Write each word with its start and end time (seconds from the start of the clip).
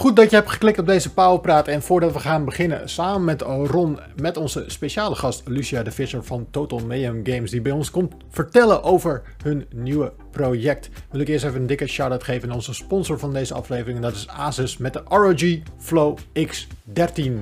Goed 0.00 0.16
dat 0.16 0.30
je 0.30 0.36
hebt 0.36 0.50
geklikt 0.50 0.78
op 0.78 0.86
deze 0.86 1.12
Powerpraat. 1.12 1.68
En 1.68 1.82
voordat 1.82 2.12
we 2.12 2.18
gaan 2.18 2.44
beginnen, 2.44 2.88
samen 2.88 3.24
met 3.24 3.42
Ron, 3.42 3.98
met 4.20 4.36
onze 4.36 4.64
speciale 4.66 5.14
gast 5.14 5.42
Lucia 5.48 5.82
de 5.82 5.90
Visser 5.90 6.24
van 6.24 6.46
Total 6.50 6.78
Mayhem 6.78 7.20
Games, 7.24 7.50
die 7.50 7.60
bij 7.60 7.72
ons 7.72 7.90
komt 7.90 8.14
vertellen 8.30 8.82
over 8.82 9.22
hun 9.42 9.66
nieuwe 9.74 10.12
project. 10.30 10.90
Wil 11.10 11.20
ik 11.20 11.28
eerst 11.28 11.44
even 11.44 11.60
een 11.60 11.66
dikke 11.66 11.86
shout-out 11.86 12.24
geven 12.24 12.48
aan 12.48 12.54
onze 12.54 12.74
sponsor 12.74 13.18
van 13.18 13.32
deze 13.32 13.54
aflevering. 13.54 13.96
En 13.96 14.02
dat 14.02 14.14
is 14.14 14.28
Asus 14.28 14.76
met 14.76 14.92
de 14.92 15.02
ROG 15.08 15.62
Flow 15.78 16.18
X13. 16.38 17.32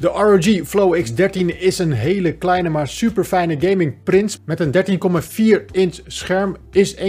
De 0.00 0.08
ROG 0.08 0.66
Flow 0.66 0.96
X13 0.96 1.58
is 1.58 1.78
een 1.78 1.92
hele 1.92 2.32
kleine 2.32 2.68
maar 2.68 2.88
super 2.88 3.24
fijne 3.24 3.56
gaming 3.60 4.02
print 4.02 4.40
met 4.44 4.60
een 4.60 4.72
13,4 5.60 5.64
inch 5.70 5.98
scherm, 6.06 6.56
is 6.70 6.94
1,58 6.94 7.02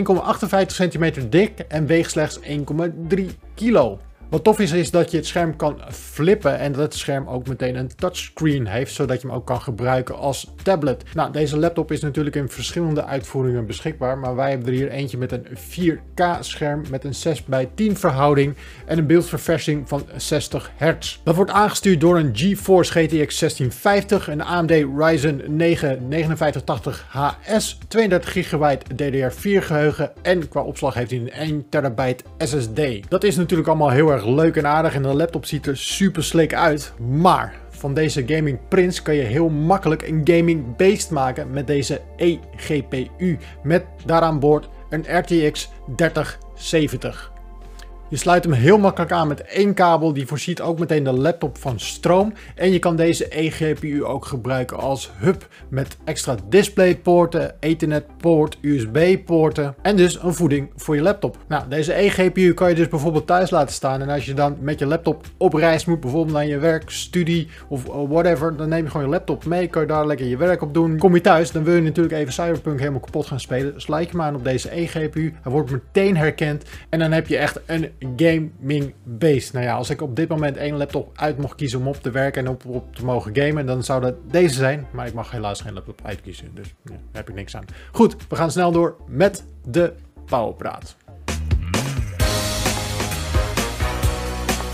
cm 0.65 1.29
dik 1.29 1.59
en 1.59 1.85
weegt 1.85 2.11
slechts 2.11 2.39
1,3 2.39 3.23
kilo. 3.55 3.99
Wat 4.31 4.43
tof 4.43 4.59
is, 4.59 4.71
is 4.71 4.91
dat 4.91 5.11
je 5.11 5.17
het 5.17 5.25
scherm 5.25 5.55
kan 5.55 5.79
flippen 5.89 6.57
en 6.57 6.71
dat 6.71 6.81
het 6.81 6.93
scherm 6.93 7.27
ook 7.27 7.47
meteen 7.47 7.75
een 7.75 7.95
touchscreen 7.95 8.67
heeft, 8.67 8.93
zodat 8.93 9.21
je 9.21 9.27
hem 9.27 9.35
ook 9.35 9.45
kan 9.45 9.61
gebruiken 9.61 10.17
als 10.17 10.53
tablet. 10.63 11.03
Nou, 11.13 11.31
deze 11.31 11.57
laptop 11.57 11.91
is 11.91 12.01
natuurlijk 12.01 12.35
in 12.35 12.49
verschillende 12.49 13.05
uitvoeringen 13.05 13.65
beschikbaar, 13.65 14.17
maar 14.17 14.35
wij 14.35 14.49
hebben 14.49 14.67
er 14.67 14.73
hier 14.73 14.89
eentje 14.89 15.17
met 15.17 15.31
een 15.31 15.45
4K 15.57 16.39
scherm 16.39 16.83
met 16.89 17.03
een 17.03 17.15
6 17.15 17.45
bij 17.45 17.69
10 17.75 17.97
verhouding 17.97 18.55
en 18.85 18.97
een 18.97 19.07
beeldverversing 19.07 19.87
van 19.89 20.03
60 20.15 20.71
Hz. 20.77 21.19
Dat 21.23 21.35
wordt 21.35 21.51
aangestuurd 21.51 22.01
door 22.01 22.17
een 22.17 22.31
GeForce 22.33 22.91
GTX 22.91 23.39
1650, 23.39 24.27
een 24.27 24.41
AMD 24.41 24.71
Ryzen 24.97 25.41
9 25.47 26.09
5980HS, 26.35 27.77
32 27.87 28.47
GB 28.47 28.77
DDR4 28.95 29.65
geheugen 29.65 30.11
en 30.21 30.47
qua 30.47 30.61
opslag 30.61 30.93
heeft 30.93 31.11
hij 31.11 31.19
een 31.19 31.31
1 31.31 31.65
TB 31.69 32.21
SSD. 32.37 33.09
Dat 33.09 33.23
is 33.23 33.35
natuurlijk 33.35 33.69
allemaal 33.69 33.89
heel 33.89 34.11
erg 34.11 34.19
leuk 34.25 34.55
en 34.55 34.67
aardig 34.67 34.93
en 34.95 35.01
de 35.01 35.13
laptop 35.13 35.45
ziet 35.45 35.67
er 35.67 35.77
super 35.77 36.23
slick 36.23 36.53
uit. 36.53 36.93
Maar 36.97 37.55
van 37.69 37.93
deze 37.93 38.23
Gaming 38.27 38.59
Prince 38.67 39.01
kan 39.01 39.15
je 39.15 39.21
heel 39.21 39.49
makkelijk 39.49 40.01
een 40.01 40.21
gaming 40.23 40.75
beest 40.75 41.11
maken 41.11 41.51
met 41.51 41.67
deze 41.67 42.01
eGPU. 42.15 43.37
Met 43.63 43.85
daaraan 44.05 44.39
boord 44.39 44.69
een 44.89 45.05
RTX 45.17 45.69
3070. 45.95 47.30
Je 48.11 48.17
sluit 48.17 48.43
hem 48.43 48.53
heel 48.53 48.77
makkelijk 48.77 49.11
aan 49.11 49.27
met 49.27 49.41
één 49.41 49.73
kabel. 49.73 50.13
Die 50.13 50.27
voorziet 50.27 50.61
ook 50.61 50.79
meteen 50.79 51.03
de 51.03 51.13
laptop 51.13 51.57
van 51.57 51.79
stroom. 51.79 52.33
En 52.55 52.71
je 52.71 52.79
kan 52.79 52.95
deze 52.95 53.27
eGPU 53.29 54.03
ook 54.03 54.25
gebruiken 54.25 54.77
als 54.77 55.11
hub 55.17 55.47
met 55.69 55.97
extra 56.03 56.35
DisplayPoorten, 56.49 57.55
Ethernet 57.59 58.17
poort, 58.17 58.57
USB 58.61 59.17
poorten 59.25 59.75
en 59.81 59.95
dus 59.95 60.23
een 60.23 60.33
voeding 60.33 60.69
voor 60.75 60.95
je 60.95 61.01
laptop. 61.01 61.37
Nou, 61.47 61.63
deze 61.69 61.93
eGPU 61.93 62.53
kan 62.53 62.69
je 62.69 62.75
dus 62.75 62.87
bijvoorbeeld 62.87 63.27
thuis 63.27 63.49
laten 63.49 63.73
staan. 63.73 64.01
En 64.01 64.09
als 64.09 64.25
je 64.25 64.33
dan 64.33 64.57
met 64.59 64.79
je 64.79 64.85
laptop 64.85 65.25
op 65.37 65.53
reis 65.53 65.85
moet, 65.85 65.99
bijvoorbeeld 65.99 66.35
naar 66.35 66.45
je 66.45 66.57
werk, 66.57 66.89
studie 66.89 67.47
of 67.67 67.83
whatever, 67.85 68.57
dan 68.57 68.69
neem 68.69 68.83
je 68.83 68.89
gewoon 68.89 69.05
je 69.05 69.11
laptop 69.11 69.45
mee. 69.45 69.67
Kan 69.67 69.81
je 69.81 69.87
daar 69.87 70.07
lekker 70.07 70.25
je 70.25 70.37
werk 70.37 70.61
op 70.61 70.73
doen. 70.73 70.97
Kom 70.97 71.15
je 71.15 71.21
thuis, 71.21 71.51
dan 71.51 71.63
wil 71.63 71.75
je 71.75 71.81
natuurlijk 71.81 72.15
even 72.15 72.33
Cyberpunk 72.33 72.79
helemaal 72.79 72.99
kapot 72.99 73.25
gaan 73.25 73.39
spelen. 73.39 73.81
Sluit 73.81 74.05
je 74.05 74.17
hem 74.17 74.21
aan 74.21 74.35
op 74.35 74.43
deze 74.43 74.69
eGPU. 74.69 75.33
Hij 75.41 75.51
wordt 75.51 75.71
meteen 75.71 76.17
herkend. 76.17 76.63
En 76.89 76.99
dan 76.99 77.11
heb 77.11 77.27
je 77.27 77.37
echt 77.37 77.59
een 77.65 77.89
gaming 78.15 78.93
beest. 79.03 79.53
Nou 79.53 79.65
ja, 79.65 79.75
als 79.75 79.89
ik 79.89 80.01
op 80.01 80.15
dit 80.15 80.29
moment 80.29 80.57
één 80.57 80.77
laptop 80.77 81.11
uit 81.15 81.37
mocht 81.37 81.55
kiezen 81.55 81.79
om 81.79 81.87
op 81.87 81.95
te 81.95 82.11
werken 82.11 82.45
en 82.45 82.51
op, 82.51 82.65
op 82.65 82.95
te 82.95 83.05
mogen 83.05 83.35
gamen, 83.35 83.65
dan 83.65 83.83
zou 83.83 84.01
dat 84.01 84.15
deze 84.31 84.55
zijn. 84.55 84.87
Maar 84.91 85.07
ik 85.07 85.13
mag 85.13 85.31
helaas 85.31 85.61
geen 85.61 85.73
laptop 85.73 85.99
uitkiezen, 86.03 86.51
dus 86.53 86.73
daar 86.83 86.97
heb 87.11 87.29
ik 87.29 87.35
niks 87.35 87.55
aan. 87.55 87.65
Goed, 87.91 88.15
we 88.29 88.35
gaan 88.35 88.51
snel 88.51 88.71
door 88.71 88.95
met 89.07 89.45
de 89.65 89.93
Powerpraat. 90.25 90.95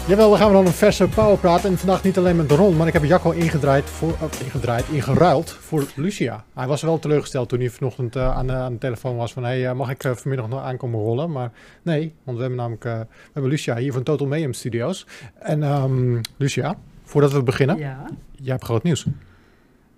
Jawel, 0.08 0.32
we 0.32 0.38
gaan 0.38 0.48
we 0.48 0.54
dan 0.54 0.66
een 0.66 0.72
verse 0.72 1.08
powerpraat. 1.08 1.66
En 1.66 1.78
vandaag 1.78 2.04
niet 2.04 2.18
alleen 2.18 2.36
met 2.36 2.52
Ron, 2.52 2.78
maar 2.78 2.88
ik 2.88 2.94
heb 2.94 3.04
Jacco 3.04 3.32
ingedraaid 3.32 3.90
voor, 3.90 4.10
oh, 4.10 4.22
ingedraaid, 4.44 4.88
ingeruild 4.90 5.52
voor 5.52 5.86
Lucia. 5.96 6.44
Hij 6.54 6.68
was 6.68 6.82
wel 6.82 7.00
teleurgesteld 7.00 7.50
toen 7.50 7.60
hij 7.60 7.70
vanochtend 7.70 8.16
uh, 8.16 8.38
aan, 8.38 8.48
de, 8.48 8.54
aan, 8.54 8.74
de 8.74 8.78
telefoon 8.78 9.16
was 9.16 9.34
van... 9.34 9.44
Hey, 9.44 9.62
uh, 9.62 9.74
mag 9.74 9.90
ik 9.90 10.04
uh, 10.04 10.12
vanmiddag 10.16 10.48
nog 10.48 10.62
aankomen 10.62 11.00
rollen? 11.00 11.32
Maar 11.32 11.52
nee, 11.82 12.14
want 12.24 12.38
we 12.38 12.44
hebben 12.44 12.60
namelijk 12.60 12.84
we 12.84 13.06
hebben 13.34 13.52
Lucia 13.52 13.76
hier 13.76 13.94
van 13.94 14.04
Total 14.04 14.28
Mayhem 14.28 14.54
Studios. 14.54 15.06
En 15.40 15.64
um, 15.64 16.22
Lucia, 16.38 16.78
voordat 17.04 17.32
we 17.32 17.44
beginnen, 17.44 17.78
ja. 17.78 18.06
jij 18.32 18.52
hebt 18.52 18.64
groot 18.64 18.84
nieuws. 18.84 19.06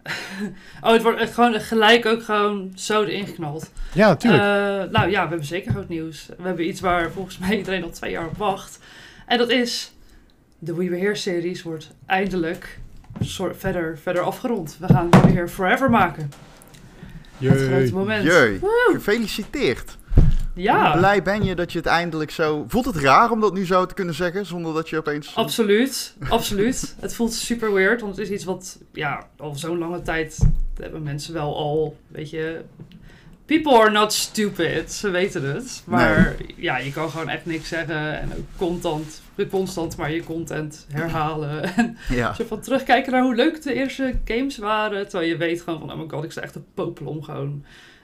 oh, 0.84 0.91
het 0.91 1.02
wordt 1.02 1.30
gewoon 1.30 1.53
gelijk 1.53 2.06
ook 2.06 2.24
gewoon 2.24 2.72
zo 2.76 3.03
erin 3.03 3.26
geknald. 3.26 3.72
Ja, 3.94 4.08
natuurlijk. 4.08 4.44
nou 4.91 5.09
ja, 5.09 5.24
we 5.24 5.30
hebben 5.30 5.46
zeker 5.46 5.72
groot 5.72 5.90
nieuws. 5.90 6.30
We 6.38 6.47
hebben 6.47 6.68
iets 6.68 6.80
waar 6.80 7.12
volgens 7.12 7.38
mij 7.38 7.58
iedereen 7.58 7.84
al 7.84 7.90
twee 7.90 8.12
jaar 8.12 8.28
op 8.28 8.38
wacht. 8.38 8.80
En 9.26 9.38
dat 9.38 9.50
is 9.50 9.91
de 10.59 10.74
We 10.74 10.90
Were 10.90 11.16
series 11.16 11.64
wordt 11.64 11.92
eindelijk 12.06 12.80
soort 13.20 13.58
verder, 13.58 13.97
verder 13.97 14.22
afgerond. 14.22 14.78
We 14.80 14.88
gaan 14.88 15.09
We 15.09 15.18
Here 15.18 15.47
Forever 15.47 15.90
maken. 15.90 16.31
Jee. 17.38 17.52
Het 17.52 17.62
grote 17.62 17.94
moment. 17.94 18.24
Jee. 18.24 18.59
Gefeliciteerd. 18.92 19.97
Ja. 20.53 20.90
Hoe 20.90 20.97
blij 20.97 21.24
ben 21.24 21.44
je 21.44 21.56
dat 21.56 21.72
je 21.72 21.78
het 21.78 21.88
eindelijk 21.88 22.31
zo... 22.31 22.66
Voelt 22.68 22.86
het 22.86 22.96
raar 22.96 23.31
om 23.31 23.40
dat 23.40 23.53
nu 23.53 23.66
zo 23.66 23.86
te 23.86 23.94
kunnen 23.94 24.14
zeggen, 24.14 24.46
zonder 24.46 24.74
dat 24.74 24.90
je 24.90 24.97
opeens... 24.97 25.36
Absoluut, 25.36 26.16
absoluut. 26.30 26.96
Het 27.00 27.16
voelt 27.16 27.34
super 27.34 27.74
weird, 27.74 28.02
want 28.02 28.18
het 28.18 28.26
is 28.26 28.34
iets 28.34 28.44
wat, 28.44 28.80
ja, 28.94 29.28
al 29.38 29.56
zo'n 29.56 29.78
lange 29.78 30.02
tijd 30.02 30.38
hebben 30.80 31.03
mensen 31.03 31.34
wel 31.34 31.58
al, 31.58 31.97
weet 32.08 32.30
je, 32.30 32.62
People 33.50 33.78
are 33.78 33.92
not 33.92 34.14
stupid, 34.14 34.92
ze 34.92 35.10
weten 35.10 35.44
het. 35.44 35.84
Maar 35.86 36.36
ja, 36.56 36.78
je 36.78 36.92
kan 36.92 37.10
gewoon 37.10 37.30
echt 37.30 37.46
niks 37.46 37.68
zeggen 37.68 38.20
en 38.20 38.32
ook 38.38 38.46
constant, 38.58 39.22
constant 39.50 39.98
maar 39.98 40.12
je 40.12 40.24
content 40.24 40.86
herhalen. 40.92 41.64
En 41.76 41.98
ja. 42.09 42.34
zo 42.34 42.46
van 42.46 42.59
terugkijken 42.59 43.12
naar 43.12 43.22
hoe 43.22 43.36
leuk 43.36 43.62
de 43.62 43.74
eerste 43.74 44.16
games 44.26 44.58
waren. 44.58 45.09
Terwijl 45.09 45.30
je 45.30 45.38
weet 45.38 45.62
gewoon 45.62 45.80
van, 45.80 45.92
oh 45.92 46.00
my 46.00 46.06
god, 46.08 46.24
ik 46.24 46.32
sta 46.32 46.42
echt 46.42 46.54
te 46.54 46.62
popelen 46.74 47.12
om 47.12 47.24
gewoon 47.24 47.64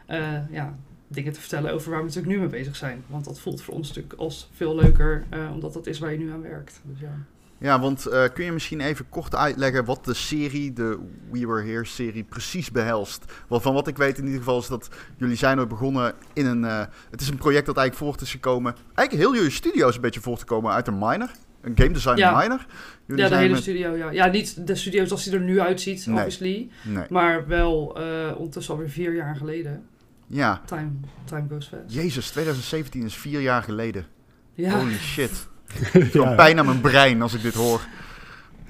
uh, 0.09 0.49
ja, 0.51 0.75
dingen 1.07 1.33
te 1.33 1.39
vertellen 1.39 1.73
over 1.73 1.89
waar 1.91 1.99
we 1.99 2.05
natuurlijk 2.05 2.33
nu 2.33 2.39
mee 2.39 2.49
bezig 2.49 2.75
zijn. 2.75 3.03
Want 3.07 3.25
dat 3.25 3.39
voelt 3.39 3.61
voor 3.61 3.73
ons 3.73 3.87
natuurlijk 3.87 4.19
als 4.19 4.49
veel 4.53 4.75
leuker, 4.75 5.25
uh, 5.33 5.51
omdat 5.53 5.73
dat 5.73 5.87
is 5.87 5.99
waar 5.99 6.11
je 6.11 6.17
nu 6.17 6.31
aan 6.31 6.41
werkt. 6.41 6.81
Dus 6.83 6.99
ja. 6.99 7.17
Ja, 7.65 7.79
want 7.79 8.07
uh, 8.07 8.23
kun 8.33 8.45
je 8.45 8.51
misschien 8.51 8.81
even 8.81 9.09
kort 9.09 9.35
uitleggen 9.35 9.85
wat 9.85 10.05
de 10.05 10.13
serie, 10.13 10.73
de 10.73 10.99
We 11.31 11.47
Were 11.47 11.63
Here 11.63 11.85
serie, 11.85 12.23
precies 12.23 12.71
behelst? 12.71 13.25
Want 13.47 13.61
van 13.61 13.73
wat 13.73 13.87
ik 13.87 13.97
weet 13.97 14.17
in 14.17 14.23
ieder 14.23 14.39
geval 14.39 14.59
is 14.59 14.67
dat 14.67 14.89
jullie 15.17 15.35
zijn 15.35 15.59
ooit 15.59 15.67
begonnen 15.67 16.13
in 16.33 16.45
een... 16.45 16.63
Uh, 16.63 16.83
het 17.09 17.21
is 17.21 17.27
een 17.27 17.37
project 17.37 17.65
dat 17.65 17.77
eigenlijk 17.77 18.09
voort 18.09 18.21
is 18.21 18.31
gekomen... 18.31 18.75
Eigenlijk 18.93 19.27
heel 19.27 19.35
jullie 19.35 19.55
studio 19.55 19.87
is 19.87 19.95
een 19.95 20.01
beetje 20.01 20.19
voortgekomen 20.19 20.71
uit 20.71 20.87
een 20.87 20.97
minor. 20.97 21.29
Een 21.61 21.77
game 21.77 21.91
design 21.91 22.17
ja. 22.17 22.41
minor. 22.41 22.65
Jullie 23.05 23.23
ja, 23.23 23.29
de 23.29 23.35
hele 23.35 23.53
met... 23.53 23.61
studio, 23.61 23.95
ja. 23.95 24.11
Ja, 24.11 24.25
niet 24.25 24.67
de 24.67 24.75
studio 24.75 25.05
zoals 25.05 25.23
die 25.23 25.33
er 25.33 25.41
nu 25.41 25.59
uitziet, 25.59 26.05
nee. 26.05 26.15
obviously. 26.15 26.69
Nee. 26.83 27.05
Maar 27.09 27.47
wel 27.47 28.01
uh, 28.01 28.35
ondertussen 28.37 28.73
alweer 28.73 28.89
vier 28.89 29.15
jaar 29.15 29.35
geleden. 29.35 29.85
Ja. 30.27 30.61
Time, 30.65 30.91
time 31.23 31.45
goes 31.49 31.67
fast. 31.67 31.93
Jezus, 31.95 32.29
2017 32.29 33.03
is 33.03 33.15
vier 33.15 33.41
jaar 33.41 33.63
geleden. 33.63 34.05
Ja. 34.53 34.79
Holy 34.79 34.97
shit. 34.97 35.47
Ik 35.93 36.13
ja. 36.13 36.35
pijn 36.35 36.59
aan 36.59 36.65
mijn 36.65 36.81
brein 36.81 37.21
als 37.21 37.33
ik 37.33 37.41
dit 37.41 37.53
hoor. 37.53 37.81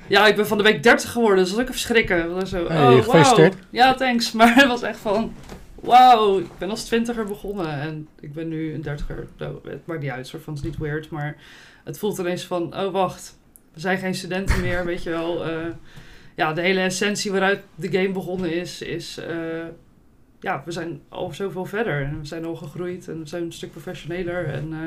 Ja, 0.07 0.27
ik 0.27 0.35
ben 0.35 0.47
van 0.47 0.57
de 0.57 0.63
week 0.63 0.83
30 0.83 1.11
geworden, 1.11 1.38
dus 1.38 1.49
dat 1.49 1.57
is 1.59 1.66
ook 1.66 1.71
verschrikken. 1.71 2.47
Zo, 2.47 2.67
hey, 2.67 2.97
oh, 2.97 3.05
wow. 3.05 3.51
Ja, 3.69 3.93
thanks. 3.93 4.31
Maar 4.38 4.55
het 4.55 4.67
was 4.67 4.81
echt 4.81 4.99
van, 4.99 5.33
wauw, 5.75 6.39
ik 6.39 6.57
ben 6.57 6.69
als 6.69 6.83
twintiger 6.83 7.25
begonnen 7.25 7.79
en 7.79 8.07
ik 8.19 8.33
ben 8.33 8.47
nu 8.47 8.73
een 8.73 8.81
dertiger. 8.81 9.27
Nou, 9.38 9.59
het 9.63 9.85
maakt 9.85 10.01
niet 10.01 10.11
uit, 10.11 10.27
soort 10.27 10.43
van, 10.43 10.53
het 10.53 10.63
is 10.63 10.69
niet 10.69 10.79
weird, 10.79 11.09
maar 11.09 11.35
het 11.83 11.97
voelt 11.97 12.17
ineens 12.17 12.45
van, 12.45 12.77
oh 12.77 12.91
wacht, 12.91 13.37
we 13.73 13.79
zijn 13.79 13.97
geen 13.97 14.16
studenten 14.16 14.61
meer, 14.61 14.85
weet 14.85 15.03
je 15.03 15.09
wel. 15.09 15.49
Uh, 15.49 15.66
ja, 16.35 16.53
de 16.53 16.61
hele 16.61 16.79
essentie 16.79 17.31
waaruit 17.31 17.63
de 17.75 17.91
game 17.91 18.11
begonnen 18.11 18.53
is, 18.53 18.81
is, 18.81 19.19
uh, 19.29 19.63
ja, 20.39 20.61
we 20.66 20.72
zijn 20.72 21.01
al 21.09 21.33
zoveel 21.33 21.66
verder. 21.66 22.03
En 22.03 22.19
we 22.19 22.25
zijn 22.25 22.45
al 22.45 22.55
gegroeid 22.55 23.07
en 23.07 23.19
we 23.19 23.27
zijn 23.27 23.43
een 23.43 23.51
stuk 23.51 23.72
professioneler 23.72 24.46
en... 24.46 24.72
Uh, 24.72 24.79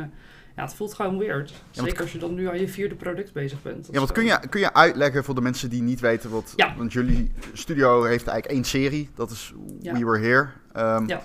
ja, 0.59 0.65
het 0.65 0.75
voelt 0.75 0.95
gewoon 0.95 1.19
weird. 1.19 1.53
Zeker 1.71 2.01
als 2.01 2.13
je 2.13 2.19
dan 2.19 2.35
nu 2.35 2.49
aan 2.49 2.61
je 2.61 2.69
vierde 2.69 2.95
product 2.95 3.33
bezig 3.33 3.63
bent. 3.63 3.89
Ja, 3.91 4.01
wat 4.01 4.13
kun 4.13 4.25
je, 4.25 4.41
kun 4.49 4.61
je 4.61 4.75
uitleggen 4.75 5.25
voor 5.25 5.35
de 5.35 5.41
mensen 5.41 5.71
die 5.71 5.83
niet 5.83 6.01
weten 6.01 6.31
wat... 6.31 6.53
Ja. 6.57 6.75
Want 6.77 6.93
jullie 6.93 7.33
studio 7.53 8.03
heeft 8.03 8.27
eigenlijk 8.27 8.47
één 8.47 8.65
serie. 8.65 9.11
Dat 9.15 9.31
is 9.31 9.53
We 9.83 10.05
Were 10.05 10.19
Here. 10.19 10.49
Um, 10.77 11.09
ja. 11.09 11.23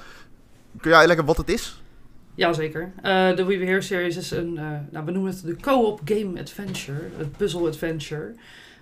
Kun 0.81 0.91
je 0.91 0.97
uitleggen 0.97 1.25
wat 1.25 1.37
het 1.37 1.49
is? 1.49 1.81
Jazeker. 2.35 2.91
Uh, 2.97 3.35
de 3.35 3.45
We 3.45 3.57
Were 3.57 3.65
Here 3.65 3.81
series 3.81 4.17
is 4.17 4.31
een... 4.31 4.55
Uh, 4.55 4.71
nou, 4.91 5.05
we 5.05 5.11
noemen 5.11 5.31
het 5.31 5.41
de 5.41 5.55
co-op 5.55 6.01
game 6.05 6.39
adventure. 6.39 6.99
Een 7.19 7.31
puzzle 7.31 7.67
adventure. 7.67 8.33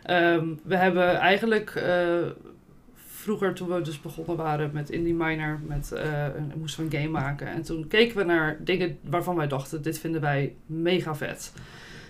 Um, 0.10 0.60
we 0.64 0.76
hebben 0.76 1.16
eigenlijk... 1.16 1.74
Uh, 1.76 2.28
vroeger 3.22 3.54
toen 3.54 3.68
we 3.68 3.82
dus 3.82 4.02
begonnen 4.02 4.36
waren 4.36 4.70
met 4.74 4.90
Indie 4.90 5.14
Miner, 5.14 5.60
met, 5.68 5.92
uh, 5.94 6.26
moesten 6.56 6.90
we 6.90 6.96
een 6.96 7.02
game 7.02 7.20
maken. 7.20 7.48
En 7.48 7.62
toen 7.62 7.88
keken 7.88 8.18
we 8.18 8.24
naar 8.24 8.58
dingen 8.64 8.98
waarvan 9.04 9.36
wij 9.36 9.48
dachten, 9.48 9.82
dit 9.82 10.00
vinden 10.00 10.22
wij 10.22 10.56
mega 10.66 11.16
vet. 11.16 11.54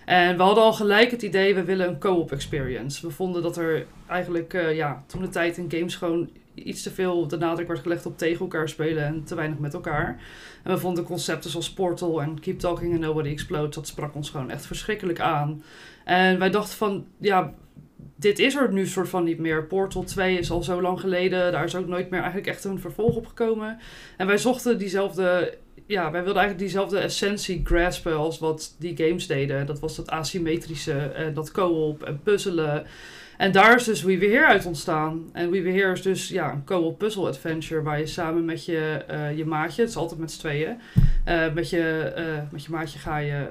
En 0.05 0.37
we 0.37 0.43
hadden 0.43 0.63
al 0.63 0.73
gelijk 0.73 1.11
het 1.11 1.21
idee, 1.21 1.55
we 1.55 1.63
willen 1.63 1.87
een 1.87 1.99
co-op 1.99 2.31
experience. 2.31 3.07
We 3.07 3.13
vonden 3.13 3.41
dat 3.41 3.57
er 3.57 3.85
eigenlijk, 4.07 4.53
uh, 4.53 4.75
ja, 4.75 5.03
toen 5.07 5.21
de 5.21 5.29
tijd 5.29 5.57
in 5.57 5.71
games 5.71 5.95
gewoon 5.95 6.29
iets 6.53 6.83
te 6.83 6.91
veel 6.91 7.27
de 7.27 7.37
nadruk 7.37 7.67
werd 7.67 7.79
gelegd 7.79 8.05
op 8.05 8.17
tegen 8.17 8.39
elkaar 8.39 8.69
spelen 8.69 9.05
en 9.05 9.23
te 9.23 9.35
weinig 9.35 9.59
met 9.59 9.73
elkaar. 9.73 10.21
En 10.63 10.71
we 10.71 10.77
vonden 10.77 11.03
concepten 11.03 11.49
zoals 11.49 11.73
Portal 11.73 12.21
en 12.21 12.39
Keep 12.39 12.59
Talking 12.59 12.91
and 12.91 13.01
Nobody 13.01 13.29
Explodes, 13.29 13.75
dat 13.75 13.87
sprak 13.87 14.15
ons 14.15 14.29
gewoon 14.29 14.49
echt 14.49 14.65
verschrikkelijk 14.65 15.19
aan. 15.19 15.63
En 16.03 16.39
wij 16.39 16.49
dachten 16.49 16.77
van, 16.77 17.05
ja, 17.17 17.53
dit 18.15 18.39
is 18.39 18.55
er 18.55 18.73
nu 18.73 18.87
soort 18.87 19.09
van 19.09 19.23
niet 19.23 19.39
meer. 19.39 19.65
Portal 19.65 20.03
2 20.03 20.37
is 20.37 20.51
al 20.51 20.63
zo 20.63 20.81
lang 20.81 20.99
geleden. 20.99 21.51
Daar 21.51 21.63
is 21.63 21.75
ook 21.75 21.87
nooit 21.87 22.09
meer 22.09 22.19
eigenlijk 22.19 22.49
echt 22.49 22.63
een 22.63 22.79
vervolg 22.79 23.15
op 23.15 23.27
gekomen. 23.27 23.79
En 24.17 24.27
wij 24.27 24.37
zochten 24.37 24.77
diezelfde... 24.77 25.57
Ja, 25.85 26.11
wij 26.11 26.23
wilden 26.23 26.41
eigenlijk 26.41 26.59
diezelfde 26.59 26.99
essentie 26.99 27.61
graspen 27.63 28.15
als 28.15 28.39
wat 28.39 28.75
die 28.79 28.97
games 28.97 29.27
deden. 29.27 29.65
Dat 29.65 29.79
was 29.79 29.95
dat 29.95 30.09
asymmetrische, 30.09 30.93
en 30.93 31.33
dat 31.33 31.51
co-op 31.51 32.03
en 32.03 32.19
puzzelen. 32.23 32.85
En 33.37 33.51
daar 33.51 33.75
is 33.75 33.83
dus 33.83 34.03
We 34.03 34.17
Were 34.17 34.45
uit 34.45 34.65
ontstaan. 34.65 35.29
En 35.33 35.51
We 35.51 35.61
Were 35.61 35.91
is 35.91 36.01
dus 36.01 36.29
ja, 36.29 36.51
een 36.51 36.63
co-op 36.63 36.97
puzzle 36.97 37.27
adventure... 37.27 37.81
waar 37.81 37.99
je 37.99 38.07
samen 38.07 38.45
met 38.45 38.65
je, 38.65 39.05
uh, 39.11 39.37
je 39.37 39.45
maatje, 39.45 39.81
het 39.81 39.89
is 39.89 39.97
altijd 39.97 40.19
met 40.19 40.31
z'n 40.31 40.39
tweeën... 40.39 40.77
Uh, 41.27 41.53
met, 41.53 41.69
je, 41.69 42.13
uh, 42.17 42.51
met 42.51 42.63
je 42.63 42.71
maatje 42.71 42.99
ga 42.99 43.17
je 43.17 43.49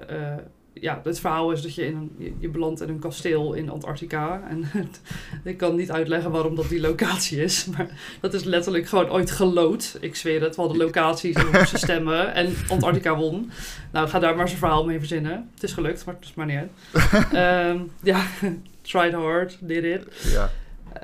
ja, 0.73 1.01
het 1.05 1.21
verhaal 1.21 1.53
is 1.53 1.63
dat 1.63 1.75
je, 1.75 1.87
in 1.87 1.97
een, 1.97 2.37
je, 2.39 2.49
belandt 2.49 2.81
in 2.81 2.89
een 2.89 2.99
kasteel 2.99 3.53
in 3.53 3.71
Antarctica. 3.71 4.43
En 4.49 4.65
ik 5.45 5.57
kan 5.57 5.77
niet 5.77 5.91
uitleggen 5.91 6.31
waarom 6.31 6.55
dat 6.55 6.69
die 6.69 6.81
locatie 6.81 7.43
is. 7.43 7.67
Maar 7.67 7.89
dat 8.21 8.35
is 8.35 8.45
letterlijk 8.45 8.89
gewoon 8.89 9.11
ooit 9.11 9.31
gelood. 9.31 9.99
Ik 10.01 10.17
zweer 10.17 10.43
het. 10.43 10.57
We 10.57 10.61
hadden 10.61 10.81
locaties 10.81 11.35
en 11.35 11.51
we 11.51 11.59
moesten 11.59 11.79
stemmen. 11.79 12.35
En 12.35 12.55
Antarctica 12.69 13.17
won. 13.17 13.51
Nou, 13.93 14.09
ga 14.09 14.19
daar 14.19 14.37
maar 14.37 14.49
zijn 14.49 14.59
verhaal 14.59 14.85
mee 14.85 14.99
verzinnen. 14.99 15.51
Het 15.55 15.63
is 15.63 15.73
gelukt, 15.73 16.05
maar 16.05 16.15
het 16.15 16.25
is 16.25 16.35
maar 16.35 16.47
niet 16.47 16.59
uit. 16.59 17.71
um, 17.73 17.91
ja, 18.03 18.27
tried 18.83 19.13
hard, 19.13 19.57
did 19.61 19.85
it. 19.85 20.31
Ja. 20.33 20.51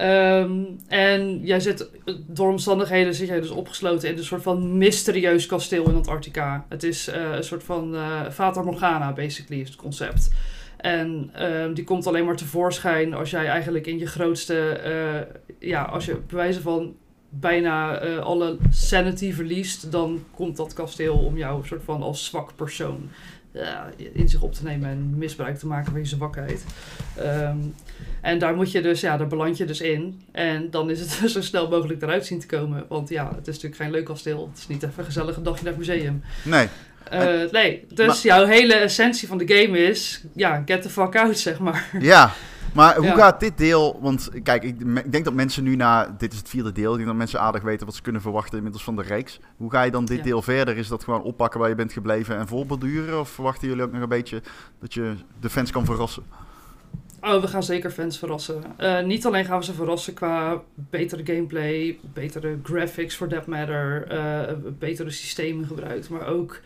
Um, 0.01 0.79
en 0.89 1.41
jij 1.43 1.61
zit, 1.61 1.91
door 2.27 2.51
omstandigheden 2.51 3.15
zit 3.15 3.29
jij 3.29 3.41
dus 3.41 3.51
opgesloten 3.51 4.09
in 4.09 4.19
een 4.19 4.25
soort 4.25 4.43
van 4.43 4.79
mysterieus 4.79 5.47
kasteel 5.47 5.89
in 5.89 5.95
Antarctica. 5.95 6.67
Het 6.69 6.83
is 6.83 7.09
uh, 7.09 7.35
een 7.35 7.45
soort 7.45 7.65
van 7.65 7.95
uh, 7.95 8.31
Fata 8.31 8.63
Morgana, 8.63 9.13
basically, 9.13 9.61
is 9.61 9.69
het 9.69 9.79
concept. 9.79 10.31
En 10.77 11.31
um, 11.45 11.75
die 11.75 11.85
komt 11.85 12.07
alleen 12.07 12.25
maar 12.25 12.37
tevoorschijn 12.37 13.15
als 13.15 13.31
jij 13.31 13.47
eigenlijk 13.47 13.87
in 13.87 13.99
je 13.99 14.07
grootste, 14.07 14.81
uh, 14.87 15.47
ja, 15.69 15.83
als 15.83 16.05
je 16.05 16.21
bewijzen 16.29 16.63
van 16.63 16.95
bijna 17.29 17.99
alle 18.19 18.57
sanity 18.71 19.33
verliest, 19.33 19.93
dan 19.93 20.25
komt 20.35 20.57
dat 20.57 20.73
kasteel 20.73 21.19
om 21.19 21.37
jou 21.37 21.67
soort 21.67 21.83
van 21.85 22.03
als 22.03 22.25
zwak 22.25 22.57
persoon 22.57 23.09
in 24.13 24.29
zich 24.29 24.41
op 24.41 24.55
te 24.55 24.65
nemen 24.65 24.91
en 24.91 25.19
misbruik 25.19 25.59
te 25.59 25.67
maken 25.67 25.91
van 25.91 26.01
je 26.01 26.07
zwakheid. 26.07 26.65
Um, 27.19 27.75
en 28.21 28.39
daar 28.39 28.55
moet 28.55 28.73
je 28.73 28.83
dus, 28.83 29.01
ja, 29.01 29.17
daar 29.17 29.27
beland 29.27 29.57
je 29.57 29.65
dus 29.65 29.81
in. 29.81 30.23
En 30.33 30.71
dan 30.71 30.91
is 30.91 31.01
het 31.01 31.31
zo 31.31 31.41
snel 31.43 31.69
mogelijk 31.69 32.03
eruit 32.03 32.27
zien 32.27 32.41
te 32.41 32.47
komen. 32.47 32.85
Want 32.89 33.09
ja, 33.09 33.29
het 33.35 33.49
is 33.49 33.55
natuurlijk 33.55 33.83
geen 33.83 33.91
leuk 33.91 34.05
kasteel. 34.05 34.49
Het 34.51 34.59
is 34.59 34.67
niet 34.67 34.83
even 34.83 34.99
een 34.99 35.05
gezellige 35.05 35.43
dagje 35.43 35.65
naar 35.65 35.73
het 35.73 35.87
museum. 35.87 36.23
Nee. 36.45 36.69
Uh, 37.13 37.51
nee, 37.51 37.85
dus 37.95 38.23
jouw 38.23 38.45
hele 38.45 38.75
essentie 38.75 39.29
van 39.29 39.39
de 39.39 39.55
game 39.55 39.79
is, 39.79 40.23
ja, 40.35 40.63
get 40.67 40.83
the 40.83 40.91
fuck 40.91 41.17
out, 41.17 41.39
zeg 41.39 41.59
maar. 41.59 41.91
Ja, 42.01 42.33
maar 42.75 42.97
hoe 42.97 43.15
gaat 43.15 43.41
dit 43.41 43.59
deel? 43.59 43.99
Want 44.01 44.31
kijk, 44.43 44.63
ik, 44.63 44.81
ik, 44.81 45.13
denk 45.13 45.25
dat 45.25 45.35
mensen 45.35 45.65
nu 45.65 45.77
na. 45.77 46.15
Dit 46.19 46.33
is 46.33 46.39
het 46.39 46.49
vierde 46.49 46.73
deel. 46.73 46.91
Ik 46.91 46.97
denk 46.97 47.09
dat 47.09 47.17
mensen 47.17 47.41
aardig 47.41 47.63
weten 47.63 47.87
wat 47.87 47.95
ze 47.95 48.03
kunnen 48.03 48.23
verwachten 48.23 48.57
inmiddels 48.57 48.85
van 48.85 48.97
de 48.97 49.03
reeks. 49.03 49.41
Hoe 49.57 49.71
ga 49.71 49.83
je 49.83 49.91
dan 49.91 50.05
dit 50.05 50.25
deel 50.25 50.43
verder? 50.43 50.77
Is 50.77 50.89
dat 50.89 51.05
gewoon 51.05 51.23
oppakken 51.23 51.61
waar 51.61 51.69
je 51.69 51.75
bent 51.75 51.93
gebleven 51.93 52.37
en 52.37 52.47
voorborduren? 52.47 53.21
Of 53.21 53.29
verwachten 53.29 53.69
jullie 53.69 53.83
ook 53.83 53.93
nog 53.93 54.03
een 54.03 54.09
beetje 54.09 54.43
dat 54.79 54.95
je 54.95 55.15
de 55.41 55.51
fans 55.51 55.71
kan 55.71 55.85
verrassen? 55.85 56.23
Oh, 57.21 57.41
we 57.41 57.49
gaan 57.49 57.63
zeker 57.63 57.91
fans 57.91 58.19
verrassen. 58.19 58.63
Uh, 58.81 59.03
niet 59.03 59.27
alleen 59.27 59.45
gaan 59.45 59.59
we 59.59 59.65
ze 59.65 59.73
verrassen 59.73 60.15
qua 60.15 60.63
betere 60.75 61.25
gameplay, 61.25 61.99
betere 62.13 62.59
graphics 62.63 63.15
for 63.15 63.29
that 63.29 63.47
matter, 63.47 64.13
uh, 64.13 64.53
betere 64.79 65.11
systemen 65.11 65.67
gebruikt, 65.67 66.09
maar 66.09 66.27
ook 66.27 66.61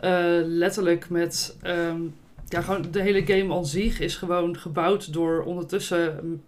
uh, 0.00 0.40
letterlijk 0.42 1.08
met 1.08 1.56
um, 1.62 2.14
ja, 2.48 2.60
gewoon 2.60 2.84
de 2.90 3.02
hele 3.02 3.26
game 3.26 3.54
aan 3.54 3.66
zich 3.66 4.00
is 4.00 4.16
gewoon 4.16 4.58
gebouwd 4.58 5.12
door 5.12 5.42
ondertussen 5.42 6.42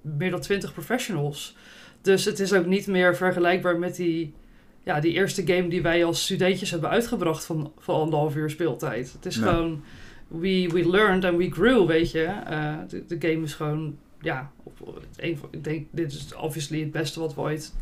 meer 0.00 0.30
dan 0.30 0.40
20 0.40 0.72
professionals. 0.72 1.56
Dus 2.00 2.24
het 2.24 2.38
is 2.40 2.52
ook 2.52 2.66
niet 2.66 2.86
meer 2.86 3.16
vergelijkbaar 3.16 3.78
met 3.78 3.96
die, 3.96 4.34
ja, 4.82 5.00
die 5.00 5.12
eerste 5.12 5.46
game 5.46 5.68
die 5.68 5.82
wij 5.82 6.04
als 6.04 6.22
studentjes 6.22 6.70
hebben 6.70 6.90
uitgebracht 6.90 7.44
van, 7.44 7.72
van 7.78 7.94
anderhalf 7.94 8.36
uur 8.36 8.50
speeltijd. 8.50 9.12
Het 9.12 9.26
is 9.26 9.36
gewoon, 9.36 9.82
we, 10.28 10.68
we 10.72 10.88
learned 10.90 11.24
and 11.24 11.36
we 11.36 11.50
grew, 11.50 11.86
weet 11.86 12.10
je. 12.10 12.32
Uh, 12.50 12.74
de, 12.88 13.04
de, 13.06 13.28
game 13.28 13.44
is 13.44 13.54
gewoon, 13.54 13.98
ja, 14.20 14.50
op, 14.62 15.02
een 15.16 15.38
ik 15.50 15.64
denk, 15.64 15.86
dit 15.90 16.12
is 16.12 16.34
obviously 16.34 16.80
het 16.80 16.92
beste 16.92 17.20
wat 17.20 17.34
we 17.34 17.40
ooit 17.40 17.74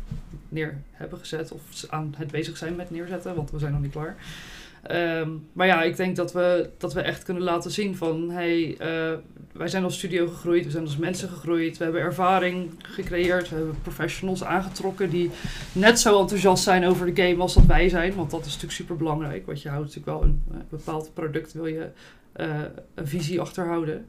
neer 0.49 0.81
hebben 0.91 1.19
gezet. 1.19 1.51
Of 1.51 1.61
aan 1.89 2.13
het 2.17 2.31
bezig 2.31 2.57
zijn 2.57 2.75
met 2.75 2.91
neerzetten, 2.91 3.35
want 3.35 3.51
we 3.51 3.59
zijn 3.59 3.71
nog 3.71 3.81
niet 3.81 3.91
klaar. 3.91 4.15
Um, 4.91 5.47
maar 5.53 5.67
ja, 5.67 5.81
ik 5.81 5.95
denk 5.95 6.15
dat 6.15 6.33
we, 6.33 6.69
dat 6.77 6.93
we 6.93 7.01
echt 7.01 7.23
kunnen 7.23 7.43
laten 7.43 7.71
zien 7.71 7.95
van... 7.95 8.29
hey, 8.29 8.67
uh, 8.69 9.17
wij 9.51 9.67
zijn 9.67 9.83
als 9.83 9.97
studio 9.97 10.27
gegroeid, 10.27 10.65
we 10.65 10.71
zijn 10.71 10.83
als 10.83 10.97
mensen 10.97 11.29
gegroeid... 11.29 11.77
we 11.77 11.83
hebben 11.83 12.01
ervaring 12.01 12.71
gecreëerd, 12.81 13.49
we 13.49 13.55
hebben 13.55 13.81
professionals 13.81 14.43
aangetrokken... 14.43 15.09
die 15.09 15.31
net 15.71 15.99
zo 15.99 16.19
enthousiast 16.19 16.63
zijn 16.63 16.85
over 16.85 17.13
de 17.13 17.23
game 17.23 17.41
als 17.41 17.53
dat 17.53 17.65
wij 17.65 17.89
zijn. 17.89 18.15
Want 18.15 18.31
dat 18.31 18.39
is 18.39 18.45
natuurlijk 18.45 18.73
super 18.73 18.95
belangrijk. 18.95 19.45
Want 19.45 19.61
je 19.61 19.69
houdt 19.69 19.85
natuurlijk 19.85 20.17
wel 20.17 20.29
een, 20.29 20.43
bepaald 20.69 21.13
product... 21.13 21.53
wil 21.53 21.67
je 21.67 21.89
uh, 22.37 22.47
een 22.95 23.07
visie 23.07 23.41
achterhouden. 23.41 24.05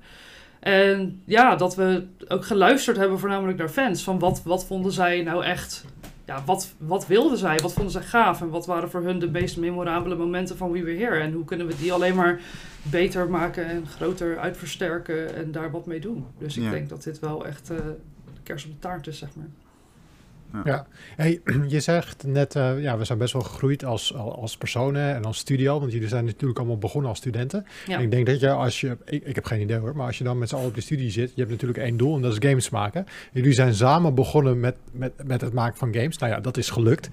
En 0.61 1.23
ja, 1.25 1.57
dat 1.57 1.75
we 1.75 2.07
ook 2.29 2.45
geluisterd 2.45 2.97
hebben 2.97 3.19
voornamelijk 3.19 3.59
naar 3.59 3.69
fans. 3.69 4.03
Van 4.03 4.19
wat, 4.19 4.43
wat 4.45 4.67
vonden 4.67 4.93
zij 4.93 5.23
nou 5.23 5.45
echt 5.45 5.85
ja, 6.31 6.43
wat, 6.45 6.75
wat 6.79 7.07
wilden 7.07 7.39
zij? 7.39 7.59
Wat 7.59 7.73
vonden 7.73 7.93
zij 7.93 8.03
gaaf? 8.03 8.41
En 8.41 8.51
wat 8.51 8.67
waren 8.67 8.91
voor 8.91 9.03
hun 9.03 9.19
de 9.19 9.31
meest 9.31 9.57
memorabele 9.57 10.17
momenten 10.17 10.57
van 10.57 10.71
We 10.71 10.83
Were 10.83 11.05
Here? 11.05 11.21
En 11.21 11.33
hoe 11.33 11.45
kunnen 11.45 11.67
we 11.67 11.77
die 11.77 11.93
alleen 11.93 12.15
maar 12.15 12.41
beter 12.83 13.31
maken 13.31 13.67
en 13.67 13.87
groter 13.87 14.39
uitversterken 14.39 15.35
en 15.35 15.53
daar 15.53 15.71
wat 15.71 15.87
mee 15.87 16.01
doen? 16.01 16.27
Dus 16.39 16.57
ik 16.57 16.71
denk 16.71 16.89
dat 16.89 17.03
dit 17.03 17.19
wel 17.19 17.47
echt 17.47 17.71
uh, 17.71 17.79
kers 18.43 18.65
op 18.65 18.71
de 18.71 18.79
taart 18.79 19.07
is, 19.07 19.19
zeg 19.19 19.29
maar. 19.35 19.49
Ja, 20.53 20.63
ja. 20.65 20.87
Hey, 21.17 21.41
je 21.69 21.81
zegt 21.81 22.27
net, 22.27 22.55
uh, 22.55 22.83
ja, 22.83 22.99
we 22.99 23.05
zijn 23.05 23.19
best 23.19 23.33
wel 23.33 23.43
gegroeid 23.43 23.85
als, 23.85 24.15
als 24.15 24.57
personen 24.57 25.15
en 25.15 25.25
als 25.25 25.39
studio, 25.39 25.81
want 25.81 25.93
jullie 25.93 26.09
zijn 26.09 26.25
natuurlijk 26.25 26.59
allemaal 26.59 26.79
begonnen 26.79 27.11
als 27.11 27.19
studenten. 27.19 27.67
Ja. 27.87 27.97
En 27.97 28.03
ik 28.03 28.11
denk 28.11 28.27
dat 28.27 28.41
je 28.41 28.51
als 28.51 28.81
je, 28.81 28.97
ik, 29.05 29.25
ik 29.25 29.35
heb 29.35 29.45
geen 29.45 29.61
idee 29.61 29.79
hoor, 29.79 29.97
maar 29.97 30.07
als 30.07 30.19
je 30.19 30.25
dan 30.25 30.39
met 30.39 30.49
z'n 30.49 30.55
allen 30.55 30.69
op 30.69 30.75
de 30.75 30.81
studie 30.81 31.11
zit, 31.11 31.33
je 31.35 31.41
hebt 31.41 31.51
natuurlijk 31.51 31.79
één 31.79 31.97
doel 31.97 32.17
en 32.17 32.23
dat 32.23 32.33
is 32.33 32.49
games 32.49 32.71
maken. 32.71 33.07
Jullie 33.33 33.53
zijn 33.53 33.75
samen 33.75 34.15
begonnen 34.15 34.61
met, 34.61 34.77
met, 34.93 35.13
met 35.25 35.41
het 35.41 35.53
maken 35.53 35.79
van 35.79 35.95
games. 35.95 36.19
Nou 36.19 36.33
ja, 36.33 36.41
dat 36.41 36.57
is 36.57 36.71
gelukt. 36.71 37.09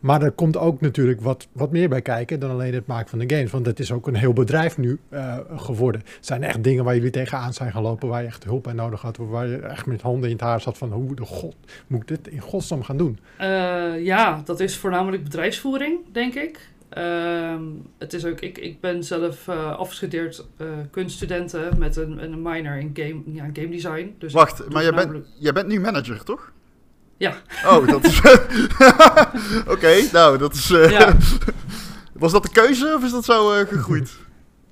Maar 0.00 0.22
er 0.22 0.30
komt 0.30 0.56
ook 0.56 0.80
natuurlijk 0.80 1.20
wat, 1.20 1.48
wat 1.52 1.70
meer 1.70 1.88
bij 1.88 2.02
kijken 2.02 2.40
dan 2.40 2.50
alleen 2.50 2.74
het 2.74 2.86
maken 2.86 3.08
van 3.08 3.18
de 3.18 3.34
games. 3.34 3.50
Want 3.50 3.66
het 3.66 3.80
is 3.80 3.92
ook 3.92 4.06
een 4.06 4.14
heel 4.14 4.32
bedrijf 4.32 4.78
nu 4.78 4.98
uh, 5.10 5.36
geworden. 5.56 6.00
Het 6.00 6.26
zijn 6.26 6.42
echt 6.42 6.64
dingen 6.64 6.84
waar 6.84 6.94
jullie 6.94 7.10
tegenaan 7.10 7.52
zijn 7.52 7.72
gelopen, 7.72 8.08
waar 8.08 8.22
je 8.22 8.26
echt 8.26 8.44
hulp 8.44 8.62
bij 8.62 8.72
nodig 8.72 9.00
had. 9.00 9.16
Waar 9.16 9.48
je 9.48 9.56
echt 9.56 9.86
met 9.86 10.02
handen 10.02 10.30
in 10.30 10.36
het 10.36 10.44
haar 10.44 10.60
zat 10.60 10.78
van 10.78 10.92
hoe 10.92 11.14
de 11.14 11.24
god 11.24 11.54
moet 11.86 12.00
ik 12.00 12.08
dit 12.08 12.28
in 12.28 12.40
godsnaam 12.40 12.79
gaan 12.84 12.96
doen? 12.96 13.18
Uh, 13.40 14.04
ja, 14.04 14.42
dat 14.44 14.60
is 14.60 14.76
voornamelijk 14.76 15.24
bedrijfsvoering, 15.24 15.98
denk 16.12 16.34
ik. 16.34 16.68
Uh, 16.98 17.54
het 17.98 18.12
is 18.12 18.24
ook, 18.24 18.40
ik, 18.40 18.58
ik 18.58 18.80
ben 18.80 19.04
zelf 19.04 19.46
uh, 19.48 19.78
afgestudeerd 19.78 20.44
uh, 20.58 20.66
kunststudenten 20.90 21.78
met 21.78 21.96
een, 21.96 22.22
een 22.22 22.42
minor 22.42 22.76
in 22.76 22.90
game, 22.94 23.22
ja, 23.26 23.50
game 23.52 23.68
design. 23.68 24.14
Dus 24.18 24.32
Wacht, 24.32 24.68
maar 24.68 24.82
jij 24.82 24.92
bent, 24.92 25.26
jij 25.38 25.52
bent 25.52 25.66
nu 25.66 25.80
manager, 25.80 26.24
toch? 26.24 26.52
Ja. 27.16 27.34
Oh, 27.66 27.86
dat 27.86 28.04
is. 28.04 28.20
Oké, 29.60 29.70
okay, 29.70 30.08
nou, 30.12 30.38
dat 30.38 30.54
is. 30.54 30.68
Ja. 30.68 31.16
Was 32.12 32.32
dat 32.32 32.42
de 32.42 32.50
keuze 32.50 32.94
of 32.96 33.04
is 33.04 33.10
dat 33.10 33.24
zo 33.24 33.48
gegroeid? 33.48 34.12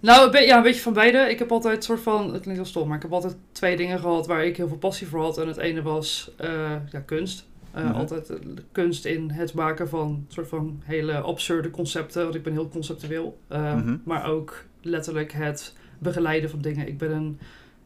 Nou, 0.00 0.38
ja, 0.38 0.56
een 0.56 0.62
beetje 0.62 0.80
van 0.80 0.92
beide. 0.92 1.18
Ik 1.18 1.38
heb 1.38 1.52
altijd 1.52 1.84
soort 1.84 2.00
van. 2.00 2.32
Het 2.32 2.42
klinkt 2.42 2.60
heel 2.60 2.64
stom, 2.64 2.88
maar 2.88 2.96
ik 2.96 3.02
heb 3.02 3.12
altijd 3.12 3.36
twee 3.52 3.76
dingen 3.76 3.98
gehad 3.98 4.26
waar 4.26 4.44
ik 4.44 4.56
heel 4.56 4.68
veel 4.68 4.76
passie 4.76 5.06
voor 5.06 5.20
had. 5.20 5.38
En 5.38 5.48
het 5.48 5.56
ene 5.56 5.82
was 5.82 6.30
uh, 6.40 6.50
ja, 6.90 7.00
kunst. 7.00 7.47
Uh. 7.76 7.94
Altijd 7.94 8.32
kunst 8.72 9.04
in 9.04 9.30
het 9.30 9.54
maken 9.54 9.88
van 9.88 10.26
soort 10.28 10.48
van 10.48 10.80
hele 10.84 11.18
absurde 11.18 11.70
concepten. 11.70 12.22
Want 12.22 12.34
ik 12.34 12.42
ben 12.42 12.52
heel 12.52 12.68
conceptueel. 12.68 13.38
Uh, 13.52 13.74
mm 13.74 13.82
-hmm. 13.82 14.00
Maar 14.04 14.30
ook 14.30 14.64
letterlijk 14.82 15.32
het 15.32 15.74
begeleiden 15.98 16.50
van 16.50 16.60
dingen. 16.60 16.88
Ik 16.88 16.98
ben 16.98 17.10
een 17.10 17.38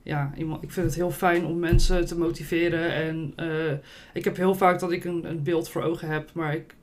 ja, 0.02 0.32
iemand, 0.36 0.62
ik 0.62 0.70
vind 0.70 0.86
het 0.86 0.94
heel 0.94 1.10
fijn 1.10 1.44
om 1.44 1.58
mensen 1.58 2.06
te 2.06 2.18
motiveren. 2.18 2.94
En 2.94 3.32
uh, 3.36 3.72
ik 4.12 4.24
heb 4.24 4.36
heel 4.36 4.54
vaak 4.54 4.80
dat 4.80 4.92
ik 4.92 5.04
een, 5.04 5.24
een 5.24 5.42
beeld 5.42 5.68
voor 5.68 5.82
ogen 5.82 6.08
heb, 6.08 6.30
maar 6.32 6.54
ik, 6.54 6.74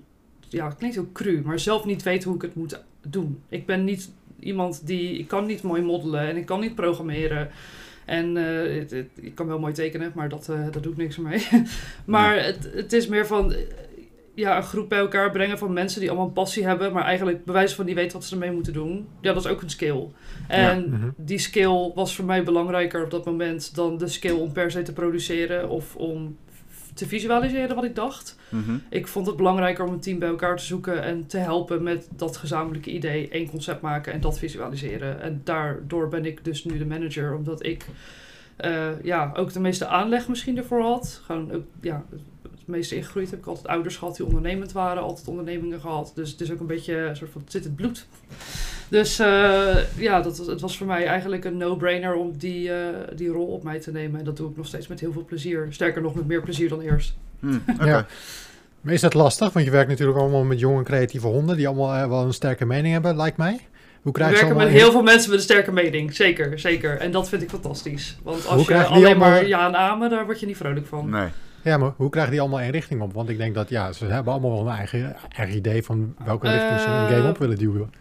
ja, 0.47 0.67
het 0.67 0.77
klinkt 0.77 0.95
heel 0.95 1.11
cru, 1.13 1.41
maar 1.45 1.59
zelf 1.59 1.85
niet 1.85 2.03
weet 2.03 2.23
hoe 2.23 2.35
ik 2.35 2.41
het 2.41 2.55
moet 2.55 2.83
doen. 3.01 3.41
Ik 3.49 3.65
ben 3.65 3.83
niet 3.83 4.11
iemand 4.39 4.87
die, 4.87 5.17
ik 5.17 5.27
kan 5.27 5.45
niet 5.45 5.61
mooi 5.61 5.81
modellen 5.81 6.21
en 6.21 6.37
ik 6.37 6.45
kan 6.45 6.59
niet 6.59 6.75
programmeren. 6.75 7.49
En 8.09 8.35
uh, 8.35 8.79
het, 8.79 8.91
het, 8.91 9.09
ik 9.21 9.35
kan 9.35 9.47
wel 9.47 9.59
mooi 9.59 9.73
tekenen, 9.73 10.11
maar 10.15 10.29
dat, 10.29 10.47
uh, 10.49 10.55
daar 10.71 10.81
doe 10.81 10.91
ik 10.91 10.97
niks 10.97 11.17
mee. 11.17 11.47
maar 12.05 12.35
ja. 12.35 12.41
het, 12.41 12.69
het 12.73 12.93
is 12.93 13.07
meer 13.07 13.27
van 13.27 13.55
ja, 14.33 14.57
een 14.57 14.63
groep 14.63 14.89
bij 14.89 14.99
elkaar 14.99 15.31
brengen 15.31 15.57
van 15.57 15.73
mensen 15.73 15.99
die 15.99 16.09
allemaal 16.09 16.27
een 16.27 16.33
passie 16.33 16.65
hebben, 16.65 16.93
maar 16.93 17.03
eigenlijk 17.03 17.45
bewijzen 17.45 17.75
van 17.75 17.85
die 17.85 17.95
weten 17.95 18.17
wat 18.17 18.25
ze 18.25 18.33
ermee 18.33 18.51
moeten 18.51 18.73
doen. 18.73 19.07
Ja, 19.21 19.33
dat 19.33 19.45
is 19.45 19.51
ook 19.51 19.61
een 19.61 19.69
skill. 19.69 20.07
En 20.47 20.81
ja. 20.81 20.97
-hmm. 20.97 21.13
die 21.17 21.37
skill 21.37 21.91
was 21.95 22.15
voor 22.15 22.25
mij 22.25 22.43
belangrijker 22.43 23.03
op 23.03 23.11
dat 23.11 23.25
moment 23.25 23.75
dan 23.75 23.97
de 23.97 24.07
skill 24.07 24.35
om 24.35 24.51
per 24.51 24.71
se 24.71 24.81
te 24.81 24.93
produceren 24.93 25.69
of 25.69 25.95
om 25.95 26.37
te 26.93 27.07
visualiseren 27.07 27.75
wat 27.75 27.83
ik 27.83 27.95
dacht. 27.95 28.35
Mhm. 28.49 28.77
Ik 28.89 29.07
vond 29.07 29.27
het 29.27 29.35
belangrijker 29.35 29.85
om 29.85 29.93
een 29.93 29.99
team 29.99 30.19
bij 30.19 30.29
elkaar 30.29 30.57
te 30.57 30.65
zoeken 30.65 31.03
en 31.03 31.27
te 31.27 31.37
helpen 31.37 31.83
met 31.83 32.07
dat 32.15 32.37
gezamenlijke 32.37 32.91
idee, 32.91 33.29
één 33.29 33.49
concept 33.49 33.81
maken 33.81 34.13
en 34.13 34.21
dat 34.21 34.39
visualiseren. 34.39 35.21
En 35.21 35.41
daardoor 35.43 36.07
ben 36.07 36.25
ik 36.25 36.45
dus 36.45 36.63
nu 36.63 36.77
de 36.77 36.85
manager, 36.85 37.35
omdat 37.35 37.65
ik 37.65 37.85
eh, 38.55 39.03
ja, 39.03 39.31
ook 39.35 39.53
de 39.53 39.59
meeste 39.59 39.87
aanleg 39.87 40.27
misschien 40.27 40.57
ervoor 40.57 40.81
had. 40.81 41.21
Gewoon 41.25 41.51
ook, 41.51 41.63
ja, 41.81 42.03
het 42.09 42.21
meeste 42.71 42.95
ingegroeid 42.95 43.29
heb 43.29 43.39
ik 43.39 43.45
altijd 43.45 43.67
ouders 43.67 43.97
gehad 43.97 44.15
die 44.15 44.25
ondernemend 44.25 44.71
waren, 44.71 45.03
altijd 45.03 45.27
ondernemingen 45.27 45.79
gehad. 45.79 46.11
Dus 46.15 46.31
het 46.31 46.41
is 46.41 46.51
ook 46.51 46.59
een 46.59 46.65
beetje 46.67 46.95
een 46.97 47.15
soort 47.15 47.31
van, 47.31 47.41
het 47.41 47.51
zit 47.51 47.61
in 47.63 47.67
het 47.67 47.75
bloed. 47.77 48.07
Dus 48.89 49.19
eh, 49.19 49.75
ja, 49.97 50.21
dat, 50.21 50.37
was- 50.37 50.47
het 50.47 50.61
was 50.61 50.77
voor 50.77 50.87
mij 50.87 51.05
eigenlijk 51.05 51.45
een 51.45 51.57
no-brainer 51.57 52.13
om 52.15 52.37
die, 52.37 52.71
eh, 52.73 52.77
die 53.15 53.29
rol 53.29 53.45
op 53.47 53.63
mij 53.63 53.79
te 53.79 53.91
nemen. 53.91 54.19
En 54.19 54.25
dat 54.25 54.37
doe 54.37 54.49
ik 54.49 54.57
nog 54.57 54.65
steeds 54.67 54.87
met 54.87 54.99
heel 54.99 55.11
veel 55.11 55.25
plezier. 55.25 55.67
Sterker 55.69 56.01
nog, 56.01 56.15
met 56.15 56.27
meer 56.27 56.41
plezier 56.41 56.69
dan 56.69 56.81
eerst. 56.81 57.13
Hm, 57.39 57.57
Oké. 57.73 57.85
Ja. 57.85 58.05
Maar 58.81 58.93
is 58.93 59.01
dat 59.01 59.13
lastig? 59.13 59.53
Want 59.53 59.65
je 59.65 59.71
werkt 59.71 59.89
natuurlijk 59.89 60.17
allemaal 60.17 60.43
met 60.43 60.59
jonge 60.59 60.83
creatieve 60.83 61.27
honden 61.27 61.57
die 61.57 61.67
allemaal 61.67 61.93
eh, 61.93 62.07
wel 62.07 62.25
een 62.25 62.33
sterke 62.33 62.65
mening 62.65 62.93
hebben, 62.93 63.15
lijkt 63.15 63.37
mij. 63.37 63.59
Hoe 64.01 64.11
We 64.11 64.11
krijg 64.11 64.29
je 64.31 64.37
ze 64.37 64.41
werken 64.45 64.63
met 64.63 64.71
in- 64.73 64.79
heel 64.79 64.91
veel 64.91 65.01
mensen 65.03 65.29
met 65.29 65.39
een 65.39 65.45
sterke 65.45 65.71
mening. 65.71 66.15
Zeker, 66.15 66.59
zeker. 66.59 66.97
En 66.97 67.11
dat 67.11 67.29
vind 67.29 67.41
ik 67.41 67.49
fantastisch. 67.49 68.17
Want 68.23 68.41
Hoe 68.41 68.51
als 68.51 68.59
je 68.61 68.65
krijg 68.67 68.87
je 68.87 68.93
die 68.93 69.05
alleen 69.05 69.17
maar 69.17 69.47
ja 69.47 69.67
en 69.67 69.75
amen, 69.75 70.09
daar 70.09 70.25
word 70.25 70.39
je 70.39 70.45
niet 70.45 70.57
vrolijk 70.57 70.85
van. 70.87 71.09
Nee. 71.09 71.27
Ja, 71.69 71.77
maar 71.77 71.91
hoe 71.95 72.09
krijgen 72.09 72.31
die 72.31 72.41
allemaal 72.41 72.59
één 72.59 72.71
richting 72.71 73.01
op? 73.01 73.13
Want 73.13 73.29
ik 73.29 73.37
denk 73.37 73.55
dat 73.55 73.69
ja, 73.69 73.91
ze 73.91 74.05
hebben 74.05 74.33
allemaal 74.33 74.51
wel 74.51 74.67
een 74.67 74.75
eigen, 74.77 75.15
eigen 75.35 75.55
idee 75.57 75.83
van 75.83 76.15
welke 76.25 76.51
richting 76.51 76.79
ze 76.79 76.87
een 76.87 77.07
Eh, 77.07 77.15
game 77.17 77.29
op 77.29 77.37
willen 77.37 77.57
duwen. 77.57 77.91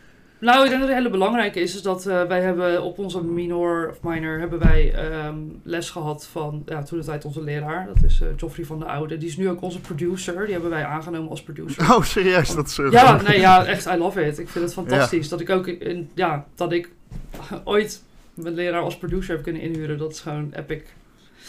Nou, 0.40 0.62
ik 0.62 0.68
denk 0.68 0.80
dat 0.80 0.88
het 0.88 0.98
hele 0.98 1.10
belangrijke 1.10 1.60
is, 1.60 1.74
is 1.74 1.82
dat 1.82 2.06
eh, 2.06 2.22
wij 2.24 2.40
hebben 2.40 2.82
op 2.82 2.98
onze 2.98 3.24
minor 3.24 3.88
of 3.90 4.02
minor 4.02 4.38
hebben 4.38 4.58
wij 4.58 4.92
ehm, 4.94 5.34
les 5.62 5.90
gehad 5.90 6.26
van 6.26 6.62
ja, 6.66 6.82
toen 6.82 6.98
de 6.98 7.04
tijd 7.04 7.24
onze 7.24 7.42
leraar. 7.42 7.86
Dat 7.86 8.02
is 8.02 8.20
eh 8.20 8.28
Joffrey 8.36 8.64
van 8.64 8.78
de 8.78 8.84
Oude. 8.84 9.16
Die 9.18 9.28
is 9.28 9.36
nu 9.36 9.48
ook 9.48 9.62
onze 9.62 9.80
producer. 9.80 10.42
Die 10.44 10.52
hebben 10.52 10.70
wij 10.70 10.84
aangenomen 10.84 11.30
als 11.30 11.42
producer. 11.42 11.82
Oh, 11.94 12.02
serieus? 12.02 12.54
Dat 12.54 12.66
is... 12.66 12.78
eh, 12.78 12.90
Ja, 12.90 13.22
nee, 13.22 13.38
ja, 13.40 13.64
echt, 13.64 13.86
I 13.86 13.96
love 13.96 14.26
it. 14.26 14.38
Ik 14.38 14.48
vind 14.48 14.64
het 14.64 14.74
fantastisch. 14.74 15.28
Dat 15.28 15.40
ik 15.40 15.50
ook, 15.50 15.66
in, 15.66 16.10
ja, 16.14 16.46
dat 16.54 16.72
ik 16.72 16.90
ooit 17.64 18.02
mijn 18.34 18.54
leraar 18.54 18.82
als 18.82 18.96
producer 18.98 19.34
heb 19.34 19.42
kunnen 19.42 19.62
inhuren. 19.62 19.98
Dat 19.98 20.12
is 20.12 20.20
gewoon 20.20 20.52
epic. 20.52 20.82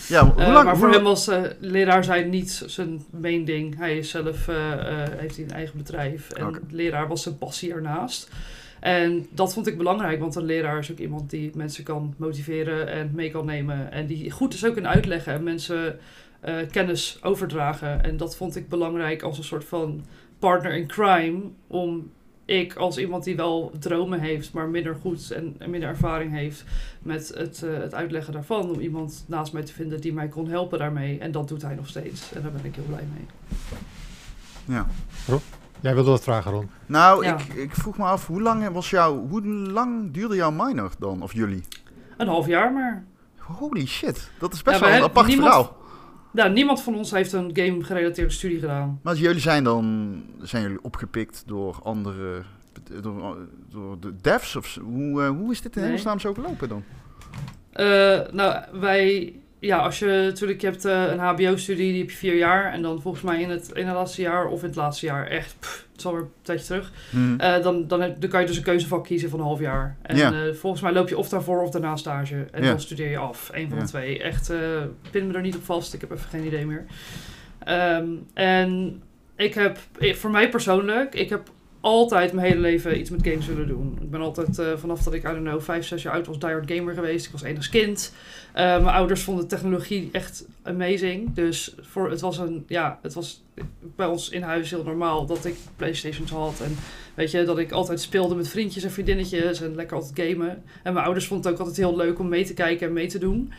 Ja, 0.07 0.25
hoe 0.25 0.41
Eh, 0.41 0.51
lang... 0.51 0.65
maar 0.65 0.77
voor 0.77 0.91
hem 0.91 1.03
was 1.03 1.27
eh, 1.27 1.41
leraar 1.59 2.03
zijn 2.03 2.29
niet 2.29 2.63
zijn 2.65 3.01
main 3.11 3.45
ding. 3.45 3.77
Hij 3.77 3.97
is 3.97 4.09
zelf, 4.09 4.47
eh, 4.47 4.55
heeft 5.17 5.37
een 5.37 5.51
eigen 5.51 5.77
bedrijf. 5.77 6.31
En 6.31 6.61
leraar 6.71 7.07
was 7.07 7.23
zijn 7.23 7.37
passie 7.37 7.73
ernaast. 7.73 8.29
En 8.79 9.27
dat 9.31 9.53
vond 9.53 9.67
ik 9.67 9.77
belangrijk, 9.77 10.19
want 10.19 10.35
een 10.35 10.45
leraar 10.45 10.79
is 10.79 10.91
ook 10.91 10.97
iemand 10.97 11.29
die 11.29 11.51
mensen 11.53 11.83
kan 11.83 12.13
motiveren 12.17 12.87
en 12.87 13.11
mee 13.13 13.31
kan 13.31 13.45
nemen. 13.45 13.91
En 13.91 14.05
die 14.05 14.31
goed 14.31 14.53
is 14.53 14.65
ook 14.65 14.77
in 14.77 14.87
uitleggen 14.87 15.33
en 15.33 15.43
mensen 15.43 15.99
kennis 16.71 17.19
overdragen. 17.21 18.03
En 18.03 18.17
dat 18.17 18.35
vond 18.35 18.55
ik 18.55 18.69
belangrijk 18.69 19.21
als 19.21 19.37
een 19.37 19.43
soort 19.43 19.65
van 19.65 20.05
partner 20.39 20.73
in 20.73 20.87
crime. 20.87 21.41
Om 21.67 22.11
ik 22.49 22.75
als 22.75 22.97
iemand 22.97 23.23
die 23.23 23.35
wel 23.35 23.71
dromen 23.79 24.19
heeft, 24.19 24.53
maar 24.53 24.67
minder 24.67 24.95
goed 25.01 25.31
en, 25.31 25.55
en 25.57 25.69
minder 25.69 25.89
ervaring 25.89 26.31
heeft 26.31 26.63
met 27.01 27.31
het, 27.35 27.63
eh, 27.63 27.73
het 27.77 27.93
uitleggen 27.93 28.33
daarvan. 28.33 28.69
Om 28.69 28.79
iemand 28.79 29.23
naast 29.27 29.53
mij 29.53 29.63
te 29.63 29.73
vinden 29.73 30.01
die 30.01 30.13
mij 30.13 30.27
kon 30.27 30.47
helpen 30.49 30.79
daarmee. 30.79 31.19
En 31.19 31.31
dat 31.31 31.47
doet 31.47 31.61
hij 31.61 31.75
nog 31.75 31.87
steeds. 31.87 32.33
En 32.33 32.41
daar 32.41 32.51
ben 32.51 32.65
ik 32.65 32.75
heel 32.75 32.83
blij 32.87 33.07
mee. 33.13 33.25
Ja. 34.77 34.87
Jij 35.79 35.93
wilde 35.93 36.09
wat 36.09 36.23
vragen, 36.23 36.51
Ron. 36.51 36.69
Nou, 36.85 37.23
Ja. 37.25 37.37
ik, 37.37 37.53
ik 37.53 37.75
vroeg 37.75 37.97
me 37.97 38.03
af, 38.03 38.27
hoe 38.27 38.41
lang 38.41 38.69
was 38.69 38.89
jouw... 38.89 39.27
Hoe 39.27 39.45
lang 39.47 40.11
duurde 40.13 40.35
jouw 40.35 40.51
minor 40.51 40.91
dan? 40.99 41.21
Of 41.21 41.33
jullie? 41.33 41.63
Een 42.17 42.27
half 42.27 42.47
jaar 42.47 42.73
maar. 42.73 43.03
Holy 43.37 43.85
shit. 43.87 44.29
Dat 44.39 44.53
is 44.53 44.61
best 44.61 44.79
Ja, 44.79 44.85
wel 44.85 44.95
een 44.95 45.03
apart 45.03 45.27
niemand- 45.27 45.47
verhaal. 45.53 45.77
Nou, 46.31 46.51
niemand 46.51 46.81
van 46.81 46.95
ons 46.95 47.11
heeft 47.11 47.33
een 47.33 47.49
game-gerelateerde 47.53 48.31
studie 48.31 48.59
gedaan. 48.59 48.99
Maar 49.03 49.15
jullie 49.15 49.41
zijn 49.41 49.63
dan... 49.63 50.13
Zijn 50.41 50.63
jullie 50.63 50.81
opgepikt 50.81 51.43
door 51.45 51.79
andere... 51.83 52.41
Door, 53.01 53.37
door 53.69 53.99
de 53.99 54.15
devs? 54.21 54.55
Of 54.55 54.67
zo? 54.67 54.81
hoe, 54.81 55.21
eh, 55.23 55.29
hoe 55.29 55.51
is 55.51 55.61
dit 55.61 55.75
in 55.75 55.81
Nee. 55.81 55.89
hemelsnaam 55.89 56.19
zo 56.19 56.33
gelopen 56.33 56.69
dan? 56.69 56.83
Eh, 57.71 58.19
nou, 58.31 58.63
wij... 58.79 59.33
Ja, 59.59 59.77
als 59.77 59.99
je 59.99 60.05
natuurlijk... 60.05 60.61
Je 60.61 60.67
hebt 60.67 60.85
eh, 60.85 61.03
een 61.11 61.19
hbo-studie, 61.19 61.91
die 61.91 61.99
heb 62.01 62.09
je 62.09 62.15
vier 62.17 62.35
jaar. 62.35 62.73
En 62.73 62.81
dan 62.81 63.01
volgens 63.01 63.23
mij 63.23 63.41
in 63.41 63.49
het, 63.49 63.71
in 63.73 63.85
het 63.87 63.95
laatste 63.95 64.21
jaar 64.21 64.47
of 64.47 64.61
in 64.61 64.67
het 64.67 64.75
laatste 64.75 65.05
jaar 65.05 65.27
echt... 65.27 65.55
pff, 65.59 65.85
het 65.91 65.97
is 65.99 66.05
alweer 66.05 66.21
een 66.21 66.29
tijdje 66.41 66.65
terug. 66.65 66.91
Hm. 67.09 67.35
Eh, 67.39 67.63
dan, 67.63 67.87
dan, 67.87 68.01
heb- 68.01 68.21
dan 68.21 68.29
kan 68.29 68.41
je 68.41 68.47
dus 68.47 68.57
een 68.57 68.63
keuzevak 68.63 69.03
kiezen 69.03 69.29
van 69.29 69.39
een 69.39 69.45
half 69.45 69.59
jaar. 69.59 69.97
En 70.01 70.17
eh, 70.33 70.53
volgens 70.53 70.81
mij 70.81 70.91
loop 70.91 71.09
je 71.09 71.17
of 71.17 71.29
daarvoor 71.29 71.61
of 71.61 71.69
daarna 71.69 71.95
stage. 71.95 72.35
En 72.51 72.63
dan 72.63 72.79
studeer 72.79 73.09
je 73.09 73.17
af. 73.17 73.49
Eén 73.53 73.69
van 73.69 73.79
de 73.79 73.85
twee. 73.85 74.23
Echt, 74.23 74.51
pin 75.11 75.27
me 75.27 75.33
er 75.33 75.41
niet 75.41 75.55
op 75.55 75.63
vast. 75.65 75.93
Ik 75.93 76.01
heb 76.01 76.11
even 76.11 76.29
geen 76.29 76.45
idee 76.45 76.65
meer. 76.65 76.85
Ehm, 77.63 78.07
en 78.33 79.01
ik 79.35 79.53
heb, 79.53 79.77
voor 79.99 80.31
mij 80.31 80.49
persoonlijk, 80.49 81.15
ik 81.15 81.29
heb 81.29 81.49
altijd 81.81 82.33
mijn 82.33 82.47
hele 82.47 82.59
leven 82.59 82.99
iets 82.99 83.09
met 83.09 83.27
games 83.27 83.45
willen 83.45 83.67
doen. 83.67 83.97
Ik 84.01 84.09
ben 84.09 84.21
altijd, 84.21 84.59
eh, 84.59 84.77
vanaf 84.77 85.03
dat 85.03 85.13
ik, 85.13 85.23
I 85.23 85.27
don't 85.27 85.43
know, 85.43 85.61
vijf, 85.61 85.85
zes 85.85 86.01
jaar 86.01 86.13
oud 86.13 86.27
was, 86.27 86.39
diehard 86.39 86.71
gamer 86.71 86.93
geweest. 86.93 87.25
Ik 87.25 87.31
was 87.31 87.55
als 87.55 87.69
kind. 87.69 88.13
Eh, 88.53 88.63
mijn 88.63 88.95
ouders 88.95 89.21
vonden 89.21 89.47
technologie 89.47 90.09
echt 90.11 90.45
amazing. 90.63 91.33
Dus 91.33 91.75
voor, 91.81 92.09
het 92.09 92.21
was 92.21 92.37
een, 92.37 92.63
ja, 92.67 92.99
het 93.01 93.13
was 93.13 93.43
bij 93.95 94.07
ons 94.07 94.29
in 94.29 94.41
huis 94.41 94.69
heel 94.69 94.83
normaal 94.83 95.25
dat 95.25 95.45
ik 95.45 95.55
Playstations 95.75 96.31
had. 96.31 96.61
En 96.61 96.75
weet 97.13 97.31
je, 97.31 97.43
dat 97.43 97.59
ik 97.59 97.71
altijd 97.71 98.01
speelde 98.01 98.35
met 98.35 98.47
vriendjes 98.47 98.83
en 98.83 98.91
vriendinnetjes 98.91 99.61
en 99.61 99.75
lekker 99.75 99.97
altijd 99.97 100.29
gamen. 100.29 100.63
En 100.83 100.93
mijn 100.93 101.05
ouders 101.05 101.27
vonden 101.27 101.45
het 101.45 101.55
ook 101.55 101.67
altijd 101.67 101.87
heel 101.87 101.95
leuk 101.95 102.19
om 102.19 102.29
mee 102.29 102.45
te 102.45 102.53
kijken 102.53 102.87
en 102.87 102.93
mee 102.93 103.07
te 103.07 103.19
doen. 103.19 103.51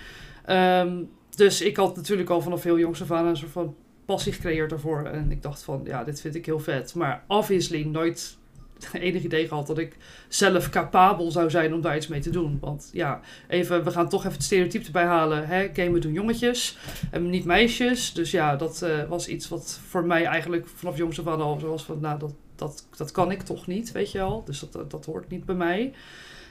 Ehm, 0.45 1.03
dus 1.35 1.61
ik 1.61 1.77
had 1.77 1.97
natuurlijk 1.97 2.31
al 2.31 2.41
vanaf 2.41 2.63
heel 2.63 2.79
jongs 2.79 3.03
af 3.03 3.11
aan 3.11 3.27
een 3.27 3.37
soort 3.37 3.51
van 3.51 3.75
passie 4.11 4.33
gecreëerd 4.33 4.71
daarvoor. 4.71 5.05
En 5.05 5.31
ik 5.31 5.43
dacht 5.43 5.63
van, 5.63 5.81
ja, 5.85 6.05
dit 6.05 6.21
vind 6.21 6.35
ik 6.35 6.47
heel 6.47 6.61
vet. 6.61 6.95
Maar 6.95 7.25
obviously 7.27 7.83
nooit 7.83 8.37
enig 8.93 9.23
idee 9.23 9.49
gehad 9.49 9.67
dat 9.67 9.79
ik 9.79 9.97
zelf 10.29 10.71
capabel 10.71 11.31
zou 11.31 11.51
zijn 11.51 11.75
om 11.75 11.81
daar 11.81 11.97
iets 11.97 12.09
mee 12.09 12.21
te 12.21 12.31
doen. 12.31 12.59
Want 12.61 12.91
ja, 12.93 13.21
even, 13.49 13.85
we 13.85 13.91
gaan 13.91 14.09
toch 14.09 14.21
even 14.21 14.33
het 14.33 14.43
stereotype 14.43 14.87
erbij 14.87 15.05
halen. 15.05 15.47
Hè? 15.47 15.69
Gamen 15.73 16.01
doen 16.01 16.13
jongetjes 16.13 16.79
en 17.11 17.31
niet 17.31 17.45
meisjes. 17.45 18.13
Dus 18.13 18.31
ja, 18.31 18.57
dat 18.57 18.83
eh, 18.83 19.09
was 19.09 19.29
iets 19.29 19.49
wat 19.49 19.81
voor 19.89 20.05
mij 20.05 20.25
eigenlijk 20.25 20.67
vanaf 20.75 20.97
jongs 20.97 21.21
af 21.21 21.27
aan 21.27 21.41
al 21.41 21.61
was 21.61 21.85
van, 21.85 22.01
nou, 22.01 22.19
dat, 22.19 22.35
dat, 22.57 22.87
dat 22.97 23.11
kan 23.11 23.31
ik 23.31 23.43
toch 23.43 23.67
niet, 23.67 23.93
weet 23.93 24.13
je 24.13 24.19
wel. 24.19 24.43
Dus 24.45 24.61
dat, 24.71 24.91
dat, 24.91 25.05
hoort 25.05 25.29
niet 25.29 25.45
bij 25.45 25.55
mij. 25.55 25.93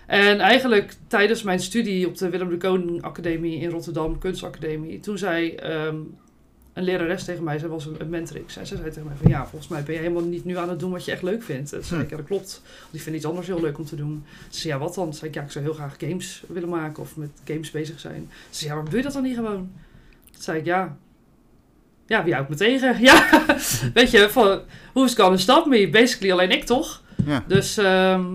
En 0.07 0.39
eigenlijk 0.39 0.95
tijdens 1.07 1.43
mijn 1.43 1.59
studie 1.59 2.07
op 2.07 2.17
de 2.17 2.29
Willem 2.29 2.49
de 2.49 2.57
Koning 2.57 3.01
Academie 3.01 3.59
in 3.59 3.69
Rotterdam, 3.69 4.19
Kunstacademie, 4.19 4.99
toen 4.99 5.17
zei 5.17 5.55
ehm, 5.55 5.97
een 6.79 6.85
lerares 6.85 7.23
tegen 7.23 7.43
mij, 7.43 7.59
zij 7.59 7.67
was 7.67 7.85
een, 7.85 7.95
een 7.99 8.09
mentrix, 8.09 8.57
en 8.57 8.67
ze 8.67 8.75
zei 8.75 8.89
tegen 8.89 9.07
mij 9.07 9.15
van 9.21 9.31
ja, 9.31 9.45
volgens 9.47 9.71
mij 9.71 9.83
ben 9.83 9.93
je 9.93 9.99
helemaal 9.99 10.23
niet 10.23 10.45
nu 10.45 10.57
aan 10.57 10.69
het 10.69 10.79
doen 10.79 10.91
wat 10.91 11.05
je 11.05 11.11
echt 11.11 11.21
leuk 11.21 11.43
vindt. 11.43 11.69
Toen 11.69 11.83
zei 11.83 12.01
ik, 12.01 12.09
ja 12.09 12.17
dat 12.17 12.25
klopt, 12.25 12.61
want 12.81 12.93
ik 12.93 13.01
vind 13.01 13.15
iets 13.15 13.25
anders 13.25 13.47
heel 13.47 13.61
leuk 13.61 13.77
om 13.77 13.85
te 13.85 13.95
doen. 13.95 14.23
Ze 14.49 14.59
zei, 14.59 14.73
ja 14.73 14.79
wat 14.79 14.95
dan? 14.95 15.03
Toen 15.03 15.13
zei 15.13 15.29
ik, 15.29 15.35
ja 15.35 15.43
ik 15.43 15.51
zou 15.51 15.65
heel 15.65 15.73
graag 15.73 15.95
games 15.97 16.43
willen 16.47 16.69
maken 16.69 17.03
of 17.03 17.15
met 17.15 17.29
games 17.45 17.71
bezig 17.71 17.99
zijn. 17.99 18.29
Ze 18.49 18.55
zei, 18.57 18.65
ja 18.65 18.73
waarom 18.73 18.89
doe 18.89 18.97
je 18.97 19.05
dat 19.05 19.13
dan 19.13 19.23
niet 19.23 19.35
gewoon? 19.35 19.71
Toen 20.31 20.41
zei 20.41 20.59
ik, 20.59 20.65
ja, 20.65 20.97
ja 22.05 22.23
wie 22.23 22.33
houdt 22.33 22.49
me 22.49 22.55
tegen? 22.55 22.99
Ja, 23.09 23.45
weet 23.93 24.11
je, 24.11 24.29
van, 24.29 24.61
who's 24.93 25.15
gonna 25.15 25.37
stop 25.37 25.65
me? 25.65 25.89
Basically 25.89 26.31
alleen 26.31 26.51
ik 26.51 26.63
toch? 26.63 27.03
Ja. 27.25 27.43
Dus 27.47 27.77
ehm, 27.77 28.25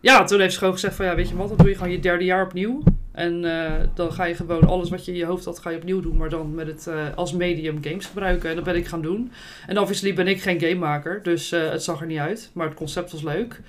ja, 0.00 0.24
toen 0.24 0.40
heeft 0.40 0.52
ze 0.52 0.58
gewoon 0.58 0.74
gezegd 0.74 0.94
van 0.94 1.06
ja, 1.06 1.14
weet 1.14 1.28
je 1.28 1.36
wat, 1.36 1.48
dan 1.48 1.56
doe 1.56 1.68
je 1.68 1.74
gewoon 1.74 1.92
je 1.92 2.00
derde 2.00 2.24
jaar 2.24 2.44
opnieuw. 2.44 2.82
En 3.18 3.44
eh, 3.44 3.72
dan 3.94 4.12
ga 4.12 4.24
je 4.24 4.34
gewoon 4.34 4.66
alles 4.68 4.90
wat 4.90 5.04
je 5.04 5.12
in 5.12 5.18
je 5.18 5.24
hoofd 5.24 5.44
had, 5.44 5.58
ga 5.58 5.70
je 5.70 5.76
opnieuw 5.76 6.00
doen. 6.00 6.16
Maar 6.16 6.28
dan 6.28 6.54
met 6.54 6.66
het 6.66 6.86
eh, 6.86 6.94
als 7.14 7.32
medium 7.32 7.78
games 7.84 8.06
gebruiken. 8.06 8.48
En 8.50 8.56
dat 8.56 8.64
ben 8.64 8.76
ik 8.76 8.86
gaan 8.86 9.02
doen. 9.02 9.32
En 9.66 9.78
obviously 9.78 10.14
ben 10.14 10.26
ik 10.28 10.42
geen 10.42 10.60
gamemaker, 10.60 11.22
dus 11.22 11.52
eh, 11.52 11.70
het 11.70 11.82
zag 11.82 12.00
er 12.00 12.06
niet 12.06 12.18
uit. 12.18 12.50
Maar 12.52 12.66
het 12.66 12.76
concept 12.76 13.12
was 13.12 13.22
leuk. 13.22 13.60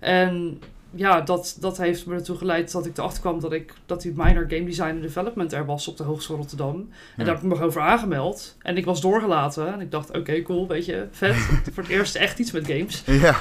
En 0.00 0.60
ja, 0.90 1.20
dat, 1.20 1.56
dat 1.60 1.78
heeft 1.78 2.06
me 2.06 2.14
ertoe 2.14 2.36
geleid 2.36 2.72
dat 2.72 2.86
ik 2.86 2.98
erachter 2.98 3.20
kwam 3.20 3.40
dat, 3.40 3.52
ik, 3.52 3.72
dat 3.86 4.02
die 4.02 4.12
minor 4.16 4.46
game 4.48 4.64
design 4.64 4.88
en 4.88 5.00
development 5.00 5.52
er 5.52 5.66
was 5.66 5.88
op 5.88 5.96
de 5.96 6.02
Hogeschool 6.02 6.36
Rotterdam. 6.36 6.74
En 6.76 6.88
Ja. 7.16 7.24
daar 7.24 7.34
heb 7.34 7.44
ik 7.44 7.58
me 7.58 7.64
over 7.64 7.80
aangemeld. 7.80 8.56
En 8.62 8.76
ik 8.76 8.84
was 8.84 9.00
doorgelaten. 9.00 9.72
En 9.72 9.80
ik 9.80 9.90
dacht, 9.90 10.16
oké, 10.16 10.42
cool, 10.42 10.68
weet 10.68 10.84
je, 10.84 11.06
vet. 11.10 11.34
Voor 11.72 11.82
het 11.82 11.92
eerst 11.92 12.14
echt 12.14 12.38
iets 12.38 12.50
met 12.52 12.66
games. 12.66 13.02
Ja, 13.06 13.36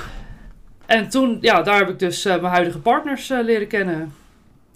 En 0.86 1.10
toen, 1.10 1.38
ja, 1.42 1.62
daar 1.62 1.78
heb 1.78 1.90
ik 1.90 2.00
dus 2.00 2.24
mijn 2.24 2.44
huidige 2.44 2.80
partners 2.80 3.28
leren 3.28 3.68
kennen. 3.68 4.12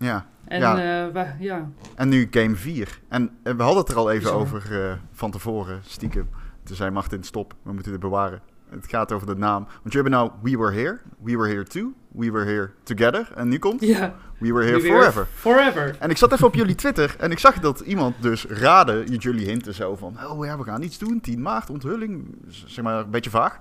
Ja. 0.02 0.26
En 0.48 0.60
Ja. 0.60 1.08
eh, 1.14 1.40
ja. 1.40 1.70
En 1.96 2.10
nu 2.10 2.28
game 2.32 2.56
4. 2.56 3.00
En 3.08 3.30
eh, 3.44 3.54
we 3.54 3.64
hadden 3.64 3.82
het 3.82 3.92
er 3.92 3.98
al 3.98 4.12
even 4.12 4.34
over 4.34 4.86
eh, 4.86 4.94
van 5.12 5.32
tevoren, 5.32 5.82
stiekem. 5.86 6.30
Toen 6.64 6.76
zei 6.76 6.90
Martin, 6.92 7.24
stop, 7.24 7.54
we 7.64 7.74
moeten 7.74 7.92
dit 7.92 8.02
bewaren. 8.02 8.42
Het 8.70 8.88
gaat 8.88 9.12
over 9.12 9.28
de 9.28 9.36
naam. 9.36 9.64
Want 9.64 9.94
jullie 9.94 10.10
hebben 10.10 10.12
nou 10.12 10.32
We 10.42 10.58
Were 10.58 10.74
Here, 10.74 11.00
We 11.24 11.38
Were 11.38 11.50
Here 11.50 11.64
Too, 11.64 11.94
We 12.12 12.32
Were 12.32 12.46
Here 12.46 12.70
Together. 12.84 13.32
En 13.36 13.48
nu 13.48 13.60
komt 13.60 13.82
ja. 13.82 14.14
We 14.38 14.54
Were 14.54 14.66
Here 14.66 14.82
We 14.82 14.88
were 14.88 15.02
Forever. 15.02 15.28
Forever. 15.34 15.96
En 16.00 16.10
ik 16.10 16.18
zat 16.18 16.32
even 16.32 16.48
op 16.48 16.56
jullie 16.56 16.76
Twitter 16.76 17.16
en 17.20 17.32
ik 17.32 17.40
zag 17.40 17.60
dat 17.60 17.80
iemand 17.80 18.16
dus 18.22 18.46
raadde, 18.46 19.04
jullie 19.18 19.46
hinten 19.46 19.74
zo 19.74 19.96
van, 19.96 20.18
oh 20.30 20.46
ja, 20.46 20.58
we 20.58 20.64
gaan 20.64 20.82
iets 20.82 20.98
doen, 20.98 21.22
10 21.22 21.42
maart, 21.42 21.70
onthulling, 21.70 22.36
zeg 22.48 22.84
maar 22.84 23.00
een 23.00 23.10
beetje 23.10 23.30
vaag. 23.30 23.58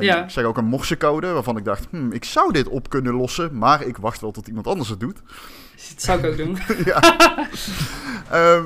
Ja. 0.00 0.24
Ik 0.24 0.30
zeg 0.30 0.44
ook 0.44 0.56
een 0.56 0.64
morsecode 0.64 1.32
waarvan 1.32 1.56
ik 1.56 1.64
dacht, 1.64 1.86
hmm, 1.90 2.12
ik 2.12 2.24
zou 2.24 2.52
dit 2.52 2.68
op 2.68 2.88
kunnen 2.88 3.14
lossen, 3.14 3.58
maar 3.58 3.82
ik 3.82 3.96
wacht 3.96 4.20
wel 4.20 4.30
tot 4.30 4.48
iemand 4.48 4.66
anders 4.66 4.88
het 4.88 5.00
doet. 5.00 5.22
Dat 5.88 6.02
zou 6.02 6.18
ik 6.18 6.26
ook 6.30 6.36
doen. 6.36 6.58
ja. 6.84 7.00
Ehm, 8.30 8.64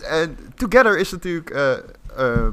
en 0.00 0.36
Together 0.54 0.98
is 0.98 1.10
natuurlijk 1.10 1.50
eh, 1.50 1.72
eh, 2.16 2.46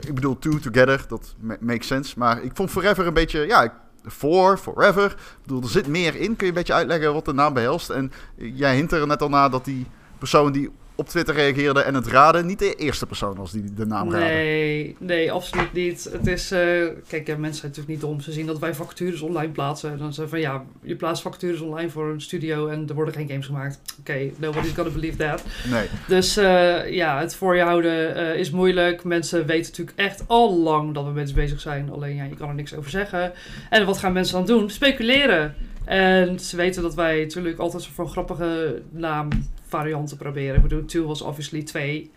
ik 0.00 0.14
bedoel, 0.14 0.38
Two 0.38 0.58
Together, 0.58 1.04
dat 1.08 1.34
ma- 1.40 1.56
makes 1.60 1.86
sense. 1.86 2.14
Maar 2.18 2.42
ik 2.42 2.50
vond 2.54 2.70
Forever 2.70 3.06
een 3.06 3.14
beetje, 3.14 3.46
ja, 3.46 3.74
For, 4.06 4.58
Forever. 4.58 5.04
Ik 5.10 5.16
bedoel, 5.42 5.62
er 5.62 5.68
zit 5.68 5.86
meer 5.86 6.14
in. 6.16 6.36
Kun 6.36 6.46
je 6.46 6.52
een 6.52 6.58
beetje 6.58 6.72
uitleggen 6.72 7.12
wat 7.12 7.24
de 7.24 7.32
naam 7.32 7.54
behelst? 7.54 7.90
En 7.90 8.12
jij 8.36 8.74
hint 8.76 8.92
er 8.92 9.06
net 9.06 9.22
al 9.22 9.28
na 9.28 9.48
dat 9.48 9.64
die 9.64 9.86
persoon 10.18 10.52
die 10.52 10.70
op 10.98 11.08
Twitter 11.08 11.34
reageerde 11.34 11.80
en 11.80 11.94
het 11.94 12.06
raadde, 12.06 12.44
niet 12.44 12.58
de 12.58 12.74
eerste 12.74 13.06
persoon 13.06 13.34
was 13.36 13.52
die 13.52 13.74
de 13.74 13.86
naam 13.86 14.10
raadde. 14.12 14.26
Nee, 14.26 14.96
nee, 14.98 15.32
absoluut 15.32 15.72
niet. 15.72 16.08
Het 16.12 16.26
is, 16.26 16.50
eh, 16.50 16.58
kijk, 17.08 17.26
ja, 17.26 17.36
mensen 17.36 17.60
zijn 17.60 17.72
natuurlijk 17.72 17.88
niet 17.88 18.00
dom. 18.00 18.20
Ze 18.20 18.32
zien 18.32 18.46
dat 18.46 18.58
wij 18.58 18.74
vacatures 18.74 19.20
online 19.20 19.52
plaatsen. 19.52 19.90
En 19.90 19.98
dan 19.98 20.12
zeggen 20.12 20.28
van 20.28 20.40
ja, 20.40 20.64
je 20.82 20.96
plaatst 20.96 21.22
vacatures 21.22 21.60
online 21.60 21.90
voor 21.90 22.10
een 22.10 22.20
studio 22.20 22.68
en 22.68 22.88
er 22.88 22.94
worden 22.94 23.14
geen 23.14 23.28
games 23.28 23.46
gemaakt. 23.46 23.80
Oké, 23.98 24.30
nobody's 24.36 24.72
gonna 24.72 24.90
believe 24.90 25.16
that. 25.16 25.42
Nee. 25.70 25.86
Dus 26.08 26.36
eh, 26.36 26.92
ja, 26.92 27.20
het 27.20 27.34
voor 27.34 27.56
je 27.56 27.62
houden 27.62 28.14
eh, 28.14 28.38
is 28.38 28.50
moeilijk. 28.50 29.04
Mensen 29.04 29.46
weten 29.46 29.70
natuurlijk 29.70 29.98
echt 29.98 30.24
al 30.26 30.58
lang 30.58 30.94
dat 30.94 31.04
we 31.04 31.10
met 31.10 31.22
iets 31.22 31.32
bezig 31.32 31.60
zijn. 31.60 31.90
Alleen 31.90 32.16
ja, 32.16 32.24
je 32.24 32.36
kan 32.36 32.48
er 32.48 32.54
niks 32.54 32.74
over 32.74 32.90
zeggen. 32.90 33.32
En 33.70 33.86
wat 33.86 33.98
gaan 33.98 34.12
mensen 34.12 34.34
dan 34.34 34.46
doen? 34.46 34.70
Speculeren. 34.70 35.54
En 35.84 36.40
ze 36.40 36.56
weten 36.56 36.82
dat 36.82 36.94
wij 36.94 37.20
natuurlijk 37.20 37.58
altijd 37.58 37.82
zo 37.82 37.90
van 37.94 38.08
grappige 38.08 38.82
naamvarianten 39.70 40.16
proberen. 40.16 40.56
Ik 40.56 40.62
bedoel, 40.62 40.84
Two 40.84 41.06
was 41.06 41.22
obviously 41.22 41.62
twee. 41.62 42.10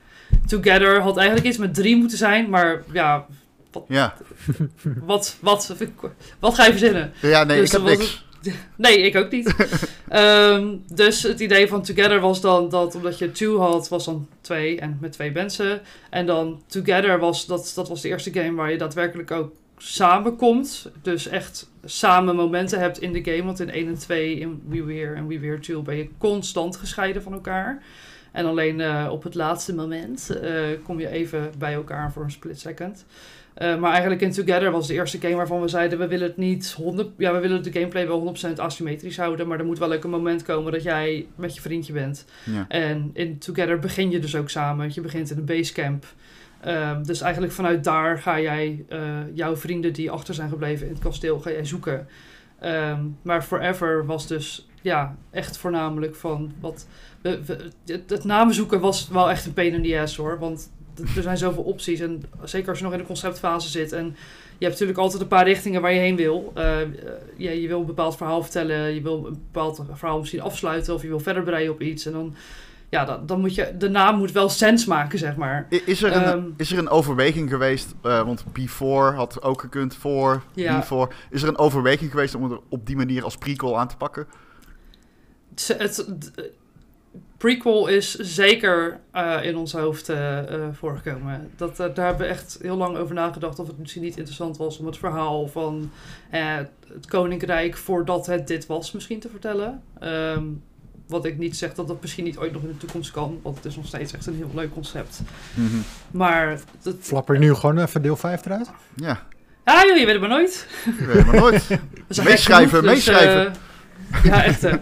Together 0.48 1.02
had 1.02 1.18
eigenlijk 1.18 1.48
iets 1.48 1.58
met 1.58 1.74
drie 1.74 1.96
moeten 1.96 2.18
zijn. 2.18 2.50
Maar 2.50 2.84
ja, 2.92 3.26
Ja, 3.88 4.18
wat, 5.06 5.38
wat, 5.40 5.76
wat 6.40 6.56
ga 6.56 6.66
je 6.66 6.72
verzinnen? 6.72 7.14
ja 7.22 7.44
nee, 7.44 7.60
Dus 7.60 7.74
ik 7.74 7.78
heb 7.78 7.98
niks. 7.98 8.26
Nee, 8.76 8.98
ik 9.02 9.16
ook 9.16 9.32
niet. 9.32 9.56
Ehm, 10.08 10.76
dus 10.94 11.24
het 11.24 11.40
idee 11.40 11.68
van 11.68 11.84
Together 11.84 12.20
was 12.20 12.42
dan 12.42 12.70
dat 12.70 12.96
omdat 12.96 13.18
je 13.18 13.32
two 13.32 13.58
had, 13.60 13.90
was 13.90 14.06
dan 14.06 14.28
twee 14.42 14.80
en 14.80 14.98
met 15.02 15.12
twee 15.12 15.32
mensen. 15.32 15.82
En 16.10 16.26
dan 16.26 16.62
Together 16.68 17.20
was, 17.20 17.46
dat, 17.46 17.72
dat 17.76 17.90
was 17.90 18.02
de 18.02 18.08
eerste 18.08 18.34
game 18.34 18.54
waar 18.54 18.72
je 18.72 18.78
daadwerkelijk 18.78 19.32
ook 19.32 19.54
samenkomt. 19.78 20.90
Dus 21.02 21.28
echt 21.28 21.71
samen 21.84 22.36
momenten 22.36 22.80
hebt 22.80 23.00
in 23.00 23.14
de 23.14 23.24
game. 23.24 23.44
Want 23.44 23.60
in 23.60 23.70
1 23.70 23.88
en 23.88 23.98
2, 23.98 24.40
in 24.40 24.62
We 24.68 24.84
Wear 24.84 25.16
en 25.16 25.28
We 25.28 25.40
Wear 25.40 25.60
2, 25.60 25.82
ben 25.82 25.96
je 25.96 26.10
constant 26.18 26.76
gescheiden 26.76 27.24
van 27.24 27.34
elkaar. 27.34 27.84
En 28.32 28.46
alleen 28.46 28.82
eh, 28.82 29.08
op 29.12 29.24
het 29.24 29.36
laatste 29.36 29.76
moment 29.76 30.30
eh, 30.30 30.54
kom 30.84 31.00
je 31.00 31.08
even 31.08 31.52
bij 31.58 31.74
elkaar 31.74 32.12
voor 32.12 32.24
een 32.24 32.32
split 32.32 32.60
second. 32.60 33.06
Eh, 33.54 33.78
maar 33.78 33.92
eigenlijk 33.92 34.22
in 34.22 34.32
Together 34.32 34.72
was 34.72 34.88
de 34.88 34.94
eerste 34.94 35.20
game 35.20 35.36
waarvan 35.36 35.62
we 35.62 35.68
zeiden... 35.68 36.00
we 36.00 36.08
willen 36.08 36.28
het 36.28 36.38
niet 36.38 36.72
100... 36.72 37.10
Ja, 37.18 37.34
we 37.34 37.40
willen 37.40 37.64
de 37.64 37.72
gameplay 37.72 38.08
wel 38.08 38.36
100% 38.52 38.54
asymmetrisch 38.56 39.18
houden... 39.18 39.48
maar 39.48 39.60
er 39.60 39.66
moet 39.66 39.80
wel 39.80 39.94
ook 39.94 40.04
een 40.04 40.10
moment 40.10 40.44
komen 40.44 40.72
dat 40.72 40.84
jij 40.84 41.28
met 41.36 41.56
je 41.56 41.62
vriendje 41.62 41.94
bent. 41.94 42.26
Ja. 42.46 42.66
En 42.68 43.10
in 43.14 43.38
Together 43.38 43.80
begin 43.80 44.12
je 44.12 44.20
dus 44.20 44.36
ook 44.36 44.50
samen. 44.50 44.92
Je 44.94 45.02
begint 45.02 45.32
in 45.32 45.38
een 45.38 45.46
basecamp. 45.46 46.06
Ehm, 46.62 47.04
dus 47.04 47.22
eigenlijk 47.22 47.54
vanuit 47.54 47.84
daar 47.84 48.18
ga 48.18 48.40
jij 48.40 48.86
eh, 48.90 49.00
jouw 49.34 49.56
vrienden 49.56 49.94
die 49.94 50.12
achter 50.12 50.34
zijn 50.34 50.50
gebleven 50.50 50.88
in 50.88 50.94
het 50.94 51.02
kasteel... 51.02 51.40
ga 51.40 51.52
jij 51.52 51.66
zoeken. 51.66 52.08
Ehm, 52.60 53.00
maar 53.22 53.42
Forever 53.42 54.06
was 54.06 54.28
dus 54.28 54.68
ja, 54.82 55.16
echt 55.30 55.58
voornamelijk 55.58 56.16
van... 56.16 56.54
wat 56.60 56.88
we, 57.22 57.40
het, 57.86 58.10
het 58.10 58.24
namen 58.24 58.54
zoeken 58.54 58.80
was 58.80 59.08
wel 59.08 59.30
echt 59.30 59.46
een 59.46 59.54
pain 59.54 59.74
in 59.74 59.84
the 59.84 60.00
ass 60.00 60.16
hoor. 60.16 60.40
Want 60.40 60.72
er 61.16 61.22
zijn 61.22 61.38
zoveel 61.38 61.64
opties. 61.64 62.00
En 62.00 62.24
zeker 62.44 62.70
als 62.70 62.78
je 62.78 62.84
nog 62.84 62.94
in 62.94 63.00
de 63.00 63.06
conceptfase 63.06 63.70
zit. 63.70 63.92
En 63.92 64.06
je 64.58 64.66
hebt 64.68 64.72
natuurlijk 64.72 65.00
altijd 65.00 65.22
een 65.22 65.28
paar 65.28 65.48
richtingen 65.48 65.82
waar 65.82 65.94
je 65.94 66.00
heen 66.00 66.16
wil. 66.16 66.52
Eh, 66.56 66.82
eh, 66.82 66.88
ja, 67.38 67.52
je 67.52 67.68
wil 67.68 67.80
een 67.80 67.86
bepaald 67.86 68.18
verhaal 68.18 68.44
vertellen. 68.44 68.94
Je 68.94 69.02
wil 69.02 69.26
een 69.26 69.42
bepaald 69.52 69.84
verhaal 69.94 70.20
misschien 70.20 70.42
afsluiten. 70.42 70.94
Of 70.94 71.02
je 71.02 71.08
wil 71.08 71.20
verder 71.20 71.44
breien 71.44 71.72
op 71.72 71.82
iets. 71.82 72.06
En 72.06 72.12
dan, 72.12 72.36
ja, 72.92 73.06
dan, 73.06 73.26
dan 73.26 73.40
moet 73.40 73.56
je... 73.56 73.78
De 73.78 73.90
naam 73.90 74.18
moet 74.18 74.32
wel 74.32 74.50
sens 74.50 74.86
maken, 74.86 75.20
zeg 75.20 75.36
maar. 75.36 75.66
Is 75.86 76.04
er, 76.04 76.16
een, 76.16 76.24
Ehm. 76.24 76.46
is 76.58 76.72
er 76.72 76.78
een 76.78 76.90
overweging 76.90 77.50
geweest, 77.50 77.94
eh, 78.04 78.22
want 78.24 78.44
before 78.54 79.12
had 79.16 79.42
ook 79.44 79.62
gekund, 79.62 79.96
voor, 79.96 80.42
Ja. 80.54 80.78
before. 80.78 81.10
Is 81.30 81.42
er 81.42 81.48
een 81.48 81.58
overweging 81.58 82.12
geweest 82.12 82.36
om 82.36 82.52
het 82.52 82.60
op 82.70 82.86
die 82.86 82.96
manier 82.96 83.24
als 83.24 83.38
prequel 83.38 83.80
aan 83.80 83.88
te 83.88 83.98
pakken? 83.98 84.28
Het, 85.56 85.76
het- 85.78 86.32
prequel 87.38 87.88
is 87.88 88.14
zeker 88.16 89.00
eh, 89.12 89.38
in 89.44 89.56
ons 89.58 89.74
hoofd 89.74 90.10
eh, 90.10 90.40
voorgekomen. 90.72 91.52
Dat, 91.56 91.78
daar 91.78 91.94
hebben 91.96 92.18
we 92.18 92.26
echt 92.34 92.58
heel 92.62 92.78
lang 92.78 92.98
over 92.98 93.16
nagedacht 93.16 93.60
of 93.60 93.68
het 93.68 93.78
misschien 93.78 94.02
niet 94.02 94.18
interessant 94.18 94.58
was 94.58 94.78
om 94.78 94.86
het 94.86 94.98
verhaal 94.98 95.48
van 95.48 95.92
het 96.30 97.06
koninkrijk 97.08 97.78
voordat 97.78 98.26
het 98.26 98.48
dit 98.48 98.66
was 98.66 98.92
misschien 98.92 99.20
te 99.20 99.30
vertellen. 99.30 99.82
Ehm, 100.00 100.44
wat 101.12 101.26
ik 101.26 101.38
niet 101.38 101.58
zeg 101.58 101.74
dat 101.74 101.88
dat 101.88 102.02
misschien 102.02 102.24
niet 102.24 102.38
ooit 102.38 102.52
nog 102.54 102.62
in 102.62 102.68
de 102.68 102.78
toekomst 102.78 103.12
kan, 103.12 103.40
want 103.44 103.56
het 103.56 103.66
is 103.66 103.76
nog 103.76 103.86
steeds 103.88 104.14
echt 104.14 104.26
een 104.26 104.36
heel 104.36 104.52
leuk 104.54 104.72
concept. 104.74 105.22
Mhm. 105.54 105.78
Maar 106.12 106.60
dat, 106.82 106.96
Flapper 107.00 107.40
nu 107.40 107.54
gewoon 107.54 107.78
even 107.80 108.02
deel 108.02 108.16
5 108.16 108.46
eruit? 108.46 108.70
Ja, 108.96 109.28
ja 109.66 109.86
joh, 109.88 109.98
je 109.98 110.06
weet 110.06 110.12
het 110.12 110.20
maar 110.20 110.30
nooit. 110.30 110.68
ik 111.00 111.06
weet 111.06 111.16
het 111.16 111.26
maar 111.26 111.36
nooit. 111.36 111.68
Meeschrijven, 112.24 112.82
dus, 112.82 112.92
meeschrijven. 112.92 113.54
eh, 114.12 114.24
ja, 114.24 114.44
echt. 114.44 114.62
hè. 114.62 114.72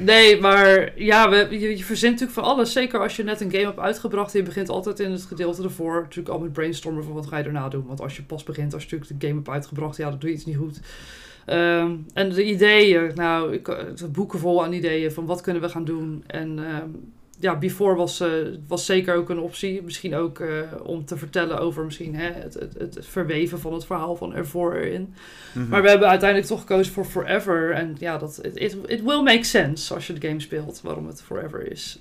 Nee, 0.00 0.40
maar 0.40 0.92
ja, 0.98 1.30
we, 1.30 1.46
je, 1.50 1.76
je 1.76 1.84
verzint 1.84 2.12
natuurlijk 2.12 2.38
van 2.38 2.48
alles. 2.48 2.72
Zeker 2.72 3.00
als 3.00 3.16
je 3.16 3.24
net 3.24 3.40
een 3.40 3.50
game 3.50 3.64
hebt 3.64 3.78
uitgebracht. 3.78 4.32
Je 4.32 4.42
begint 4.42 4.68
altijd 4.68 5.00
in 5.00 5.10
het 5.10 5.22
gedeelte 5.22 5.62
ervoor. 5.62 6.00
Natuurlijk 6.00 6.34
al 6.34 6.40
met 6.40 6.52
brainstormen 6.52 7.04
van 7.04 7.12
wat 7.12 7.26
ga 7.26 7.36
je 7.38 7.44
erna 7.44 7.68
doen. 7.68 7.86
Want 7.86 8.00
als 8.00 8.16
je 8.16 8.22
pas 8.22 8.42
begint, 8.44 8.74
als 8.74 8.82
je 8.84 8.88
natuurlijk 8.90 9.20
de 9.20 9.26
game 9.26 9.38
hebt 9.38 9.54
uitgebracht, 9.54 9.96
ja, 9.96 10.10
dan 10.10 10.18
doe 10.18 10.28
je 10.28 10.34
iets 10.34 10.44
niet 10.44 10.56
goed. 10.56 10.80
Ehm, 11.46 11.96
en 12.12 12.28
de 12.28 12.44
ideeën, 12.44 13.12
nou, 13.14 13.52
ik, 13.52 13.68
eh, 13.68 14.08
boeken 14.12 14.38
vol 14.38 14.64
aan 14.64 14.72
ideeën 14.72 15.12
van 15.12 15.26
wat 15.26 15.40
kunnen 15.40 15.62
we 15.62 15.68
gaan 15.68 15.84
doen. 15.84 16.24
En 16.26 16.58
ehm, 16.58 16.88
ja, 17.38 17.58
Before 17.58 17.94
was, 17.94 18.20
eh, 18.20 18.28
was 18.68 18.86
zeker 18.86 19.14
ook 19.14 19.30
een 19.30 19.38
optie. 19.38 19.82
Misschien 19.82 20.14
ook 20.14 20.40
eh, 20.40 20.60
om 20.82 21.04
te 21.04 21.16
vertellen 21.16 21.58
over 21.58 21.84
misschien 21.84 22.14
hè, 22.14 22.30
het, 22.32 22.54
het, 22.54 22.74
het 22.78 23.06
verweven 23.06 23.60
van 23.60 23.72
het 23.72 23.86
verhaal 23.86 24.16
van 24.16 24.34
ervoor 24.34 24.74
erin. 24.74 25.14
Mhm. 25.54 25.68
Maar 25.68 25.82
we 25.82 25.88
hebben 25.88 26.08
uiteindelijk 26.08 26.50
toch 26.50 26.60
gekozen 26.60 26.92
voor 26.92 27.04
Forever. 27.04 27.70
En 27.70 27.96
ja, 27.98 28.18
dat, 28.18 28.38
it, 28.42 28.60
it, 28.60 28.76
it 28.86 29.02
will 29.02 29.22
make 29.22 29.44
sense 29.44 29.94
als 29.94 30.06
je 30.06 30.12
de 30.12 30.28
game 30.28 30.40
speelt, 30.40 30.80
waarom 30.82 31.06
het 31.06 31.22
Forever 31.22 31.70
is. 31.70 31.98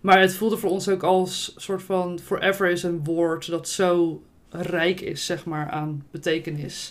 Maar 0.00 0.20
het 0.20 0.34
voelde 0.34 0.56
voor 0.56 0.70
ons 0.70 0.88
ook 0.88 1.02
als 1.02 1.54
soort 1.56 1.82
van... 1.82 2.18
Forever 2.18 2.70
is 2.70 2.82
een 2.82 3.04
woord 3.04 3.50
dat 3.50 3.68
zo 3.68 4.22
rijk 4.50 5.00
is, 5.00 5.26
zeg 5.26 5.44
maar, 5.44 5.68
aan 5.70 6.04
betekenis. 6.10 6.90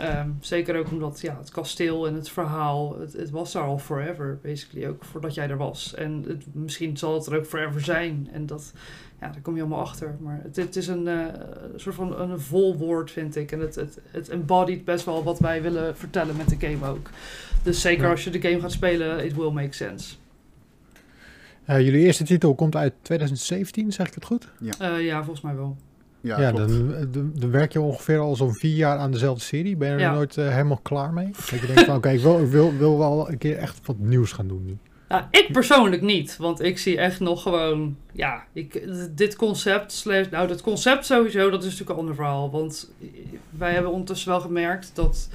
Ehm, 0.00 0.30
zeker 0.40 0.78
ook 0.78 0.90
omdat 0.90 1.20
ja, 1.20 1.36
het 1.38 1.50
kasteel 1.50 2.06
en 2.06 2.14
het 2.14 2.30
verhaal, 2.30 2.98
het, 3.00 3.12
het 3.12 3.30
was 3.30 3.52
daar 3.52 3.62
al 3.62 3.78
forever, 3.78 4.38
basically, 4.42 4.86
ook 4.88 5.04
voordat 5.04 5.34
jij 5.34 5.48
er 5.48 5.56
was. 5.56 5.94
En 5.94 6.24
het, 6.26 6.44
misschien 6.54 6.96
zal 6.96 7.14
het 7.14 7.26
er 7.26 7.36
ook 7.38 7.46
forever 7.46 7.80
zijn. 7.80 8.28
En 8.32 8.46
dat, 8.46 8.72
ja, 9.20 9.28
daar 9.30 9.40
kom 9.42 9.54
je 9.54 9.60
allemaal 9.60 9.80
achter. 9.80 10.16
Maar 10.20 10.40
het, 10.42 10.56
het 10.56 10.76
is 10.76 10.86
een 10.86 11.08
eh, 11.08 11.24
soort 11.76 11.94
van 11.94 12.20
een 12.20 12.40
vol 12.40 12.76
woord, 12.76 13.10
vind 13.10 13.36
ik. 13.36 13.52
En 13.52 13.60
het, 13.60 13.74
het, 13.74 13.98
het 14.10 14.28
embodied 14.28 14.84
best 14.84 15.04
wel 15.04 15.22
wat 15.22 15.38
wij 15.38 15.62
willen 15.62 15.96
vertellen 15.96 16.36
met 16.36 16.48
de 16.48 16.66
game 16.66 16.86
ook. 16.92 17.10
Dus 17.62 17.80
zeker 17.80 18.04
Ja. 18.04 18.10
als 18.10 18.24
je 18.24 18.30
de 18.30 18.40
game 18.40 18.60
gaat 18.60 18.72
spelen, 18.72 19.24
it 19.24 19.34
will 19.36 19.50
make 19.50 19.72
sense. 19.72 20.14
Eh, 21.64 21.80
jullie 21.80 22.00
eerste 22.04 22.24
titel 22.24 22.54
komt 22.54 22.76
uit 22.76 22.92
2017, 23.02 23.92
zeg 23.92 24.06
ik 24.08 24.14
het 24.14 24.24
goed? 24.24 24.48
Eh, 24.78 25.04
ja, 25.04 25.16
volgens 25.24 25.40
mij 25.40 25.54
wel. 25.54 25.76
Ja, 26.22 26.40
Ja, 26.40 26.50
klopt. 26.50 26.68
dan, 26.68 26.94
eh, 26.94 27.04
dan, 27.10 27.32
dan 27.34 27.50
werk 27.50 27.72
je 27.72 27.80
ongeveer 27.80 28.18
al 28.18 28.36
zo'n 28.36 28.54
vier 28.54 28.76
jaar 28.76 28.98
aan 28.98 29.10
dezelfde 29.10 29.44
serie. 29.44 29.76
Ben 29.76 29.88
je 29.88 29.94
er 29.94 30.00
Ja. 30.00 30.12
nooit 30.12 30.36
eh, 30.36 30.48
helemaal 30.48 30.80
klaar 30.82 31.12
mee? 31.12 31.30
Dat 31.50 31.60
je 31.60 31.66
denkt 31.66 31.84
van, 31.84 31.96
oké, 31.96 32.08
ik 32.10 32.20
wil, 32.20 32.40
ik 32.40 32.46
wil, 32.50 32.76
wil 32.76 32.98
wel 32.98 33.30
een 33.30 33.38
keer 33.38 33.56
echt 33.56 33.80
wat 33.86 33.98
nieuws 33.98 34.32
gaan 34.32 34.48
doen 34.48 34.64
nu. 34.64 34.76
Nou, 35.08 35.22
ik 35.30 35.48
persoonlijk 35.52 36.02
niet, 36.02 36.36
want 36.36 36.60
ik 36.62 36.78
zie 36.78 36.98
echt 36.98 37.20
nog 37.20 37.42
gewoon, 37.42 37.96
ja, 38.12 38.44
ik, 38.52 38.88
dit 39.16 39.36
concept, 39.36 40.04
nou, 40.30 40.48
dat 40.48 40.60
concept 40.62 41.06
sowieso, 41.06 41.50
dat 41.50 41.58
is 41.60 41.64
natuurlijk 41.64 41.90
een 41.90 41.96
ander 41.96 42.14
verhaal. 42.14 42.50
Want 42.50 42.92
wij 43.50 43.72
hebben 43.72 43.90
ondertussen 43.92 44.28
wel 44.30 44.40
gemerkt 44.40 44.90
dat, 44.94 45.28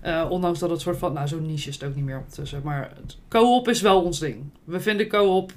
eh, 0.00 0.26
ondanks 0.28 0.58
dat 0.58 0.70
het 0.70 0.80
soort 0.80 0.98
van, 0.98 1.12
nou, 1.12 1.28
zo'n 1.28 1.46
niche 1.46 1.68
is 1.68 1.74
het 1.74 1.84
ook 1.84 1.94
niet 1.94 2.04
meer 2.04 2.16
ondertussen, 2.18 2.60
maar 2.64 2.92
het- 3.02 3.16
co-op 3.28 3.68
is 3.68 3.80
wel 3.80 4.02
ons 4.02 4.18
ding. 4.18 4.36
We 4.64 4.80
vinden 4.80 5.08
co-op 5.08 5.52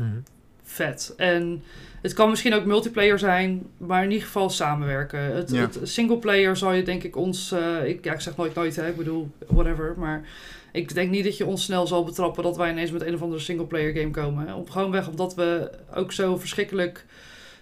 vet. 0.64 1.14
En 1.18 1.64
het 2.06 2.14
kan 2.14 2.30
misschien 2.30 2.54
ook 2.54 2.66
multiplayer 2.66 3.20
zijn, 3.20 3.64
maar 3.78 4.04
in 4.04 4.12
ieder 4.12 4.26
geval 4.26 4.50
samenwerken. 4.50 5.20
Het, 5.20 5.52
Ja. 5.52 5.62
het 5.62 5.80
singleplayer 5.84 6.58
zal 6.58 6.72
je 6.74 6.84
denk 6.84 7.04
ik 7.04 7.16
ons, 7.16 7.52
eh, 7.52 7.88
ik, 7.88 8.04
ja, 8.04 8.14
ik 8.14 8.20
zeg 8.22 8.38
nooit 8.38 8.54
nooit, 8.54 8.76
hè, 8.76 8.88
ik 8.88 8.98
bedoel, 8.98 9.30
whatever, 9.48 9.94
maar 9.98 10.24
ik 10.72 10.94
denk 10.94 11.12
niet 11.12 11.24
dat 11.24 11.38
je 11.38 11.46
ons 11.46 11.64
snel 11.64 11.88
zal 11.88 12.04
betrappen 12.04 12.44
dat 12.44 12.58
wij 12.58 12.72
ineens 12.72 12.92
met 12.92 13.02
een 13.02 13.14
of 13.14 13.22
andere 13.22 13.42
singleplayer 13.42 13.94
game 13.94 14.12
komen. 14.12 14.48
Hè. 14.48 14.54
Op 14.54 14.70
gewoon 14.70 14.92
weg 14.92 15.08
omdat 15.10 15.36
we 15.36 15.72
ook 15.96 16.12
zo 16.12 16.38
verschrikkelijk 16.38 17.06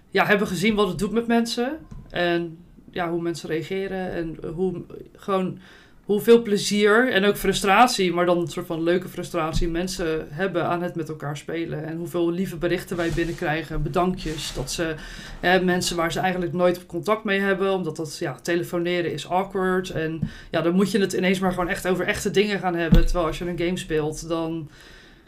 ja, 0.10 0.26
hebben 0.26 0.48
gezien 0.48 0.76
wat 0.76 0.88
het 0.88 1.00
doet 1.00 1.12
met 1.12 1.28
mensen. 1.28 1.78
En 2.10 2.58
ja, 2.92 3.10
hoe 3.10 3.22
mensen 3.22 3.50
reageren 3.50 4.12
en 4.12 4.38
hoe 4.54 4.82
gewoon 5.16 5.60
hoeveel 6.06 6.42
plezier 6.42 7.12
en 7.12 7.26
ook 7.26 7.38
frustratie, 7.38 8.14
maar 8.14 8.26
dan 8.26 8.38
een 8.38 8.48
soort 8.48 8.66
van 8.66 8.84
leuke 8.84 9.08
frustratie 9.08 9.68
mensen 9.68 10.28
hebben 10.30 10.66
aan 10.66 10.82
het 10.82 10.96
met 10.96 11.10
elkaar 11.10 11.38
spelen. 11.38 11.86
En 11.86 11.98
hoeveel 11.98 12.32
lieve 12.32 12.58
berichten 12.58 12.98
wij 12.98 13.12
binnenkrijgen, 13.16 13.84
bedankjes. 13.84 14.54
Dat 14.54 14.72
ze 14.72 14.96
hè, 15.40 15.64
mensen 15.64 15.96
waar 15.96 16.12
ze 16.12 16.20
eigenlijk 16.20 16.54
nooit 16.54 16.86
contact 16.86 17.24
mee 17.24 17.40
hebben, 17.40 17.74
omdat 17.74 17.96
dat 17.96 18.18
ja, 18.18 18.40
telefoneren 18.42 19.14
is 19.14 19.30
awkward. 19.30 19.90
En 19.90 20.22
ja, 20.52 20.62
dan 20.62 20.76
moet 20.76 20.92
je 20.92 21.00
het 21.00 21.14
ineens 21.14 21.40
maar 21.40 21.52
gewoon 21.52 21.70
echt 21.70 21.88
over 21.88 22.06
echte 22.06 22.32
dingen 22.32 22.60
gaan 22.60 22.76
hebben. 22.76 23.06
Terwijl 23.06 23.26
als 23.26 23.38
je 23.38 23.46
een 23.46 23.60
game 23.60 23.78
speelt, 23.78 24.28
dan 24.28 24.70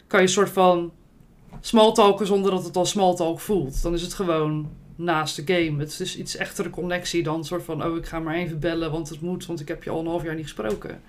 kan 0.08 0.20
je 0.20 0.26
een 0.26 0.32
soort 0.32 0.50
van 0.50 0.92
smalltalken 1.62 2.28
zonder 2.28 2.52
dat 2.52 2.64
het 2.64 2.76
al 2.76 2.86
smalltalk 2.86 3.40
voelt. 3.40 3.82
Dan 3.82 3.94
is 3.94 4.02
het 4.02 4.14
gewoon 4.14 4.70
naast 4.95 5.36
de 5.36 5.53
game. 5.53 5.79
Het 5.79 5.99
is 5.99 6.17
iets 6.17 6.36
echtere 6.36 6.69
connectie 6.69 7.23
dan 7.23 7.45
soort 7.45 7.63
van... 7.63 7.86
oh, 7.86 7.97
ik 7.97 8.05
ga 8.05 8.19
maar 8.19 8.36
even 8.36 8.60
bellen, 8.60 8.91
want 8.91 9.10
het 9.10 9.21
moet... 9.21 9.45
want 9.45 9.60
ik 9.60 9.67
heb 9.67 9.84
je 9.84 9.89
al 9.89 9.99
een 9.99 10.08
half 10.08 10.23
jaar 10.23 10.36
niet 10.36 10.43
gesproken. 10.43 11.01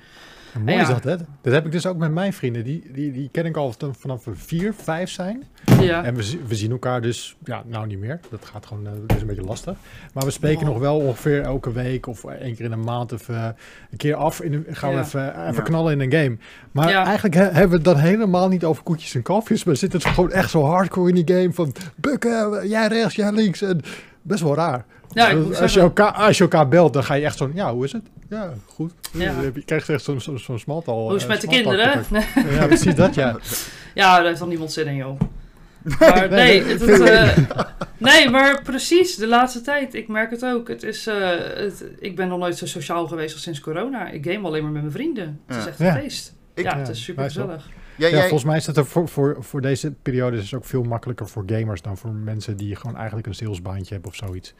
En 0.55 0.61
mooi 0.63 0.77
Ja. 0.77 0.83
is 0.83 0.89
dat, 0.89 1.05
hè? 1.05 1.17
Dat 1.41 1.53
heb 1.53 1.67
ik 1.67 1.73
dus 1.73 1.87
ook 1.87 1.97
met 1.97 2.13
mijn 2.13 2.33
vrienden. 2.33 2.65
Die, 2.65 2.91
die, 2.93 3.13
die 3.13 3.29
ken 3.33 3.45
ik 3.47 3.57
al 3.57 3.75
van- 3.79 3.95
vanaf 3.95 4.25
we 4.25 4.31
vier, 4.35 4.75
vijf 4.75 5.11
zijn. 5.11 5.43
Ja, 5.81 6.05
En 6.05 6.15
we, 6.15 6.39
we 6.47 6.55
zien 6.55 6.71
elkaar 6.71 7.01
dus, 7.03 7.37
ja, 7.45 7.63
nou 7.67 7.87
niet 7.87 7.99
meer. 7.99 8.21
Dat 8.31 8.45
gaat 8.45 8.67
gewoon, 8.67 8.87
eh, 8.87 8.93
dat 9.07 9.17
is 9.17 9.21
een 9.23 9.27
beetje 9.29 9.43
lastig. 9.45 9.75
Maar 10.15 10.25
we 10.25 10.31
spreken 10.31 10.61
Oh. 10.63 10.69
nog 10.69 10.79
wel 10.79 10.97
ongeveer 10.99 11.43
elke 11.43 11.73
week 11.73 12.07
of 12.07 12.25
één 12.25 12.55
keer 12.57 12.65
in 12.65 12.73
een 12.73 12.85
maand 12.85 13.13
of 13.13 13.29
eh, 13.29 13.49
een 13.91 13.97
keer 13.97 14.15
af. 14.15 14.41
In 14.41 14.53
een, 14.53 14.65
gaan 14.71 14.91
we 14.91 14.97
Ja. 14.97 15.03
even, 15.03 15.41
even 15.43 15.55
Ja. 15.55 15.61
knallen 15.63 15.93
in 15.93 16.01
een 16.01 16.13
game. 16.23 16.37
Maar 16.73 16.89
Ja. 16.91 17.05
eigenlijk 17.05 17.35
he- 17.35 17.43
hebben 17.43 17.69
we 17.69 17.75
het 17.75 17.85
dan 17.85 17.97
helemaal 17.97 18.49
niet 18.49 18.65
over 18.65 18.83
koetjes 18.83 19.15
en 19.15 19.23
kalfjes. 19.23 19.65
Maar 19.65 19.77
zit 19.77 19.93
het 19.93 20.05
gewoon 20.05 20.33
echt 20.33 20.51
zo 20.51 20.63
hardcore 20.65 21.09
in 21.13 21.25
die 21.25 21.37
game 21.37 21.53
van 21.53 21.73
bukken, 21.97 22.69
jij 22.69 22.87
rechts, 22.87 23.15
jij 23.15 23.33
links. 23.33 23.63
En 23.63 23.81
best 24.23 24.43
wel 24.43 24.55
raar. 24.55 24.85
Ja 25.17 25.29
ik 25.29 25.45
moet 25.45 25.61
als, 25.61 25.75
je 25.75 25.81
elkaar, 25.81 26.13
als 26.13 26.37
je 26.37 26.43
elkaar 26.43 26.69
belt, 26.69 26.93
dan 26.93 27.05
ga 27.05 27.15
je 27.15 27.25
echt 27.25 27.37
zo'n, 27.37 27.53
ja, 27.55 27.73
hoe 27.73 27.85
is 27.85 27.93
het? 27.93 28.03
Ja, 28.29 28.53
goed. 28.67 28.93
Ja. 29.13 29.33
Je 29.55 29.63
krijgt 29.65 29.89
echt 29.89 30.03
zo'n 30.05 30.21
zo'n 30.21 30.39
zo'n 30.39 30.59
smaltal. 30.59 31.03
Hoe 31.09 31.17
is 31.17 31.23
het 31.23 31.23
eh, 31.23 31.29
met 31.29 31.41
de 31.41 31.47
kinderen? 31.57 32.05
Ja, 32.59 32.67
precies 32.67 32.95
dat, 32.95 33.15
ja. 33.15 33.37
Ja, 33.95 34.17
daar 34.17 34.25
heeft 34.27 34.39
dan 34.39 34.49
niemand 34.49 34.73
zin 34.73 34.87
in, 34.87 34.97
joh. 34.97 35.21
Maar 35.99 36.29
nee, 36.31 36.63
het, 36.63 36.81
het, 36.81 37.01
eh, 37.01 37.37
nee, 37.99 38.31
maar 38.31 38.63
precies, 38.63 39.17
de 39.17 39.27
laatste 39.27 39.61
tijd. 39.61 39.95
Ik 39.95 40.09
merk 40.09 40.31
het 40.31 40.45
ook. 40.45 40.69
Het 40.69 40.83
is, 40.83 41.07
eh, 41.07 41.17
het, 41.55 41.85
ik 41.99 42.17
ben 42.17 42.29
nog 42.29 42.39
nooit 42.39 42.57
zo 42.57 42.67
sociaal 42.67 43.07
geweest 43.07 43.35
als 43.35 43.43
sinds 43.43 43.61
corona. 43.61 44.09
Ik 44.11 44.25
game 44.31 44.47
alleen 44.47 44.63
maar 44.63 44.73
met 44.73 44.81
mijn 44.83 44.95
vrienden. 44.95 45.41
Het 45.47 45.57
is 45.57 45.67
echt 45.67 45.81
een 45.81 45.87
Ja. 45.87 45.95
feest. 45.95 46.35
Ik- 46.55 46.65
ja, 46.65 46.71
Ja, 46.71 46.79
het 46.79 46.89
is 46.89 47.03
super 47.05 47.25
gezellig. 47.25 47.69
Ja, 47.97 48.21
volgens 48.21 48.45
mij 48.45 48.57
is 48.57 48.67
het 48.67 48.77
er 48.77 48.87
voor, 48.87 49.09
voor, 49.09 49.37
voor 49.41 49.61
deze 49.61 49.93
periode 50.03 50.37
is 50.37 50.43
het 50.51 50.55
ook 50.55 50.65
veel 50.65 50.83
makkelijker 50.83 51.29
voor 51.29 51.43
gamers 51.47 51.83
dan 51.83 51.97
voor 51.97 52.11
mensen 52.11 52.57
die 52.57 52.77
gewoon 52.77 52.97
eigenlijk 52.97 53.27
een 53.27 53.35
salesbaantje 53.35 53.93
hebben 53.93 54.11
of 54.11 54.17
zoiets. 54.17 54.55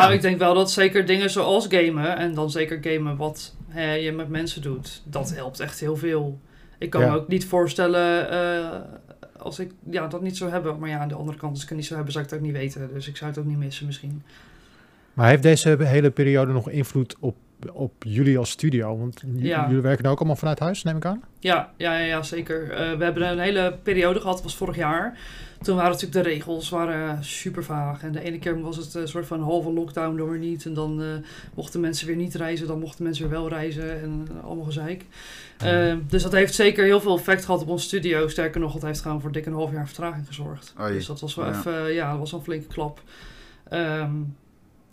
Nou, 0.00 0.12
ik 0.12 0.20
denk 0.22 0.38
wel 0.38 0.54
dat 0.54 0.70
zeker 0.70 1.06
dingen 1.06 1.30
zoals 1.30 1.66
gamen, 1.68 2.16
en 2.16 2.34
dan 2.34 2.50
zeker 2.50 2.78
gamen 2.82 3.16
wat 3.16 3.56
hè, 3.68 3.92
je 3.92 4.12
met 4.12 4.28
mensen 4.28 4.62
doet, 4.62 5.02
dat 5.04 5.34
helpt 5.34 5.60
echt 5.60 5.80
heel 5.80 5.96
veel. 5.96 6.40
Ik 6.78 6.90
kan 6.90 7.00
Ja. 7.00 7.10
me 7.10 7.16
ook 7.16 7.28
niet 7.28 7.44
voorstellen 7.46 8.30
eh, 8.30 8.80
als 9.38 9.58
ik 9.58 9.70
ja, 9.90 10.06
dat 10.06 10.22
niet 10.22 10.36
zou 10.36 10.50
hebben. 10.50 10.78
Maar 10.78 10.88
ja, 10.88 10.98
aan 10.98 11.08
de 11.08 11.14
andere 11.14 11.38
kant, 11.38 11.52
als 11.52 11.62
ik 11.62 11.68
het 11.68 11.76
niet 11.78 11.86
zou 11.86 11.96
hebben, 11.96 12.12
zou 12.12 12.24
ik 12.24 12.30
het 12.30 12.40
ook 12.40 12.46
niet 12.46 12.56
weten. 12.56 12.90
Dus 12.94 13.08
ik 13.08 13.16
zou 13.16 13.30
het 13.30 13.38
ook 13.38 13.46
niet 13.46 13.58
missen 13.58 13.86
misschien. 13.86 14.22
Maar 15.14 15.28
heeft 15.28 15.42
deze 15.42 15.76
hele 15.78 16.10
periode 16.10 16.52
nog 16.52 16.70
invloed 16.70 17.16
op, 17.20 17.36
op 17.72 17.92
jullie 17.98 18.38
als 18.38 18.50
studio? 18.50 18.98
Want 18.98 19.22
Ja. 19.36 19.66
jullie 19.68 19.82
werken 19.82 20.06
ook 20.06 20.18
allemaal 20.18 20.36
vanuit 20.36 20.58
huis, 20.58 20.82
neem 20.82 20.96
ik 20.96 21.04
aan? 21.04 21.22
Ja, 21.40 21.70
ja, 21.76 21.98
ja, 21.98 22.22
zeker. 22.22 22.70
Eh, 22.70 22.92
we 22.98 23.04
hebben 23.04 23.30
een 23.30 23.38
hele 23.38 23.78
periode 23.82 24.20
gehad, 24.20 24.34
dat 24.34 24.44
was 24.44 24.56
vorig 24.56 24.76
jaar. 24.76 25.18
Toen 25.66 25.76
waren 25.76 25.90
natuurlijk 25.90 26.24
de 26.24 26.30
regels 26.30 26.68
waren 26.68 27.24
super 27.24 27.64
vaag. 27.64 28.02
En 28.02 28.12
de 28.12 28.20
ene 28.20 28.38
keer 28.38 28.60
was 28.60 28.76
het 28.76 28.94
een 28.94 29.08
soort 29.08 29.26
van 29.26 29.40
halve 29.40 29.72
lockdown 29.72 30.16
door 30.16 30.38
niet. 30.38 30.64
En 30.64 30.74
dan 30.74 31.02
eh, 31.02 31.08
mochten 31.54 31.80
mensen 31.80 32.06
weer 32.06 32.16
niet 32.16 32.34
reizen, 32.34 32.66
dan 32.66 32.78
mochten 32.78 33.04
mensen 33.04 33.28
weer 33.28 33.38
wel 33.38 33.48
reizen. 33.48 34.00
En 34.00 34.28
eh, 34.30 34.44
allemaal 34.44 34.64
gezeik. 34.64 35.04
Eh, 35.58 35.94
dus 36.08 36.22
dat 36.22 36.32
heeft 36.32 36.54
zeker 36.54 36.84
heel 36.84 37.00
veel 37.00 37.16
effect 37.16 37.44
gehad 37.44 37.62
op 37.62 37.68
ons 37.68 37.82
studio. 37.82 38.28
Sterker 38.28 38.60
nog, 38.60 38.72
het 38.72 38.82
heeft 38.82 39.00
gewoon 39.00 39.20
voor 39.20 39.32
dik 39.32 39.46
een 39.46 39.52
half 39.52 39.72
jaar 39.72 39.86
vertraging 39.86 40.26
gezorgd. 40.26 40.74
Oei. 40.80 40.92
Dus 40.92 41.06
dat 41.06 41.20
was 41.20 41.34
wel 41.34 41.46
Ja. 41.46 41.58
even, 41.58 41.92
ja, 41.92 42.10
dat 42.10 42.18
was 42.18 42.32
een 42.32 42.42
flinke 42.42 42.66
klap. 42.66 43.02
Ehm, 43.68 44.12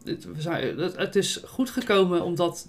het, 0.03 0.25
we 0.25 0.41
zijn, 0.41 0.77
het, 0.77 0.97
het 0.97 1.15
is 1.15 1.41
goed 1.45 1.69
gekomen 1.69 2.23
omdat 2.23 2.67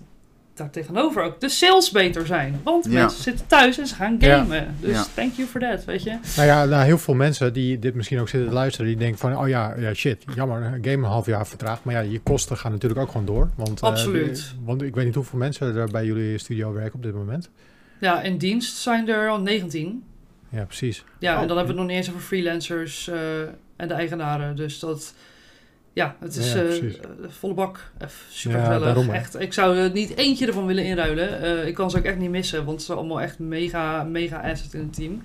daar 0.55 0.71
tegenover 0.71 1.23
ook 1.23 1.41
de 1.41 1.49
sales 1.49 1.91
beter 1.91 2.27
zijn. 2.27 2.61
Want 2.65 2.85
Ja. 2.85 2.91
mensen 2.91 3.23
zitten 3.23 3.47
thuis 3.47 3.79
en 3.79 3.87
ze 3.87 3.95
gaan 3.95 4.17
Ja. 4.19 4.37
gamen. 4.39 4.77
Dus 4.81 4.91
Ja. 4.91 5.05
thank 5.15 5.33
you 5.35 5.49
for 5.49 5.61
that, 5.61 5.85
weet 5.85 6.03
je. 6.03 6.19
Nou 6.37 6.49
ja, 6.49 6.65
nou, 6.65 6.85
heel 6.85 6.99
veel 6.99 7.15
mensen 7.15 7.53
die 7.53 7.79
dit 7.79 7.95
misschien 7.95 8.21
ook 8.21 8.29
zitten 8.29 8.49
te 8.49 8.55
luisteren, 8.55 8.87
die 8.87 8.97
denken 8.97 9.19
van, 9.19 9.37
oh 9.39 9.49
ja, 9.49 9.75
ja 9.79 9.95
shit, 9.95 10.25
jammer, 10.35 10.63
game 10.83 10.97
een 10.97 11.03
half 11.03 11.27
jaar 11.27 11.47
vertraagd. 11.47 11.85
Maar 11.85 11.95
ja, 11.95 12.01
je 12.01 12.21
kosten 12.21 12.57
gaan 12.57 12.73
natuurlijk 12.73 13.01
ook 13.01 13.11
gewoon 13.11 13.27
door. 13.27 13.51
Want, 13.55 13.81
eh, 13.81 13.89
Absoluut. 13.89 14.55
want 14.65 14.83
ik 14.83 14.95
weet 14.95 15.05
niet 15.05 15.15
hoeveel 15.15 15.39
mensen 15.39 15.77
er 15.77 15.91
bij 15.91 16.05
jullie 16.05 16.39
studio 16.39 16.73
werken 16.73 16.95
op 16.95 17.03
dit 17.03 17.15
moment. 17.15 17.51
Ja, 18.01 18.23
in 18.23 18.39
dienst 18.39 18.77
zijn 18.77 19.09
er 19.09 19.29
al 19.29 19.41
19. 19.41 20.05
Ja, 20.49 20.65
precies. 20.65 21.05
Ja, 21.19 21.35
Oh. 21.35 21.41
en 21.43 21.49
dan 21.49 21.57
hebben 21.57 21.75
we 21.75 21.81
het 21.81 21.89
nog 21.91 21.97
niet 21.97 22.07
eens 22.07 22.09
over 22.17 22.27
freelancers 22.27 23.09
eh, 23.09 23.41
en 23.77 23.89
de 23.89 23.95
eigenaren. 23.95 24.57
Dus 24.57 24.79
dat, 24.79 25.15
ja, 25.95 26.17
het 26.21 26.37
is 26.37 26.53
Ja, 26.53 26.61
eh, 26.61 26.85
eh, 26.85 26.91
volle 27.29 27.55
bak. 27.55 27.91
Even 27.99 28.19
super 28.31 28.59
Ja, 28.59 29.13
echt, 29.13 29.41
ik 29.41 29.53
zou 29.53 29.77
er 29.77 29.91
niet 29.91 30.17
eentje 30.17 30.47
ervan 30.47 30.67
willen 30.67 30.85
inruilen. 30.85 31.43
Eh, 31.43 31.67
ik 31.67 31.75
kan 31.75 31.91
ze 31.91 31.99
ook 31.99 32.05
echt 32.05 32.19
niet 32.19 32.31
missen, 32.31 32.65
want 32.65 32.81
ze 32.81 32.87
zijn 32.87 32.99
allemaal 32.99 33.21
echt 33.21 33.39
mega, 33.39 34.03
mega 34.03 34.51
asset 34.51 34.75
in 34.75 34.81
het 34.81 34.95
team. 34.95 35.23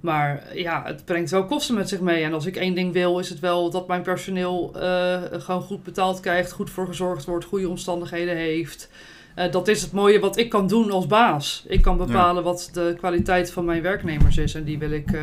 Maar 0.00 0.42
ja, 0.54 0.82
het 0.84 1.04
brengt 1.04 1.30
wel 1.30 1.44
kosten 1.44 1.74
met 1.74 1.88
zich 1.88 2.00
mee. 2.00 2.22
En 2.22 2.32
als 2.32 2.46
ik 2.46 2.56
één 2.56 2.74
ding 2.74 2.92
wil, 2.92 3.18
is 3.18 3.28
het 3.28 3.40
wel 3.40 3.70
dat 3.70 3.88
mijn 3.88 4.02
personeel 4.02 4.72
eh, 4.74 5.22
gewoon 5.30 5.62
goed 5.62 5.82
betaald 5.82 6.20
krijgt, 6.20 6.52
goed 6.52 6.70
voor 6.70 6.86
gezorgd 6.86 7.24
wordt, 7.24 7.44
goede 7.44 7.68
omstandigheden 7.68 8.36
heeft. 8.36 8.90
Eh, 9.34 9.50
dat 9.50 9.68
is 9.68 9.82
het 9.82 9.92
mooie 9.92 10.20
wat 10.20 10.36
ik 10.36 10.48
kan 10.48 10.66
doen 10.66 10.90
als 10.90 11.06
baas. 11.06 11.64
Ik 11.68 11.82
kan 11.82 11.96
bepalen 11.96 12.42
wat 12.42 12.70
de 12.72 12.94
kwaliteit 12.98 13.50
van 13.50 13.64
mijn 13.64 13.82
werknemers 13.82 14.36
is. 14.36 14.54
En 14.54 14.64
die 14.64 14.78
wil 14.78 14.90
ik 14.90 15.12
eh, 15.12 15.22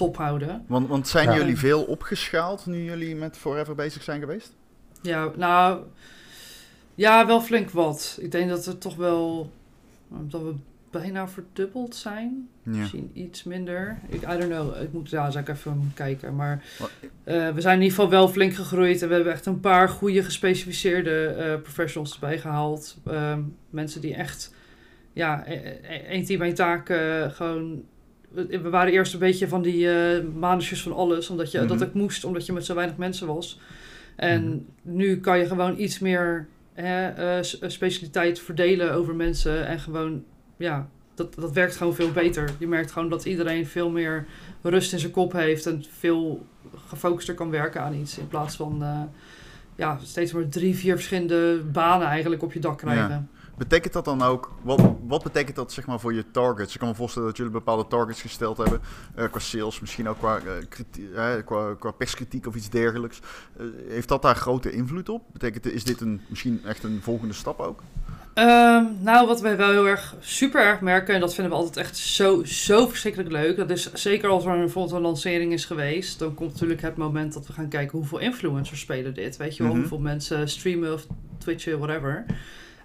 top 0.00 0.16
houden. 0.16 0.64
Want, 0.66 0.88
want 0.88 1.08
zijn 1.08 1.28
Ja. 1.28 1.36
jullie 1.36 1.58
veel 1.58 1.82
opgeschaald 1.82 2.66
nu 2.66 2.82
jullie 2.84 3.16
met 3.16 3.36
Forever 3.36 3.74
bezig 3.74 4.02
zijn 4.02 4.20
geweest? 4.20 4.56
Ja, 5.02 5.30
nou... 5.36 5.82
Ja, 6.94 7.26
wel 7.26 7.40
flink 7.40 7.70
wat. 7.70 8.18
Ik 8.20 8.30
denk 8.30 8.48
dat 8.48 8.66
we 8.66 8.78
toch 8.78 8.96
wel... 8.96 9.50
Dat 10.08 10.42
we 10.42 10.54
bijna 10.90 11.28
verdubbeld 11.28 11.94
zijn. 11.96 12.48
Ja. 12.62 12.70
Misschien 12.70 13.10
iets 13.12 13.42
minder. 13.42 13.98
Ik, 14.08 14.22
I 14.22 14.26
don't 14.38 14.44
know. 14.50 14.82
Ik 14.82 14.92
moet 14.92 15.10
ja, 15.10 15.30
zou 15.30 15.44
ik 15.44 15.50
even 15.50 15.92
kijken. 15.94 16.36
Maar 16.36 16.64
eh, 17.24 17.50
we 17.50 17.60
zijn 17.60 17.76
in 17.76 17.82
ieder 17.82 17.96
geval 17.96 18.10
wel 18.10 18.28
flink 18.28 18.54
gegroeid. 18.54 19.02
En 19.02 19.08
we 19.08 19.14
hebben 19.14 19.32
echt 19.32 19.46
een 19.46 19.60
paar 19.60 19.88
goede 19.88 20.22
gespecialiseerde 20.22 21.26
eh, 21.26 21.62
professionals 21.62 22.12
erbij 22.14 22.38
gehaald. 22.38 22.96
Ehm, 23.06 23.42
mensen 23.70 24.00
die 24.00 24.14
echt... 24.14 24.54
Ja, 25.12 25.44
één 26.08 26.24
team, 26.24 26.42
één 26.42 26.54
taak 26.54 26.88
eh, 26.88 27.30
gewoon... 27.30 27.84
We 28.32 28.68
waren 28.70 28.92
eerst 28.92 29.12
een 29.12 29.18
beetje 29.18 29.48
van 29.48 29.62
die 29.62 29.90
eh 29.92 30.24
manusjes 30.38 30.82
van 30.82 30.92
alles. 30.92 31.30
Omdat 31.30 31.50
je, 31.50 31.58
Mhm. 31.58 31.66
dat 31.68 31.80
ik 31.80 31.94
moest, 31.94 32.24
omdat 32.24 32.46
je 32.46 32.52
met 32.52 32.64
zo 32.64 32.74
weinig 32.74 32.96
mensen 32.96 33.26
was. 33.26 33.60
En 34.16 34.44
Mhm. 34.44 34.58
nu 34.96 35.20
kan 35.20 35.38
je 35.38 35.46
gewoon 35.46 35.78
iets 35.78 35.98
meer 35.98 36.46
hè, 36.72 37.08
eh, 37.08 37.42
s- 37.42 37.58
specialiteit 37.66 38.40
verdelen 38.40 38.92
over 38.92 39.14
mensen. 39.14 39.66
En 39.66 39.78
gewoon, 39.80 40.24
ja, 40.56 40.88
dat, 41.14 41.34
dat 41.34 41.52
werkt 41.52 41.76
gewoon 41.76 41.94
veel 41.94 42.12
beter. 42.12 42.50
Je 42.58 42.66
merkt 42.68 42.90
gewoon 42.92 43.08
dat 43.08 43.24
iedereen 43.24 43.66
veel 43.66 43.90
meer 43.90 44.26
rust 44.62 44.92
in 44.92 44.98
zijn 44.98 45.12
kop 45.12 45.32
heeft. 45.32 45.66
En 45.66 45.84
veel 45.98 46.46
gefocuster 46.86 47.34
kan 47.34 47.50
werken 47.50 47.80
aan 47.80 47.94
iets. 47.94 48.18
In 48.18 48.28
plaats 48.28 48.56
van 48.56 48.82
eh, 48.82 49.00
ja, 49.76 49.98
steeds 50.02 50.32
maar 50.32 50.48
drie, 50.48 50.76
vier 50.76 50.94
verschillende 50.94 51.60
banen 51.72 52.06
eigenlijk 52.06 52.42
op 52.42 52.52
je 52.52 52.60
dak 52.60 52.78
krijgen. 52.78 53.28
Betekent 53.60 53.92
dat 53.92 54.04
dan 54.04 54.22
ook, 54.22 54.50
wat, 54.62 54.80
wat 55.06 55.22
betekent 55.22 55.56
dat 55.56 55.72
zeg 55.72 55.86
maar 55.86 56.00
voor 56.00 56.14
je 56.14 56.30
targets? 56.30 56.72
Ik 56.72 56.78
kan 56.80 56.88
me 56.88 56.94
voorstellen 56.94 57.28
dat 57.28 57.36
jullie 57.36 57.52
bepaalde 57.52 57.86
targets 57.86 58.20
gesteld 58.20 58.56
hebben, 58.56 58.80
eh, 59.14 59.24
qua 59.30 59.38
sales, 59.38 59.80
misschien 59.80 60.08
ook 60.08 60.18
qua, 60.18 60.38
eh, 61.14 61.44
qua, 61.44 61.74
qua 61.78 61.90
perskritiek 61.90 62.46
of 62.46 62.54
iets 62.54 62.70
dergelijks. 62.70 63.20
Eh, 63.56 63.66
heeft 63.88 64.08
dat 64.08 64.22
daar 64.22 64.34
grote 64.36 64.70
invloed 64.72 65.08
op? 65.08 65.22
Betekent, 65.32 65.66
is 65.72 65.84
dit 65.84 66.00
een, 66.00 66.20
misschien 66.28 66.60
echt 66.64 66.84
een 66.84 67.00
volgende 67.02 67.34
stap 67.34 67.60
ook? 67.60 67.82
Ehm, 68.34 68.84
nou, 69.00 69.26
wat 69.26 69.40
wij 69.40 69.56
wel 69.56 69.70
heel 69.70 69.86
erg 69.88 70.14
super 70.20 70.62
erg 70.62 70.80
merken, 70.80 71.14
en 71.14 71.20
dat 71.20 71.34
vinden 71.34 71.52
we 71.52 71.58
altijd 71.58 71.76
echt 71.86 71.96
zo, 71.96 72.44
zo 72.44 72.86
verschrikkelijk 72.86 73.30
leuk. 73.30 73.56
Dat 73.56 73.70
is 73.70 73.92
zeker 73.92 74.28
als 74.28 74.44
er 74.44 74.58
bijvoorbeeld 74.58 74.94
een 74.94 75.02
lancering 75.02 75.52
is 75.52 75.64
geweest, 75.64 76.18
dan 76.18 76.34
komt 76.34 76.52
natuurlijk 76.52 76.82
het 76.82 76.96
moment 76.96 77.32
dat 77.32 77.46
we 77.46 77.52
gaan 77.52 77.68
kijken 77.68 77.98
hoeveel 77.98 78.18
influencers 78.18 78.80
spelen 78.80 79.14
dit. 79.14 79.36
Weet 79.36 79.56
je 79.56 79.62
wel, 79.62 79.72
Mhm. 79.72 79.80
hoeveel 79.80 79.98
mensen 80.00 80.48
streamen 80.48 80.92
of 80.92 81.06
twitchen, 81.38 81.78
whatever. 81.78 82.24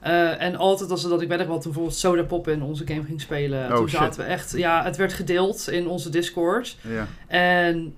Eh, 0.05 0.41
en 0.41 0.55
altijd 0.55 0.91
als 0.91 1.01
dat, 1.01 1.21
ik 1.21 1.27
weet 1.27 1.37
nog 1.37 1.47
wel, 1.47 1.55
toen 1.59 1.71
bijvoorbeeld 1.71 1.97
Soda 1.97 2.23
Pop 2.23 2.47
in 2.47 2.61
onze 2.61 2.87
game 2.87 3.03
ging 3.03 3.21
spelen. 3.21 3.71
Oh, 3.71 3.75
toen 3.75 3.89
shit. 3.89 3.99
zaten 3.99 4.19
we 4.19 4.29
echt, 4.29 4.57
ja, 4.57 4.83
het 4.83 4.95
werd 4.95 5.13
gedeeld 5.13 5.69
in 5.69 5.87
onze 5.87 6.09
Discord. 6.09 6.77
Ja. 6.81 7.07
En 7.27 7.95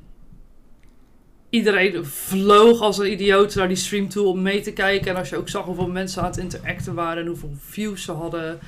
iedereen 1.49 2.05
vloog 2.05 2.81
als 2.81 2.97
een 2.97 3.11
idioot 3.11 3.55
naar 3.55 3.67
die 3.67 3.77
stream 3.77 4.09
toe 4.09 4.27
om 4.27 4.41
mee 4.41 4.61
te 4.61 4.73
kijken. 4.73 5.11
En 5.11 5.17
als 5.17 5.29
je 5.29 5.37
ook 5.37 5.49
zag 5.49 5.65
hoeveel 5.65 5.87
mensen 5.87 6.21
aan 6.21 6.29
het 6.29 6.37
interacten 6.37 6.93
waren 6.93 7.21
en 7.23 7.27
hoeveel 7.27 7.53
views 7.59 8.03
ze 8.03 8.11
hadden. 8.11 8.59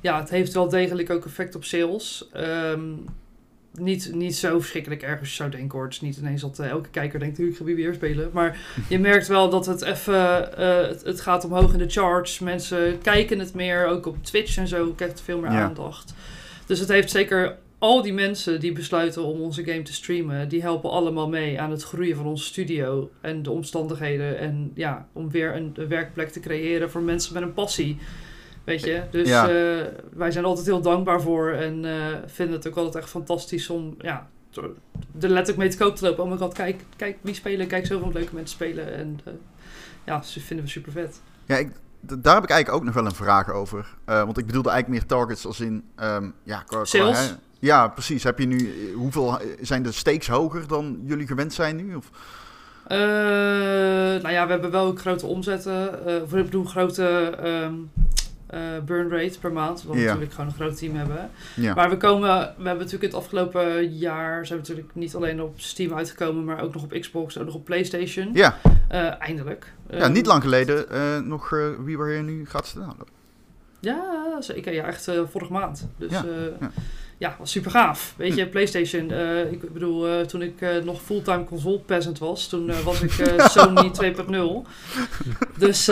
Ja, 0.00 0.20
het 0.20 0.30
heeft 0.30 0.52
wel 0.52 0.68
degelijk 0.68 1.10
ook 1.10 1.24
effect 1.24 1.54
op 1.54 1.64
sales. 1.64 2.28
Ehm, 2.32 2.90
niet, 3.72 4.10
niet 4.14 4.36
zo 4.36 4.58
verschrikkelijk 4.60 5.02
erg 5.02 5.18
als 5.20 5.28
je 5.28 5.34
zou 5.34 5.50
denken 5.50 5.70
hoor. 5.70 5.84
Het 5.84 5.92
is 5.94 6.00
niet 6.00 6.16
ineens 6.16 6.40
dat 6.40 6.58
eh, 6.58 6.68
elke 6.68 6.88
kijker 6.88 7.18
denkt, 7.18 7.38
"Nu, 7.38 7.48
ik 7.48 7.56
ga 7.56 7.64
weer 7.64 7.94
spelen. 7.94 8.30
Maar 8.32 8.58
je 8.88 8.98
merkt 9.08 9.26
wel 9.28 9.50
dat 9.50 9.66
het 9.66 9.82
even, 9.82 10.56
eh, 10.58 10.88
het, 10.88 11.02
het 11.04 11.20
gaat 11.20 11.44
omhoog 11.44 11.72
in 11.72 11.78
de 11.78 11.88
charts. 11.88 12.38
Mensen 12.38 12.98
kijken 13.02 13.38
het 13.38 13.54
meer, 13.54 13.86
ook 13.86 14.06
op 14.06 14.24
Twitch 14.24 14.56
en 14.56 14.68
zo 14.68 14.92
krijgt 14.92 15.14
het 15.14 15.24
veel 15.24 15.38
meer 15.38 15.52
Ja. 15.52 15.62
aandacht. 15.62 16.14
Dus 16.66 16.78
het 16.78 16.88
heeft 16.88 17.10
zeker 17.10 17.56
al 17.78 18.02
die 18.02 18.12
mensen 18.12 18.60
die 18.60 18.72
besluiten 18.72 19.22
om 19.24 19.40
onze 19.40 19.64
game 19.64 19.82
te 19.82 19.92
streamen, 19.92 20.48
die 20.48 20.60
helpen 20.62 20.90
allemaal 20.90 21.28
mee 21.28 21.60
aan 21.60 21.70
het 21.70 21.82
groeien 21.82 22.16
van 22.16 22.26
onze 22.26 22.44
studio 22.44 23.10
en 23.20 23.42
de 23.42 23.50
omstandigheden. 23.50 24.38
En 24.38 24.70
ja, 24.74 25.08
om 25.12 25.30
weer 25.30 25.56
een, 25.56 25.72
een 25.74 25.88
werkplek 25.88 26.28
te 26.28 26.40
creëren 26.40 26.90
voor 26.90 27.00
mensen 27.02 27.34
met 27.34 27.42
een 27.42 27.52
passie. 27.52 27.98
Weet 28.68 28.84
je, 28.84 29.02
dus 29.10 29.28
Ja. 29.28 29.42
eh, 29.42 29.86
wij 30.12 30.30
zijn 30.30 30.44
er 30.44 30.50
altijd 30.50 30.66
heel 30.66 30.80
dankbaar 30.80 31.20
voor 31.20 31.50
en 31.50 31.84
eh, 31.84 32.16
vinden 32.26 32.56
het 32.56 32.68
ook 32.68 32.76
altijd 32.76 32.94
echt 32.94 33.08
fantastisch 33.08 33.70
om 33.70 33.94
ja, 33.98 34.28
er 34.54 35.28
letterlijk 35.28 35.56
mee 35.56 35.68
te 35.68 35.76
koop 35.76 35.96
te 35.96 36.04
lopen. 36.04 36.24
Oh 36.24 36.30
my 36.30 36.36
god, 36.36 36.54
kijk, 36.54 36.84
kijk 36.96 37.16
wie 37.20 37.34
spelen, 37.34 37.66
kijk 37.66 37.86
zoveel 37.86 38.12
leuke 38.12 38.34
mensen 38.34 38.54
spelen. 38.54 38.94
En 38.94 39.20
uh, 39.28 39.34
ja, 40.06 40.22
ze 40.22 40.40
vinden 40.40 40.64
we 40.66 40.70
super 40.70 40.92
vet. 40.92 41.20
Ja, 41.46 41.56
ik, 41.56 41.70
daar 42.00 42.34
heb 42.34 42.44
ik 42.44 42.50
eigenlijk 42.50 42.72
ook 42.72 42.84
nog 42.84 42.94
wel 42.94 43.06
een 43.06 43.14
vraag 43.14 43.52
over. 43.52 43.86
Want 44.04 44.38
ik 44.38 44.46
bedoelde 44.46 44.70
eigenlijk 44.70 45.00
meer 45.00 45.08
targets 45.08 45.46
als 45.46 45.60
in... 45.60 45.84
Um, 46.02 46.34
ja, 46.42 46.62
qua, 46.66 46.84
Sales? 46.84 47.26
Qua, 47.26 47.38
ja, 47.58 47.88
precies. 47.88 48.22
Heb 48.22 48.38
je 48.38 48.46
nu... 48.46 48.92
Hoeveel 48.94 49.38
zijn 49.60 49.82
de 49.82 49.92
stakes 49.92 50.28
hoger 50.28 50.66
dan 50.66 51.00
jullie 51.04 51.26
gewend 51.26 51.52
zijn 51.52 51.76
nu? 51.76 51.94
Of? 51.94 52.10
Uh, 52.88 52.98
nou 54.22 54.30
ja, 54.30 54.44
we 54.44 54.50
hebben 54.50 54.70
wel 54.70 54.94
grote 54.94 55.26
omzetten. 55.26 55.98
Uh, 56.06 56.22
of 56.22 56.30
we 56.30 56.48
doen 56.48 56.68
grote 56.68 57.38
um, 57.44 57.90
uh, 58.54 58.60
burn 58.84 59.10
rate 59.10 59.38
per 59.38 59.52
maand. 59.52 59.80
Omdat 59.80 59.96
we 59.96 60.02
natuurlijk 60.02 60.32
gewoon 60.32 60.46
een 60.46 60.54
groot 60.54 60.78
team 60.78 60.96
hebben. 60.96 61.30
Ja. 61.56 61.74
Maar 61.74 61.90
we 61.90 61.96
komen, 61.96 62.28
we 62.38 62.66
hebben 62.66 62.84
natuurlijk 62.84 63.02
het 63.02 63.14
afgelopen 63.14 63.96
jaar 63.96 64.46
zijn 64.46 64.60
we 64.60 64.68
natuurlijk 64.68 64.94
niet 64.94 65.14
alleen 65.14 65.42
op 65.42 65.60
Steam 65.60 65.94
uitgekomen, 65.94 66.44
maar 66.44 66.62
ook 66.62 66.74
nog 66.74 66.82
op 66.82 66.92
Xbox, 67.00 67.38
ook 67.38 67.44
nog 67.44 67.54
op 67.54 67.64
PlayStation. 67.64 68.30
Ja. 68.32 68.58
eindelijk. 69.18 69.72
Ja, 69.90 70.08
niet 70.08 70.26
lang 70.26 70.42
geleden 70.42 71.28
nog 71.28 71.50
wie 71.84 71.98
waar 71.98 72.10
je 72.10 72.22
nu 72.22 72.46
gaat 72.46 72.66
staan. 72.66 72.96
Ja, 73.80 74.36
zeker. 74.40 74.72
Ja, 74.72 74.84
echt 74.84 75.10
vorige 75.30 75.52
maand. 75.52 75.88
Dus 75.96 76.10
ja. 76.10 76.24
ja 76.60 76.70
ja, 77.18 77.36
was 77.38 77.50
super 77.50 77.70
gaaf. 77.70 78.14
Weet 78.16 78.34
je, 78.34 78.46
PlayStation. 78.46 79.10
Uh, 79.10 79.52
ik 79.52 79.72
bedoel, 79.72 80.26
toen 80.26 80.42
ik 80.42 80.84
nog 80.84 81.02
fulltime 81.02 81.44
console 81.44 81.78
peasant 81.78 82.18
was, 82.18 82.48
toen 82.48 82.82
was 82.84 83.00
ik 83.00 83.10
Sony 83.50 83.90
2.0. 84.02 84.68
Dus 85.56 85.86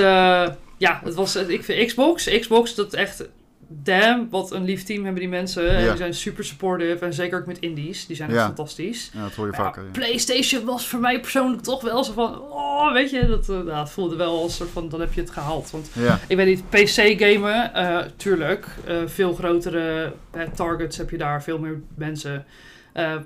ja, 0.77 1.01
het 1.05 1.15
was, 1.15 1.37
ik 1.37 1.65
vind 1.65 1.87
Xbox, 1.87 2.39
Xbox, 2.39 2.75
dat 2.75 2.95
echt 2.95 3.29
damn, 3.69 4.31
wat 4.31 4.53
een 4.53 4.65
lief 4.65 4.83
team 4.83 5.03
hebben 5.05 5.21
die 5.21 5.31
mensen. 5.31 5.65
Ja. 5.65 5.71
En 5.71 5.89
die 5.89 5.97
zijn 5.97 6.15
super 6.15 6.45
supportive. 6.45 7.05
En 7.05 7.15
zeker 7.15 7.39
ook 7.39 7.47
met 7.47 7.59
indies. 7.59 8.07
Die 8.07 8.17
zijn 8.17 8.29
echt 8.29 8.39
ja. 8.39 8.45
fantastisch. 8.47 9.11
Ja, 9.15 9.23
dat 9.23 9.35
hoor 9.35 9.47
je 9.47 9.53
maar 9.53 9.61
vaker. 9.61 9.85
Ja, 9.85 9.91
PlayStation 9.91 10.65
was 10.65 10.87
voor 10.87 11.01
mij 11.01 11.21
persoonlijk 11.21 11.63
toch 11.63 11.83
wel 11.83 12.05
zo 12.05 12.13
van... 12.13 12.41
Oh, 12.41 12.93
weet 12.93 13.11
je, 13.11 13.27
dat, 13.27 13.49
uh, 13.49 13.57
nou, 13.57 13.79
het 13.79 13.91
voelde 13.91 14.17
wel 14.17 14.43
als 14.43 14.57
soort 14.57 14.71
van... 14.71 14.89
Dan 14.89 15.01
heb 15.01 15.13
je 15.13 15.21
het 15.21 15.31
gehaald. 15.31 15.71
Want 15.71 15.91
ik 16.27 16.37
weet 16.37 16.47
niet, 16.47 16.69
PC-gamen, 16.71 17.71
uh, 17.75 17.99
tuurlijk. 18.17 18.67
Uh, 18.89 18.97
veel 19.07 19.35
grotere 19.35 20.13
targets 20.55 20.97
heb 20.97 21.11
je 21.11 21.19
daar. 21.19 21.43
Veel 21.43 21.59
meer 21.59 21.81
mensen. 21.95 22.45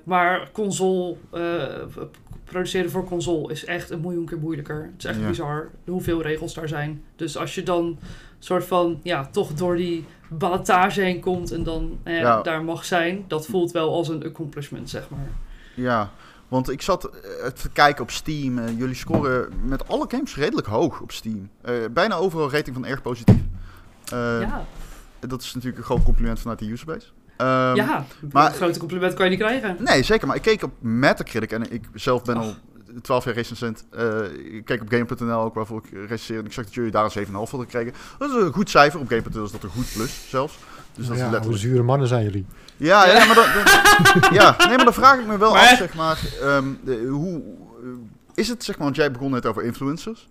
maar 0.05 0.49
console... 0.53 1.17
produceren 2.51 2.91
voor 2.91 3.05
console 3.05 3.53
is 3.53 3.65
echt 3.65 3.91
een 3.91 4.01
miljoen 4.01 4.27
keer 4.27 4.39
moeilijker. 4.39 4.83
Het 4.93 5.05
is 5.05 5.05
echt 5.05 5.27
bizar 5.27 5.71
hoeveel 5.85 6.23
regels 6.23 6.55
daar 6.55 6.69
zijn. 6.69 7.03
Dus 7.17 7.37
als 7.37 7.55
je 7.55 7.63
dan 7.63 7.99
soort 8.39 8.65
van, 8.65 9.01
ja, 9.03 9.27
toch 9.27 9.53
door 9.53 9.77
die 9.77 10.05
ballotage 10.29 11.01
heen 11.01 11.21
komt 11.21 11.53
en 11.53 11.63
dan 11.63 11.99
eh, 12.03 12.19
ja. 12.19 12.43
daar 12.43 12.65
mag 12.65 12.85
zijn. 12.85 13.25
Dat 13.29 13.47
voelt 13.47 13.71
wel 13.71 13.95
als 13.95 14.09
een 14.09 14.25
accomplishment, 14.25 14.91
zeg 14.91 15.11
maar. 15.11 15.31
Ja, 15.75 16.11
want 16.49 16.71
ik 16.71 16.83
zat 16.83 17.01
te 17.55 17.71
kijken 17.73 18.03
op 18.03 18.11
Steam. 18.11 18.59
Uh, 18.59 18.79
jullie 18.79 18.95
scoren 18.95 19.53
met 19.65 19.89
alle 19.89 20.07
games 20.09 20.37
redelijk 20.37 20.67
hoog 20.67 21.01
op 21.01 21.13
Steam. 21.13 21.51
Uh, 21.65 21.75
bijna 21.91 22.15
overal 22.15 22.51
rating 22.51 22.75
van 22.77 22.87
erg 22.87 23.03
positief. 23.03 23.41
Uh, 24.13 24.41
ja. 24.41 24.65
Dat 25.21 25.43
is 25.43 25.55
natuurlijk 25.55 25.79
een 25.79 25.85
groot 25.85 26.03
compliment 26.03 26.41
vanuit 26.41 26.59
de 26.59 26.67
userbase. 26.67 27.07
Um, 27.41 27.75
ja, 27.75 28.05
maar, 28.33 28.47
een 28.47 28.53
grote 28.53 28.79
compliment 28.79 29.15
kan 29.15 29.25
je 29.25 29.31
niet 29.31 29.41
krijgen. 29.41 29.77
Nee, 29.79 30.03
zeker. 30.03 30.27
Maar 30.27 30.37
ik 30.37 30.43
keek 30.43 30.63
op 30.63 30.73
Metacritic 30.79 31.53
en 31.53 31.73
ik 31.73 31.85
zelf 31.95 32.23
ben 32.23 32.37
Ach. 32.37 32.43
al 32.43 32.55
12 33.03 33.25
jaar 33.25 33.35
recensent. 33.35 33.85
Uh, 33.99 34.55
ik 34.55 34.65
keek 34.65 34.81
op 34.81 34.89
Game.nl 34.89 35.41
ook 35.41 35.55
waarvoor 35.55 35.83
ik 35.85 35.91
recenseer. 35.93 36.39
En 36.39 36.45
ik 36.45 36.53
zag 36.53 36.65
dat 36.65 36.75
jullie 36.75 36.91
daar 36.91 37.05
een 37.05 37.27
7,5 37.27 37.33
hadden 37.33 37.61
gekregen. 37.61 37.93
Dat 38.19 38.31
is 38.31 38.37
een 38.37 38.53
goed 38.53 38.71
cijfer. 38.71 39.01
Op 39.01 39.09
Game.nl 39.09 39.45
is 39.45 39.51
dat 39.51 39.63
een 39.63 39.71
goed 39.71 39.93
plus 39.95 40.29
zelfs. 40.29 40.59
Dus 40.95 41.07
dat 41.07 41.17
ja, 41.17 41.25
is 41.25 41.31
letterlijk... 41.31 41.63
zure 41.63 41.83
mannen 41.83 42.09
zijn 42.09 42.25
jullie. 42.25 42.47
Ja, 42.77 43.07
ja, 43.07 43.27
maar, 43.27 43.35
dan, 43.35 43.45
dan, 44.21 44.33
ja, 44.33 44.55
nee, 44.59 44.77
maar 44.77 44.85
dan 44.85 44.95
vraag 44.95 45.19
ik 45.19 45.27
me 45.27 45.39
wel 45.39 45.53
maar... 45.53 45.61
af, 45.61 45.77
zeg 45.77 45.95
maar. 45.95 46.19
Um, 46.43 46.79
de, 46.85 47.07
hoe 47.07 47.43
is 48.35 48.49
het, 48.49 48.65
zeg 48.65 48.77
maar, 48.77 48.85
want 48.85 48.97
jij 48.97 49.11
begon 49.11 49.31
net 49.31 49.47
over 49.47 49.63
influencers. 49.63 50.29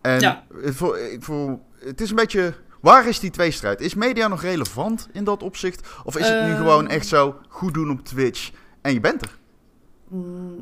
En 0.00 0.20
ja. 0.20 0.44
voor, 0.64 0.98
voor, 1.20 1.58
het 1.78 2.00
is 2.00 2.10
een 2.10 2.16
beetje... 2.16 2.54
Waar 2.84 3.08
is 3.08 3.20
die 3.20 3.30
tweestrijd? 3.30 3.80
Is 3.80 3.94
media 3.94 4.28
nog 4.28 4.42
relevant 4.42 5.08
in 5.12 5.24
dat 5.24 5.42
opzicht? 5.42 5.88
Of 6.04 6.18
is 6.18 6.28
het 6.28 6.44
nu 6.44 6.50
uh... 6.50 6.56
gewoon 6.56 6.88
echt 6.88 7.06
zo 7.06 7.34
goed 7.48 7.74
doen 7.74 7.90
op 7.90 8.04
Twitch 8.04 8.50
en 8.82 8.92
je 8.92 9.00
bent 9.00 9.22
er? 9.22 9.30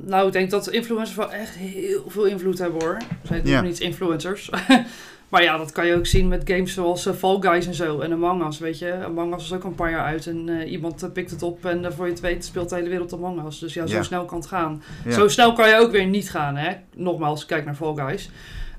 Nou, 0.04 0.26
ik 0.26 0.32
denk 0.32 0.50
dat 0.50 0.70
influencers 0.70 1.16
wel 1.16 1.32
echt 1.32 1.54
heel 1.54 2.04
veel 2.06 2.24
invloed 2.24 2.58
hebben 2.58 2.82
hoor. 2.82 2.96
Zij 3.22 3.42
doen 3.42 3.50
Ja. 3.50 3.61
niet 3.61 3.80
influencers. 3.80 4.50
maar 5.30 5.42
ja, 5.42 5.56
dat 5.56 5.72
kan 5.72 5.87
je 5.87 5.94
ook 5.94 6.06
zien 6.06 6.28
met 6.28 6.42
games 6.44 6.74
zoals 6.74 7.06
eh, 7.06 7.14
Fall 7.14 7.37
Guys 7.40 7.66
en 7.66 7.74
zo. 7.74 8.00
En 8.00 8.12
Among 8.12 8.46
Us, 8.46 8.58
weet 8.58 8.78
je. 8.78 9.04
Among 9.04 9.35
Us 9.35 9.44
is 9.44 9.52
ook 9.52 9.64
een 9.64 9.74
paar 9.74 9.90
jaar 9.90 10.04
uit. 10.04 10.26
En 10.26 10.48
eh, 10.48 10.72
iemand 10.72 11.02
eh, 11.02 11.11
pikt 11.12 11.30
het 11.30 11.42
op 11.42 11.64
en 11.64 11.92
voor 11.92 12.04
je 12.04 12.12
het 12.12 12.20
weet 12.20 12.44
speelt 12.44 12.68
de 12.68 12.74
hele 12.74 12.88
wereld 12.88 13.12
Among 13.12 13.46
Us. 13.46 13.58
Dus 13.58 13.74
ja, 13.74 13.87
zo 13.87 14.02
snel 14.02 14.24
kan 14.24 14.38
het 14.38 14.46
gaan. 14.46 14.82
Zo 15.11 15.28
snel 15.28 15.52
kan 15.52 15.68
je 15.68 15.76
ook 15.76 15.90
weer 15.90 16.06
niet 16.06 16.30
gaan, 16.30 16.56
hè. 16.56 16.72
Nogmaals, 16.94 17.46
kijk 17.46 17.64
naar 17.64 17.74
Fall 17.74 17.94
Guys. 17.94 18.30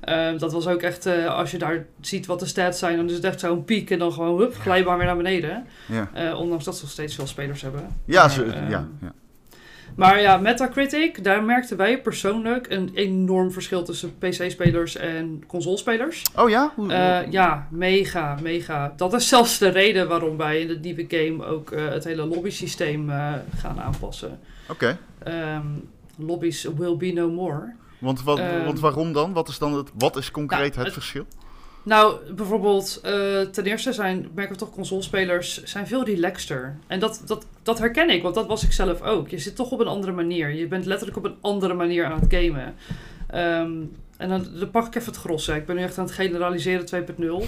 Ehm, 0.04 0.38
dat 0.38 0.52
was 0.52 0.66
ook 0.66 0.82
echt, 0.82 1.06
eh, 1.06 1.26
als 1.36 1.50
je 1.50 1.58
daar 1.58 1.86
ziet 2.00 2.26
wat 2.26 2.40
de 2.40 2.46
stats 2.46 2.78
zijn, 2.78 2.96
dan 2.96 3.06
is 3.08 3.14
het 3.14 3.24
echt 3.24 3.40
zo'n 3.40 3.64
piek 3.64 3.90
en 3.90 3.98
dan 3.98 4.12
gewoon 4.12 4.38
hup, 4.38 4.54
glijbaar 4.54 4.96
weer 4.96 5.06
naar 5.06 5.16
beneden. 5.16 5.66
Ja, 5.86 6.10
Eh, 6.12 6.40
ondanks 6.40 6.64
dat 6.64 6.76
ze 6.76 6.82
nog 6.82 6.90
steeds 6.90 7.14
veel 7.14 7.26
spelers 7.26 7.62
hebben. 7.62 7.86
ja, 8.04 8.20
Maar, 8.20 8.30
ze, 8.30 8.42
ehm, 8.44 8.70
ja, 8.70 8.88
ja. 9.00 9.12
maar 9.96 10.20
ja, 10.20 10.36
Metacritic, 10.36 11.24
daar 11.24 11.42
merkten 11.42 11.76
wij 11.76 12.00
persoonlijk 12.00 12.66
een 12.70 12.90
enorm 12.94 13.52
verschil 13.52 13.82
tussen 13.82 14.18
PC-spelers 14.18 14.96
en 14.96 15.42
consolespelers. 15.46 16.22
Oh 16.36 16.48
ja? 16.50 16.72
Hoe, 16.74 16.92
Eh 16.92 17.30
ja, 17.30 17.66
mega, 17.70 18.38
mega. 18.42 18.92
Dat 18.96 19.12
is 19.14 19.28
zelfs 19.28 19.58
de 19.58 19.68
reden 19.68 20.08
waarom 20.08 20.36
wij 20.36 20.60
in 20.60 20.68
de 20.68 20.78
nieuwe 20.78 21.04
game 21.08 21.44
ook 21.44 21.70
het 21.74 22.04
hele 22.04 22.26
lobby-systeem 22.26 23.08
gaan 23.56 23.80
aanpassen. 23.80 24.38
Oké. 24.68 24.98
Ehm, 25.22 25.66
lobbies 26.16 26.68
will 26.76 26.96
be 26.96 27.12
no 27.12 27.30
more. 27.30 27.72
Want, 28.04 28.22
wat, 28.22 28.38
Ehm, 28.38 28.64
want 28.64 28.80
waarom 28.80 29.12
dan? 29.12 29.32
Wat 29.32 29.48
is 29.48 29.58
dan 29.58 29.74
het, 29.74 29.90
wat 29.98 30.16
is 30.16 30.30
concreet 30.30 30.58
Nou, 30.60 30.72
het 30.74 30.84
het- 30.84 30.92
verschil? 30.92 31.26
Nou, 31.82 32.32
bijvoorbeeld, 32.34 33.00
eh, 33.02 33.40
ten 33.40 33.64
eerste 33.64 33.92
zijn, 33.92 34.28
merken 34.34 34.52
we 34.54 34.58
toch, 34.60 34.70
consolespelers 34.70 35.62
zijn 35.62 35.86
veel 35.86 36.04
relaxter. 36.04 36.76
En 36.86 37.00
dat, 37.00 37.22
dat, 37.26 37.46
dat 37.62 37.78
herken 37.78 38.10
ik, 38.10 38.22
want 38.22 38.34
dat 38.34 38.46
was 38.46 38.64
ik 38.64 38.72
zelf 38.72 39.02
ook. 39.02 39.28
Je 39.28 39.38
zit 39.38 39.56
toch 39.56 39.70
op 39.70 39.80
een 39.80 39.86
andere 39.86 40.12
manier. 40.12 40.50
Je 40.54 40.66
bent 40.68 40.84
letterlijk 40.86 41.18
op 41.18 41.24
een 41.24 41.36
andere 41.40 41.74
manier 41.74 42.04
aan 42.04 42.20
het 42.20 42.34
gamen. 42.34 42.74
Ehm, 43.28 43.72
en 44.16 44.28
dan, 44.28 44.46
dan 44.58 44.70
pak 44.70 44.86
ik 44.86 44.94
even 44.94 45.12
het 45.12 45.20
gros. 45.20 45.46
Hè. 45.46 45.54
Ik 45.56 45.66
ben 45.66 45.76
nu 45.76 45.82
echt 45.82 45.98
aan 45.98 46.04
het 46.04 46.14
generaliseren 46.14 46.86
2.0. 46.86 47.44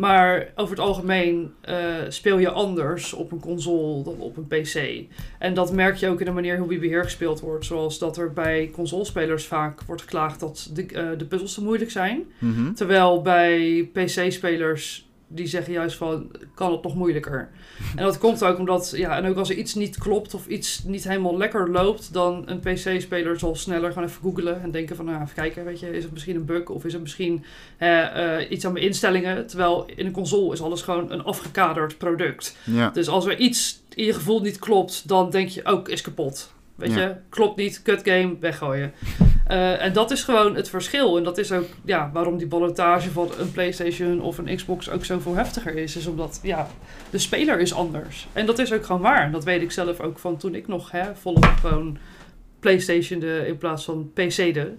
Maar 0.00 0.52
over 0.54 0.76
het 0.76 0.84
algemeen 0.84 1.52
eh, 1.60 1.76
speel 2.08 2.38
je 2.38 2.50
anders 2.50 3.12
op 3.12 3.32
een 3.32 3.40
console 3.40 4.02
dan 4.02 4.16
op 4.18 4.36
een 4.36 4.46
PC. 4.46 5.04
En 5.38 5.54
dat 5.54 5.72
merk 5.72 5.96
je 5.96 6.08
ook 6.08 6.18
in 6.20 6.26
de 6.26 6.32
manier 6.32 6.58
hoe 6.58 6.78
beheer 6.78 7.04
gespeeld 7.04 7.40
wordt. 7.40 7.64
Zoals 7.64 7.98
dat 7.98 8.16
er 8.16 8.32
bij 8.32 8.70
consolespelers 8.72 9.46
vaak 9.46 9.82
wordt 9.82 10.02
geklaagd 10.02 10.40
dat 10.40 10.70
de, 10.72 10.86
eh, 10.86 11.08
de 11.18 11.24
puzzels 11.24 11.54
te 11.54 11.62
moeilijk 11.62 11.90
zijn. 11.90 12.22
Mhm. 12.38 12.72
Terwijl 12.72 13.22
bij 13.22 13.90
PC-spelers 13.92 15.09
die 15.32 15.46
zeggen 15.46 15.72
juist 15.72 15.96
van 15.96 16.30
kan 16.54 16.72
het 16.72 16.82
nog 16.82 16.94
moeilijker. 16.94 17.48
En 17.96 18.04
dat 18.04 18.18
komt 18.18 18.44
ook 18.44 18.58
omdat, 18.58 18.92
ja, 18.96 19.16
en 19.16 19.26
ook 19.26 19.36
als 19.36 19.50
er 19.50 19.56
iets 19.56 19.74
niet 19.74 19.98
klopt 19.98 20.34
of 20.34 20.46
iets 20.46 20.82
niet 20.84 21.04
helemaal 21.08 21.36
lekker 21.36 21.70
loopt, 21.70 22.12
dan 22.12 22.42
een 22.46 22.60
PC-speler 22.60 23.38
zal 23.38 23.54
sneller 23.56 23.92
gaan 23.92 24.04
even 24.04 24.22
googlen 24.22 24.62
en 24.62 24.70
denken 24.70 24.96
van, 24.96 25.04
nou, 25.04 25.22
even 25.22 25.34
kijken, 25.34 25.64
weet 25.64 25.80
je, 25.80 25.96
is 25.96 26.02
het 26.02 26.12
misschien 26.12 26.36
een 26.36 26.44
bug 26.44 26.68
of 26.68 26.84
is 26.84 26.92
het 26.92 27.02
misschien 27.02 27.44
eh, 27.78 28.50
iets 28.50 28.66
aan 28.66 28.72
mijn 28.72 28.84
instellingen? 28.84 29.46
Terwijl 29.46 29.86
in 29.96 30.06
een 30.06 30.12
console 30.12 30.52
is 30.52 30.62
alles 30.62 30.82
gewoon 30.82 31.10
een 31.12 31.22
afgekaderd 31.24 31.98
product. 31.98 32.56
Ja. 32.64 32.90
Dus 32.90 33.08
als 33.08 33.26
er 33.26 33.38
iets 33.38 33.82
in 33.94 34.04
je 34.04 34.12
gevoel 34.14 34.40
niet 34.40 34.58
klopt, 34.58 35.08
dan 35.08 35.30
denk 35.30 35.48
je 35.48 35.64
ook 35.64 35.88
is 35.88 36.00
kapot. 36.00 36.52
Weet 36.74 36.92
Ja. 36.92 37.00
je, 37.00 37.14
klopt 37.28 37.56
niet, 37.56 37.82
kut 37.82 38.00
game, 38.04 38.36
weggooien. 38.40 38.92
Eh, 39.50 39.82
en 39.82 39.92
dat 39.92 40.10
is 40.10 40.22
gewoon 40.22 40.54
het 40.54 40.68
verschil. 40.68 41.16
En 41.16 41.24
dat 41.24 41.38
is 41.38 41.52
ook 41.52 41.66
ja, 41.84 42.10
waarom 42.12 42.38
die 42.38 42.46
ballotage 42.46 43.10
van 43.10 43.28
een 43.38 43.52
PlayStation 43.52 44.20
of 44.20 44.38
een 44.38 44.56
Xbox 44.56 44.90
ook 44.90 45.04
zoveel 45.04 45.34
heftiger 45.34 45.76
is. 45.76 45.96
Is 45.96 46.06
omdat 46.06 46.40
ja, 46.42 46.68
de 47.10 47.18
speler 47.18 47.60
is 47.60 47.74
anders. 47.74 48.28
En 48.32 48.46
dat 48.46 48.58
is 48.58 48.72
ook 48.72 48.84
gewoon 48.84 49.00
waar. 49.00 49.22
En 49.22 49.32
dat 49.32 49.44
weet 49.44 49.62
ik 49.62 49.70
zelf 49.70 50.00
ook 50.00 50.18
van 50.18 50.36
toen 50.36 50.54
ik 50.54 50.66
nog 50.66 50.90
hè, 50.90 51.14
volop 51.14 51.44
gewoon 51.60 51.98
PlayStation 52.60 53.20
de, 53.20 53.44
in 53.46 53.56
plaats 53.56 53.84
van 53.84 54.10
PC 54.14 54.36
de. 54.36 54.72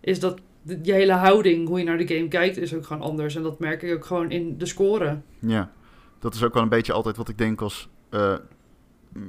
Is 0.00 0.20
dat 0.20 0.38
je 0.82 0.92
hele 0.92 1.12
houding, 1.12 1.68
hoe 1.68 1.78
je 1.78 1.84
naar 1.84 1.98
de 1.98 2.14
game 2.14 2.28
kijkt, 2.28 2.56
is 2.56 2.74
ook 2.74 2.86
gewoon 2.86 3.02
anders. 3.02 3.36
En 3.36 3.42
dat 3.42 3.58
merk 3.58 3.82
ik 3.82 3.94
ook 3.94 4.04
gewoon 4.04 4.30
in 4.30 4.58
de 4.58 4.66
score. 4.66 5.20
Ja, 5.38 5.70
dat 6.18 6.34
is 6.34 6.42
ook 6.44 6.54
wel 6.54 6.62
een 6.62 6.68
beetje 6.68 6.92
altijd 6.92 7.16
wat 7.16 7.28
ik 7.28 7.38
denk 7.38 7.60
als 7.60 7.88
eh, 8.10 8.34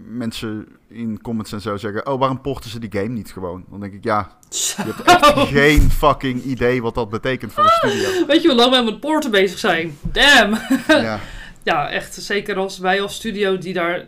mensen 0.07 0.67
in 0.87 1.21
comments 1.21 1.51
en 1.51 1.61
zo 1.61 1.77
zeggen... 1.77 2.07
Oh, 2.07 2.19
waarom 2.19 2.41
porten 2.41 2.69
ze 2.69 2.79
die 2.79 2.91
game 2.91 3.07
niet 3.07 3.31
gewoon? 3.31 3.65
Dan 3.69 3.79
denk 3.79 3.93
ik, 3.93 4.03
ja, 4.03 4.37
je 4.49 4.83
hebt 4.83 5.01
echt 5.01 5.47
geen 5.57 5.91
fucking 5.91 6.43
idee 6.43 6.81
wat 6.81 6.95
dat 6.95 7.09
betekent 7.09 7.53
voor 7.53 7.63
een 7.63 7.89
studio. 7.89 8.25
Weet 8.25 8.41
je 8.41 8.47
hoe 8.47 8.57
lang 8.57 8.71
wij 8.71 8.83
met 8.83 8.99
porten 8.99 9.31
bezig 9.31 9.59
zijn? 9.59 9.97
Damn! 10.01 10.57
Ja, 10.87 11.19
Ja, 11.63 11.89
echt. 11.89 12.13
Zeker 12.13 12.57
als 12.57 12.77
wij 12.77 13.01
als 13.01 13.15
studio 13.15 13.57
die 13.57 13.73
daar 13.73 14.05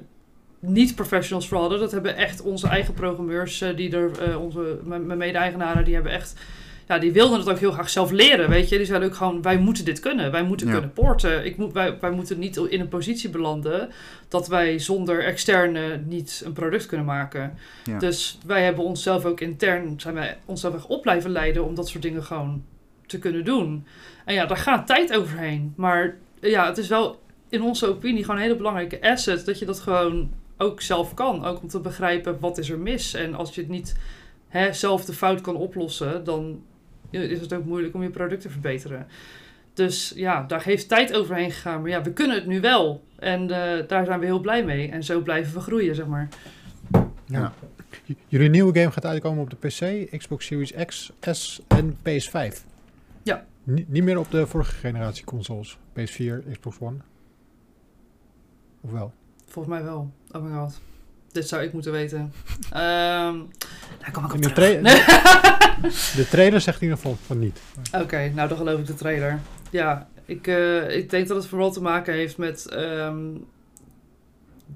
niet 0.60 0.96
professionals 0.96 1.48
voor 1.48 1.58
hadden. 1.58 1.80
Dat 1.80 1.92
hebben 1.92 2.16
echt 2.16 2.42
onze 2.42 2.68
eigen 2.68 2.94
programmeurs, 2.94 3.62
eh, 3.62 3.76
die 3.76 3.96
er, 3.96 4.12
eh, 4.22 4.42
onze, 4.42 4.80
mijn 4.84 5.18
mede-eigenaren, 5.18 5.86
die 5.86 5.94
hebben 5.94 6.12
echt 6.12 6.36
ja, 6.88 7.00
die 7.00 7.12
wilden 7.12 7.39
het 7.39 7.50
ook 7.50 7.60
heel 7.60 7.71
graag 7.71 7.89
zelf 7.89 8.12
leren, 8.12 8.50
weet 8.50 8.69
je. 8.69 8.78
Die 8.78 8.86
zeiden 8.86 9.10
ook 9.10 9.15
gewoon, 9.15 9.41
wij 9.41 9.58
moeten 9.58 9.86
dit 9.86 10.00
kunnen. 10.00 10.32
Wij 10.32 10.43
moeten 10.43 10.67
Ja. 10.67 10.74
kunnen 10.74 10.93
porten. 10.93 11.45
Ik 11.45 11.58
moet, 11.58 11.74
wij, 11.74 11.98
wij 12.00 12.12
moeten 12.12 12.39
niet 12.39 12.58
in 12.58 12.80
een 12.80 12.88
positie 12.88 13.30
belanden 13.30 13.89
dat 14.28 14.48
wij 14.48 14.80
zonder 14.80 15.24
externe 15.24 15.98
niet 16.06 16.41
een 16.45 16.54
product 16.54 16.86
kunnen 16.86 17.06
maken. 17.06 17.58
Ja. 17.84 18.00
Dus 18.00 18.38
wij 18.45 18.63
hebben 18.63 18.84
onszelf 18.84 19.26
ook 19.26 19.39
intern, 19.39 20.00
zijn 20.00 20.13
wij 20.13 20.38
onszelf 20.45 20.76
echt 20.76 20.88
op 20.88 21.02
blijven 21.02 21.32
leiden 21.32 21.65
om 21.65 21.76
dat 21.76 21.88
soort 21.88 22.04
dingen 22.04 22.24
gewoon 22.24 22.63
te 23.06 23.19
kunnen 23.19 23.45
doen. 23.45 23.86
En 24.26 24.34
ja, 24.34 24.45
daar 24.45 24.58
gaat 24.58 24.88
tijd 24.88 25.13
overheen. 25.17 25.74
Maar 25.76 26.15
ja, 26.41 26.65
het 26.67 26.78
is 26.78 26.88
wel 26.88 27.19
in 27.50 27.62
onze 27.62 27.88
opinie 27.88 28.21
gewoon 28.21 28.36
een 28.36 28.41
hele 28.45 28.56
belangrijke 28.56 29.02
asset 29.02 29.45
dat 29.45 29.60
je 29.60 29.65
dat 29.65 29.80
gewoon 29.80 30.32
ook 30.58 30.82
zelf 30.82 31.13
kan. 31.13 31.45
Ook 31.45 31.62
om 31.62 31.67
te 31.67 31.80
begrijpen 31.80 32.38
wat 32.39 32.58
is 32.58 32.69
er 32.69 32.80
mis. 32.80 33.13
En 33.13 33.36
als 33.36 33.56
je 33.56 33.62
het 33.62 33.69
niet 33.69 33.95
hè, 34.48 34.74
zelf 34.74 35.06
de 35.06 35.13
fout 35.13 35.41
kan 35.41 35.56
oplossen, 35.56 36.24
dan 36.24 36.62
is 37.23 37.39
het 37.41 37.54
ook 37.54 37.65
moeilijk 37.65 37.93
om 37.93 38.04
je 38.04 38.10
product 38.10 38.41
te 38.41 38.49
verbeteren. 38.49 39.08
Dus 39.73 40.13
ja, 40.15 40.43
daar 40.43 40.63
heeft 40.63 40.88
tijd 40.88 41.13
overheen 41.13 41.51
gegaan. 41.51 41.82
Maar 41.82 41.89
ja, 41.89 42.01
we 42.01 42.13
kunnen 42.13 42.36
het 42.36 42.45
nu 42.45 42.62
wel. 42.62 43.04
En 43.19 43.41
eh, 43.41 43.88
daar 43.88 44.06
zijn 44.06 44.19
we 44.19 44.25
heel 44.25 44.39
blij 44.39 44.63
mee. 44.65 44.89
En 44.89 45.04
zo 45.04 45.21
blijven 45.21 45.54
we 45.54 45.60
groeien, 45.60 45.95
zeg 45.95 46.06
maar. 46.08 46.28
Ja. 47.25 47.54
J- 48.06 48.13
Jullie 48.28 48.49
nieuwe 48.49 48.80
game 48.80 48.91
gaat 48.91 49.06
uitkomen 49.06 49.43
op 49.43 49.49
de 49.49 49.56
PC, 49.67 50.10
Xbox 50.17 50.45
Series 50.45 50.73
X, 50.86 51.12
S 51.32 51.62
en 51.67 51.97
PS5. 51.97 52.63
Ja. 53.23 53.45
Ni- 53.63 53.86
niet 53.88 54.04
meer 54.04 54.17
op 54.19 54.32
de 54.32 54.47
vorige 54.47 54.71
generatie 54.75 55.25
consoles. 55.25 55.78
PS4, 55.99 56.51
Xbox 56.51 56.78
One. 56.80 56.97
Of 58.82 58.91
wel? 58.91 59.13
Volgens 59.45 59.75
mij 59.75 59.84
wel. 59.84 60.12
Oh 60.32 60.58
god. 60.60 60.82
Dit 61.36 61.48
zou 61.48 61.63
ik 61.63 61.74
moeten 61.74 61.91
weten. 61.91 62.34
Ehm 62.71 63.36
daar 64.00 64.12
kom 64.12 64.26
ik 64.26 64.34
op 64.34 64.41
de, 64.41 64.52
terug. 64.52 64.82
tra- 64.82 65.58
de 66.21 66.28
trailer 66.30 66.62
zegt 66.62 66.78
in 66.82 66.84
ieder 66.84 66.98
geval 66.98 67.17
van 67.26 67.39
niet. 67.39 67.60
Oké, 67.91 68.32
nou 68.36 68.48
dan 68.48 68.58
geloof 68.58 68.80
ik 68.80 68.86
de 68.88 68.93
trailer. 68.93 69.39
Ja, 69.69 70.08
ik, 70.26 70.48
eh, 70.48 70.98
ik 70.98 71.10
denk 71.10 71.28
dat 71.28 71.38
het 71.38 71.48
vooral 71.48 71.71
te 71.71 71.82
maken 71.82 72.13
heeft 72.13 72.38
met... 72.38 72.65
ehm, 72.69 73.17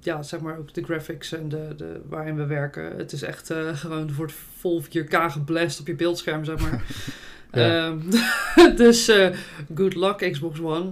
ja, 0.01 0.23
zeg 0.23 0.39
maar 0.39 0.57
ook 0.57 0.73
de 0.73 0.83
graphics 0.83 1.33
en 1.33 1.49
de, 1.49 1.67
de, 1.77 2.01
waarin 2.09 2.35
we 2.35 2.45
werken. 2.45 2.97
Het 2.97 3.11
is 3.11 3.21
echt 3.21 3.49
eh, 3.49 3.75
gewoon, 3.77 4.13
wordt 4.15 4.33
vol 4.59 4.83
4K 4.83 5.15
geblast 5.27 5.79
op 5.79 5.87
je 5.87 5.95
beeldscherm, 5.95 6.45
zeg 6.45 6.59
maar. 6.59 6.83
Ja. 7.51 7.85
Ehm, 8.55 8.75
dus 8.75 9.07
eh, 9.07 9.29
good 9.75 9.95
luck 9.95 10.31
Xbox 10.31 10.59
One. 10.59 10.91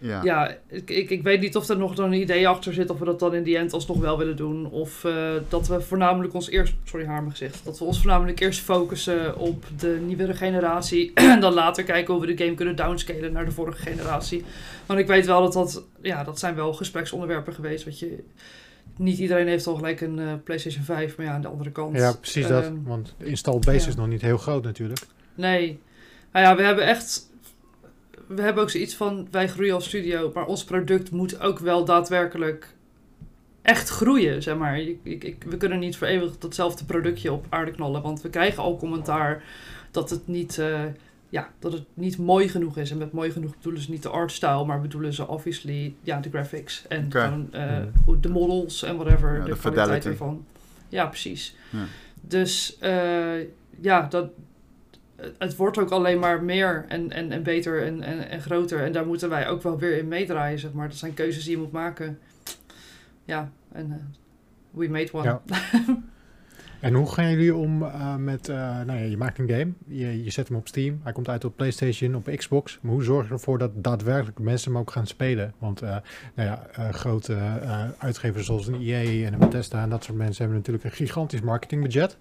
Ja. 0.00 0.22
ja, 0.22 0.56
ik, 0.68 0.90
ik, 0.90 1.10
ik 1.10 1.22
weet 1.22 1.40
niet 1.40 1.56
of 1.56 1.68
er 1.68 1.78
nog 1.78 1.98
een 1.98 2.12
idee 2.12 2.48
achter 2.48 2.72
zit 2.72 2.90
of 2.90 2.98
we 2.98 3.04
dat 3.04 3.18
dan 3.18 3.34
in 3.34 3.42
die 3.42 3.56
end 3.56 3.72
alsnog 3.72 3.98
wel 3.98 4.18
willen 4.18 4.36
doen. 4.36 4.70
Of 4.70 5.04
eh, 5.04 5.32
dat 5.48 5.68
we 5.68 5.80
voornamelijk 5.80 6.34
ons 6.34 6.48
eerst, 6.48 6.74
sorry 6.84 7.06
haar 7.06 7.20
mijn 7.20 7.30
gezicht, 7.30 7.64
dat 7.64 7.78
we 7.78 7.84
ons 7.84 7.98
voornamelijk 7.98 8.40
eerst 8.40 8.60
focussen 8.60 9.36
op 9.38 9.64
de 9.78 10.00
nieuwere 10.06 10.34
generatie. 10.34 11.10
en 11.14 11.40
dan 11.46 11.52
later 11.52 11.84
kijken 11.84 12.14
hoe 12.14 12.26
we 12.26 12.34
de 12.34 12.44
game 12.44 12.54
kunnen 12.56 12.76
downscalen 12.76 13.32
naar 13.32 13.44
de 13.44 13.50
vorige 13.50 13.82
generatie. 13.82 14.44
Want 14.86 15.00
ik 15.00 15.06
weet 15.06 15.26
wel 15.26 15.42
dat 15.42 15.52
dat, 15.52 15.84
ja, 16.02 16.24
dat 16.24 16.38
zijn 16.38 16.54
wel 16.54 16.72
gespreksonderwerpen 16.72 17.52
geweest. 17.52 17.84
Weet 17.84 17.98
je, 17.98 18.18
niet 18.96 19.18
iedereen 19.18 19.48
heeft 19.48 19.66
al 19.66 19.74
gelijk 19.74 20.00
een 20.00 20.18
eh, 20.18 20.32
PlayStation 20.44 20.84
5, 20.84 21.16
maar 21.16 21.26
ja, 21.26 21.32
aan 21.32 21.42
de 21.42 21.48
andere 21.48 21.70
kant. 21.70 21.96
Ja, 21.96 22.12
precies 22.12 22.46
dat. 22.46 22.64
ehm, 22.64 22.82
Want 22.82 23.14
de 23.18 23.24
install 23.24 23.58
base 23.58 23.80
ja. 23.80 23.86
is 23.88 23.96
nog 23.96 24.08
niet 24.08 24.20
heel 24.20 24.38
groot 24.38 24.64
natuurlijk. 24.64 25.00
Nee. 25.34 25.80
Nou 26.32 26.46
ja, 26.46 26.56
we 26.56 26.62
hebben 26.62 26.84
echt. 26.84 27.29
We 28.36 28.42
hebben 28.42 28.62
ook 28.62 28.70
zoiets 28.70 28.94
van: 28.94 29.28
wij 29.30 29.48
groeien 29.48 29.74
als 29.74 29.84
studio, 29.84 30.30
maar 30.34 30.46
ons 30.46 30.64
product 30.64 31.10
moet 31.10 31.40
ook 31.40 31.58
wel 31.58 31.84
daadwerkelijk 31.84 32.74
echt 33.62 33.88
groeien, 33.88 34.42
zeg 34.42 34.56
maar. 34.56 34.80
Ik, 34.80 35.24
ik, 35.24 35.44
we 35.48 35.56
kunnen 35.56 35.78
niet 35.78 35.96
voor 35.96 36.06
eeuwig 36.06 36.38
datzelfde 36.38 36.84
productje 36.84 37.32
op 37.32 37.46
aarde 37.48 37.70
knallen, 37.70 38.02
want 38.02 38.22
we 38.22 38.28
krijgen 38.28 38.62
al 38.62 38.76
commentaar 38.76 39.42
dat 39.90 40.10
het 40.10 40.26
niet. 40.26 40.58
eh, 40.58 40.82
ja, 41.28 41.50
dat 41.58 41.72
het 41.72 41.84
niet 41.94 42.18
mooi 42.18 42.48
genoeg 42.48 42.76
is. 42.76 42.90
En 42.90 42.98
met 42.98 43.12
mooi 43.12 43.30
genoeg 43.30 43.56
bedoelen 43.56 43.82
ze 43.82 43.90
niet 43.90 44.02
de 44.02 44.08
artstyle, 44.08 44.64
maar 44.64 44.80
bedoelen 44.80 45.12
ze 45.12 45.28
obviously 45.28 45.94
ja, 46.02 46.20
de 46.20 46.28
graphics. 46.28 46.84
En 46.88 47.12
gewoon 47.12 47.52
eh, 47.52 47.78
de 48.20 48.28
models 48.28 48.82
en 48.82 48.96
whatever. 48.96 49.36
Ja, 49.36 49.44
de, 49.44 49.50
de 49.50 49.58
kwaliteit 49.58 50.06
ervan. 50.06 50.44
Ja, 50.88 51.06
precies. 51.06 51.56
Ja. 51.70 51.84
Dus 52.20 52.78
eh, 52.78 53.40
ja, 53.80 54.06
dat, 54.10 54.30
het 55.38 55.56
wordt 55.56 55.78
ook 55.78 55.90
alleen 55.90 56.18
maar 56.18 56.42
meer 56.42 56.84
en, 56.88 57.10
en, 57.12 57.32
en 57.32 57.42
beter 57.42 57.82
en, 57.82 58.02
en, 58.02 58.28
en 58.28 58.40
groter. 58.40 58.84
En 58.84 58.92
daar 58.92 59.06
moeten 59.06 59.28
wij 59.28 59.48
ook 59.48 59.62
wel 59.62 59.78
weer 59.78 59.96
in 59.96 60.08
meedraaien, 60.08 60.58
zeg 60.58 60.72
maar. 60.72 60.88
Dat 60.88 60.96
zijn 60.96 61.14
keuzes 61.14 61.44
die 61.44 61.52
je 61.52 61.62
moet 61.62 61.72
maken. 61.72 62.18
Ja, 63.24 63.50
en 63.72 63.90
eh, 63.90 63.96
we 64.70 64.88
made 64.88 65.12
one. 65.12 65.24
Ja. 65.24 65.42
En 66.80 66.94
hoe 66.94 67.12
gaan 67.12 67.30
jullie 67.30 67.54
om 67.54 67.82
eh, 67.82 68.14
met, 68.16 68.48
eh, 68.48 68.56
nou 68.56 68.98
ja, 68.98 69.04
je 69.04 69.16
maakt 69.16 69.38
een 69.38 69.48
game, 69.48 69.72
je, 69.86 70.24
je 70.24 70.30
zet 70.30 70.48
hem 70.48 70.56
op 70.56 70.68
Steam, 70.68 71.00
hij 71.02 71.12
komt 71.12 71.28
uit 71.28 71.44
op 71.44 71.56
PlayStation, 71.56 72.14
op 72.14 72.30
Xbox. 72.36 72.78
Maar 72.80 72.92
hoe 72.92 73.02
zorg 73.02 73.26
je 73.26 73.32
ervoor 73.32 73.58
dat 73.58 73.70
daadwerkelijk 73.74 74.38
mensen 74.38 74.72
hem 74.72 74.80
ook 74.80 74.90
gaan 74.90 75.06
spelen? 75.06 75.52
Want 75.58 75.82
eh, 75.82 75.96
nou 76.34 76.48
ja, 76.48 76.62
grote 76.90 77.36
uitgevers 77.98 78.46
zoals 78.46 78.66
een 78.66 78.80
EA 78.80 79.26
en 79.26 79.32
een 79.32 79.38
Bethesda 79.38 79.82
en 79.82 79.90
dat 79.90 80.04
soort 80.04 80.16
mensen 80.16 80.36
hebben 80.38 80.56
natuurlijk 80.56 80.84
een 80.84 81.06
gigantisch 81.06 81.40
marketingbudget. 81.40 82.16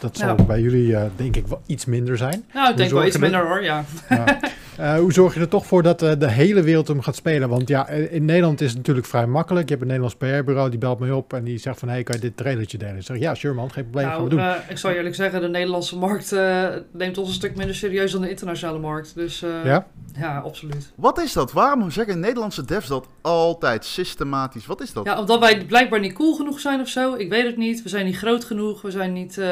Dat 0.00 0.16
zal 0.16 0.36
Ja. 0.36 0.44
bij 0.44 0.60
jullie 0.60 0.96
denk 1.16 1.36
ik 1.36 1.46
wel 1.46 1.62
iets 1.66 1.84
minder 1.84 2.16
zijn. 2.16 2.44
Nou, 2.54 2.70
ik 2.70 2.76
denk 2.76 2.90
wel 2.90 3.06
iets 3.06 3.18
minder 3.18 3.46
hoor, 3.46 3.62
ja. 3.62 3.84
Hoe 5.00 5.12
zorg 5.12 5.34
je 5.34 5.40
er 5.40 5.48
toch 5.48 5.66
voor 5.66 5.82
dat 5.82 5.98
de 5.98 6.30
hele 6.30 6.62
wereld 6.62 6.88
hem 6.88 7.00
gaat 7.00 7.16
spelen? 7.16 7.48
Want 7.48 7.68
ja, 7.68 7.88
in 7.88 8.24
Nederland 8.24 8.60
is 8.60 8.68
het 8.68 8.76
natuurlijk 8.76 9.06
vrij 9.06 9.26
makkelijk. 9.26 9.68
Je 9.68 9.74
hebt 9.74 9.90
een 9.90 9.98
Nederlands 9.98 10.16
PR-bureau, 10.16 10.70
die 10.70 10.78
belt 10.78 10.98
mij 10.98 11.10
op 11.10 11.32
en 11.32 11.44
die 11.44 11.58
zegt 11.58 11.78
van... 11.78 11.88
hey, 11.88 12.02
kan 12.02 12.14
je 12.14 12.20
dit 12.20 12.36
trailertje 12.36 12.78
delen? 12.78 12.96
Ik 12.96 13.02
zeg, 13.02 13.18
ja, 13.18 13.34
sure 13.34 13.54
man, 13.54 13.70
geen 13.72 13.82
probleem, 13.84 13.99
Nou, 14.06 14.28
doen. 14.28 14.38
eh, 14.38 14.54
ik 14.68 14.78
zal 14.78 14.90
je 14.90 14.96
eerlijk 14.96 15.14
zeggen, 15.14 15.40
de 15.40 15.48
Nederlandse 15.48 15.96
markt 15.98 16.32
eh, 16.32 16.66
neemt 16.92 17.18
ons 17.18 17.28
een 17.28 17.34
stuk 17.34 17.56
minder 17.56 17.74
serieus 17.76 18.12
dan 18.12 18.20
de 18.20 18.30
internationale 18.30 18.78
markt. 18.78 19.14
Dus 19.14 19.42
eh, 19.42 19.64
ja? 19.64 19.86
ja, 20.18 20.38
absoluut. 20.38 20.92
Wat 20.94 21.18
is 21.20 21.32
dat? 21.32 21.52
Waarom 21.52 21.90
zeggen 21.90 22.20
Nederlandse 22.20 22.64
devs 22.64 22.86
dat 22.88 23.06
altijd 23.20 23.84
systematisch? 23.84 24.66
Wat 24.66 24.80
is 24.80 24.92
dat? 24.92 25.04
Ja, 25.04 25.18
omdat 25.18 25.38
wij 25.40 25.64
blijkbaar 25.64 26.00
niet 26.00 26.12
cool 26.12 26.34
genoeg 26.34 26.60
zijn 26.60 26.80
of 26.80 26.88
zo. 26.88 27.14
Ik 27.14 27.28
weet 27.30 27.44
het 27.46 27.56
niet. 27.56 27.82
We 27.82 27.88
zijn 27.88 28.04
niet 28.04 28.16
groot 28.18 28.44
genoeg. 28.44 28.82
We 28.82 28.90
zijn 28.90 29.12
niet... 29.12 29.38
eh, 29.38 29.46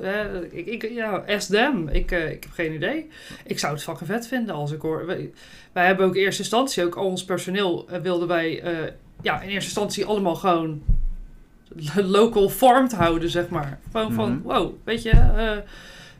hè, 0.00 0.44
ik, 0.50 0.66
ik, 0.66 0.90
ja, 0.90 1.24
ask 1.28 1.48
them. 1.50 1.88
Ik, 1.88 2.10
eh, 2.10 2.30
ik 2.30 2.42
heb 2.42 2.52
geen 2.52 2.72
idee. 2.74 3.08
Ik 3.46 3.58
zou 3.58 3.72
het 3.72 3.82
fucking 3.82 4.10
vet 4.10 4.26
vinden 4.26 4.54
als 4.54 4.72
ik 4.72 4.80
hoor... 4.80 5.06
Wij, 5.06 5.30
wij 5.72 5.86
hebben 5.86 6.06
ook 6.06 6.14
in 6.14 6.22
eerste 6.22 6.42
instantie, 6.42 6.84
ook 6.84 6.94
al 6.94 7.04
ons 7.06 7.24
personeel, 7.24 7.88
wilden 8.02 8.28
wij... 8.28 8.62
eh, 8.62 8.92
ja, 9.22 9.34
in 9.40 9.48
eerste 9.48 9.64
instantie 9.64 10.04
allemaal 10.04 10.34
gewoon 10.34 10.82
local 11.96 12.48
farmed 12.48 12.92
houden, 12.92 13.30
zeg 13.30 13.48
maar. 13.48 13.78
Gewoon 13.92 14.12
van, 14.12 14.30
Mhm. 14.30 14.42
wow, 14.42 14.72
weet 14.84 15.02
je... 15.02 15.10
eh, 15.10 15.56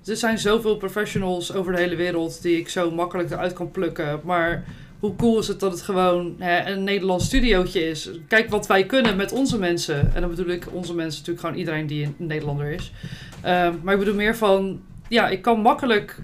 er 0.07 0.17
zijn 0.17 0.39
zoveel 0.39 0.77
professionals 0.77 1.53
over 1.55 1.73
de 1.73 1.79
hele 1.81 1.97
wereld 1.97 2.43
die 2.43 2.59
ik 2.59 2.69
zo 2.69 2.91
makkelijk 2.91 3.31
eruit 3.31 3.53
kan 3.53 3.71
plukken. 3.71 4.21
Maar 4.25 4.65
hoe 4.99 5.17
cool 5.17 5.39
is 5.39 5.49
het 5.49 5.61
dat 5.61 5.73
het 5.73 5.83
gewoon 5.83 6.35
hè, 6.39 6.71
een 6.73 6.85
Nederlands 6.85 7.25
studiootje 7.27 7.89
is? 7.89 8.11
Kijk 8.29 8.51
wat 8.51 8.67
wij 8.67 8.87
kunnen 8.87 9.17
met 9.17 9.33
onze 9.33 9.59
mensen. 9.59 10.11
En 10.15 10.21
dan 10.21 10.31
bedoel 10.31 10.49
ik 10.49 10.67
onze 10.73 10.95
mensen 10.95 11.19
natuurlijk 11.21 11.47
gewoon 11.47 11.61
iedereen 11.61 11.87
die 11.87 12.05
een 12.05 12.15
Nederlander 12.27 12.67
is. 12.71 12.93
Ehm, 13.43 13.75
maar 13.83 13.93
ik 13.93 13.99
bedoel 14.01 14.15
meer 14.15 14.37
van, 14.37 14.81
ja, 15.09 15.29
ik 15.29 15.43
kan 15.43 15.61
makkelijk 15.61 16.19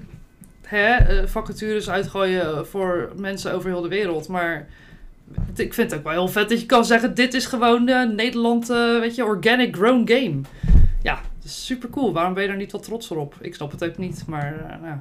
hè, 0.62 0.94
eh, 0.94 1.26
vacatures 1.26 1.90
uitgooien 1.90 2.66
voor 2.66 3.12
mensen 3.16 3.52
over 3.52 3.70
heel 3.70 3.82
de 3.82 3.88
wereld. 3.88 4.28
Maar 4.28 4.68
ik 5.54 5.74
vind 5.74 5.90
het 5.90 5.98
ook 5.98 6.04
wel 6.04 6.12
heel 6.12 6.28
vet 6.28 6.48
dat 6.48 6.60
je 6.60 6.66
kan 6.66 6.84
zeggen, 6.84 7.14
dit 7.14 7.34
is 7.34 7.46
gewoon 7.46 7.88
eh, 7.88 8.08
Nederland, 8.08 8.70
eh, 8.70 8.98
weet 9.00 9.14
je, 9.14 9.24
organic 9.24 9.76
grown 9.76 10.02
game. 10.12 10.40
Ja, 11.02 11.14
dat 11.14 11.44
is 11.44 11.66
super 11.66 11.90
cool. 11.90 12.12
Waarom 12.12 12.34
ben 12.34 12.42
je 12.42 12.48
daar 12.48 12.58
niet 12.58 12.72
wat 12.72 12.82
trots 12.82 13.10
op? 13.10 13.34
Ik 13.40 13.54
snap 13.54 13.70
het 13.70 13.84
ook 13.84 13.96
niet, 13.98 14.24
maar 14.26 14.70
eh, 14.70 14.80
nou, 14.82 14.98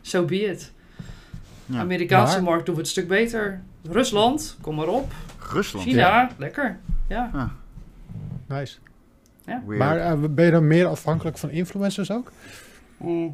so 0.00 0.24
be 0.24 0.40
it. 0.40 0.72
Ja. 1.66 1.78
Amerikaanse 1.80 2.34
Maar- 2.34 2.42
markt 2.42 2.66
doen 2.66 2.74
we 2.74 2.80
het 2.80 2.90
een 2.90 2.96
stuk 2.96 3.08
beter. 3.08 3.62
Rusland, 3.90 4.56
kom 4.60 4.74
maar 4.74 4.88
op. 4.88 5.12
Rusland. 5.52 5.86
China, 5.86 6.30
lekker. 6.38 6.78
Ja. 7.08 7.50
Nice. 8.48 8.76
Weird. 9.44 9.78
Maar 9.78 10.30
ben 10.30 10.44
je 10.44 10.50
dan 10.50 10.66
meer 10.66 10.86
afhankelijk 10.86 11.38
van 11.38 11.50
influencers 11.50 12.10
ook? 12.10 12.32
Nou, 12.98 13.32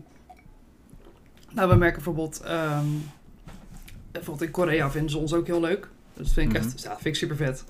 we 1.69 1.75
merken 1.75 1.95
bijvoorbeeld, 1.95 2.41
ehm, 2.41 2.85
bijvoorbeeld 4.13 4.47
in 4.47 4.51
Korea 4.53 4.91
vinden 4.91 5.11
ze 5.11 5.19
ons 5.19 5.35
ook 5.35 5.47
heel 5.47 5.61
leuk. 5.61 5.89
Dat 6.17 6.29
vind 6.33 6.55
ik 6.55 6.59
Mhm. 6.61 6.67
echt, 6.69 6.83
ja, 6.83 6.91
vind 6.93 7.05
ik 7.07 7.15
super 7.15 7.37
vet. 7.37 7.65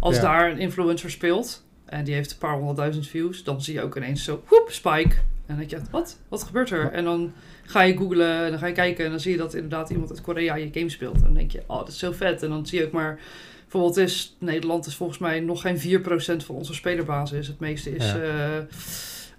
Als 0.00 0.16
Ja. 0.16 0.22
daar 0.22 0.50
een 0.50 0.58
influencer 0.58 1.10
speelt 1.10 1.64
en 1.84 2.04
die 2.04 2.14
heeft 2.14 2.30
een 2.32 2.38
paar 2.38 2.54
honderdduizend 2.56 3.06
views, 3.06 3.44
dan 3.44 3.62
zie 3.62 3.74
je 3.74 3.82
ook 3.82 3.96
ineens 3.96 4.24
zo, 4.24 4.42
woep, 4.48 4.68
spike. 4.70 5.14
En 5.14 5.56
dan 5.56 5.56
denk 5.56 5.70
je, 5.70 5.80
wat? 5.90 6.18
Wat 6.28 6.42
gebeurt 6.42 6.70
er? 6.70 6.92
En 6.92 7.04
dan 7.04 7.32
ga 7.64 7.82
je 7.82 7.96
googlen 7.96 8.44
en 8.44 8.50
dan 8.50 8.58
ga 8.58 8.66
je 8.66 8.72
kijken 8.72 9.04
en 9.04 9.10
dan 9.10 9.20
zie 9.20 9.32
je 9.32 9.38
dat 9.38 9.54
inderdaad 9.54 9.90
iemand 9.90 10.10
uit 10.10 10.20
Korea 10.20 10.54
je 10.56 10.68
game 10.72 10.88
speelt. 10.90 11.14
En 11.16 11.22
dan 11.22 11.34
denk 11.34 11.50
je, 11.50 11.62
oh, 11.66 11.78
dat 11.78 11.88
is 11.88 11.98
zo 11.98 12.12
vet. 12.12 12.42
En 12.42 12.48
dan 12.48 12.66
zie 12.66 12.78
je 12.80 12.86
ook 12.86 12.92
maar, 12.92 13.18
bijvoorbeeld 13.62 13.96
is, 13.96 14.36
Nederland 14.38 14.86
is 14.86 14.94
volgens 14.94 15.18
mij 15.18 15.40
nog 15.40 15.60
geen 15.60 15.78
4% 15.78 16.44
van 16.44 16.54
onze 16.54 16.74
spelerbasis. 16.74 17.46
Het 17.46 17.58
meeste 17.60 17.96
is 17.96 18.04
Ja. 18.04 18.18
eh, 18.22 18.64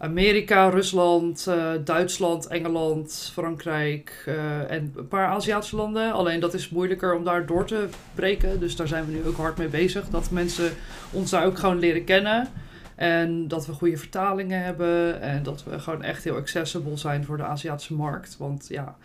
Amerika, 0.02 0.70
Rusland, 0.70 1.47
eh, 1.47 1.72
Duitsland, 1.84 2.47
Engeland, 2.47 3.30
Frankrijk 3.34 4.24
eh, 4.26 4.72
en 4.72 4.93
een 4.95 5.08
paar 5.08 5.28
Aziatische 5.28 5.76
landen. 5.76 6.12
Alleen 6.12 6.39
dat 6.39 6.54
is 6.54 6.70
moeilijker 6.70 7.16
om 7.16 7.24
daar 7.24 7.45
door 7.45 7.66
te 7.66 7.88
breken. 8.16 8.60
Dus 8.60 8.76
daar 8.76 8.88
zijn 8.88 9.06
we 9.06 9.12
nu 9.12 9.26
ook 9.28 9.38
hard 9.38 9.58
mee 9.58 9.68
bezig. 9.68 10.10
Dat 10.10 10.32
mensen 10.32 10.72
ons 11.12 11.30
daar 11.32 11.45
ook 11.45 11.58
gewoon 11.60 11.80
leren 11.80 12.04
kennen. 12.04 12.47
En 12.95 13.47
dat 13.47 13.66
we 13.66 13.74
goede 13.74 13.97
vertalingen 13.97 14.64
hebben. 14.64 15.22
En 15.22 15.43
dat 15.43 15.64
we 15.64 15.80
gewoon 15.80 16.04
echt 16.04 16.24
heel 16.24 16.36
accessible 16.36 16.97
zijn 16.97 17.26
voor 17.26 17.38
de 17.38 17.43
Aziatische 17.43 17.93
markt. 17.93 18.38
Want 18.38 18.66
ja, 18.70 18.95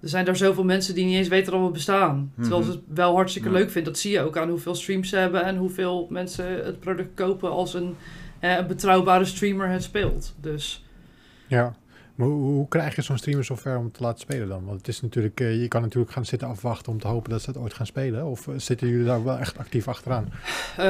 er 0.00 0.08
zijn 0.08 0.24
daar 0.24 0.36
zoveel 0.36 0.64
mensen 0.64 0.94
die 0.94 1.04
niet 1.04 1.16
eens 1.16 1.28
weten 1.28 1.52
dat 1.52 1.62
we 1.62 1.70
bestaan. 1.70 2.32
Terwijl 2.40 2.62
ze 2.62 2.70
het 2.70 2.80
wel 2.94 3.14
hartstikke 3.14 3.48
Ja. 3.48 3.54
leuk 3.54 3.70
vinden. 3.70 3.92
Dat 3.92 4.00
zie 4.00 4.12
je 4.12 4.20
ook 4.20 4.36
aan 4.36 4.48
hoeveel 4.48 4.74
streams 4.74 5.08
ze 5.08 5.16
hebben. 5.16 5.44
En 5.44 5.56
hoeveel 5.56 6.06
mensen 6.10 6.64
het 6.64 6.80
product 6.80 7.14
kopen 7.14 7.50
als 7.50 7.74
een, 7.74 7.96
een 8.44 8.66
betrouwbare 8.66 9.24
streamer 9.24 9.68
het 9.68 9.82
speelt. 9.82 10.34
Dus 10.40 10.84
Ja. 11.46 11.74
Maar 12.14 12.26
hoe, 12.26 12.42
hoe 12.42 12.68
krijg 12.68 12.96
je 12.96 13.02
zo'n 13.02 13.18
streamer 13.18 13.44
zover 13.44 13.76
om 13.78 13.92
te 13.92 14.02
laten 14.02 14.20
spelen 14.20 14.48
dan? 14.48 14.64
Want 14.64 14.78
het 14.78 14.88
is 14.88 15.00
natuurlijk, 15.00 15.40
eh, 15.40 15.60
je 15.60 15.68
kan 15.68 15.82
natuurlijk 15.82 16.12
gaan 16.12 16.24
zitten 16.24 16.48
afwachten 16.48 16.92
om 16.92 17.00
te 17.00 17.08
hopen 17.08 17.30
dat 17.30 17.42
ze 17.42 17.50
het 17.50 17.58
ooit 17.58 17.74
gaan 17.74 17.86
spelen. 17.86 18.24
Of 18.24 18.48
eh, 18.48 18.54
zitten 18.56 18.88
jullie 18.88 19.06
daar 19.06 19.24
wel 19.24 19.38
echt 19.38 19.58
actief 19.58 19.88
achteraan? 19.88 20.32
Eh, 20.76 20.84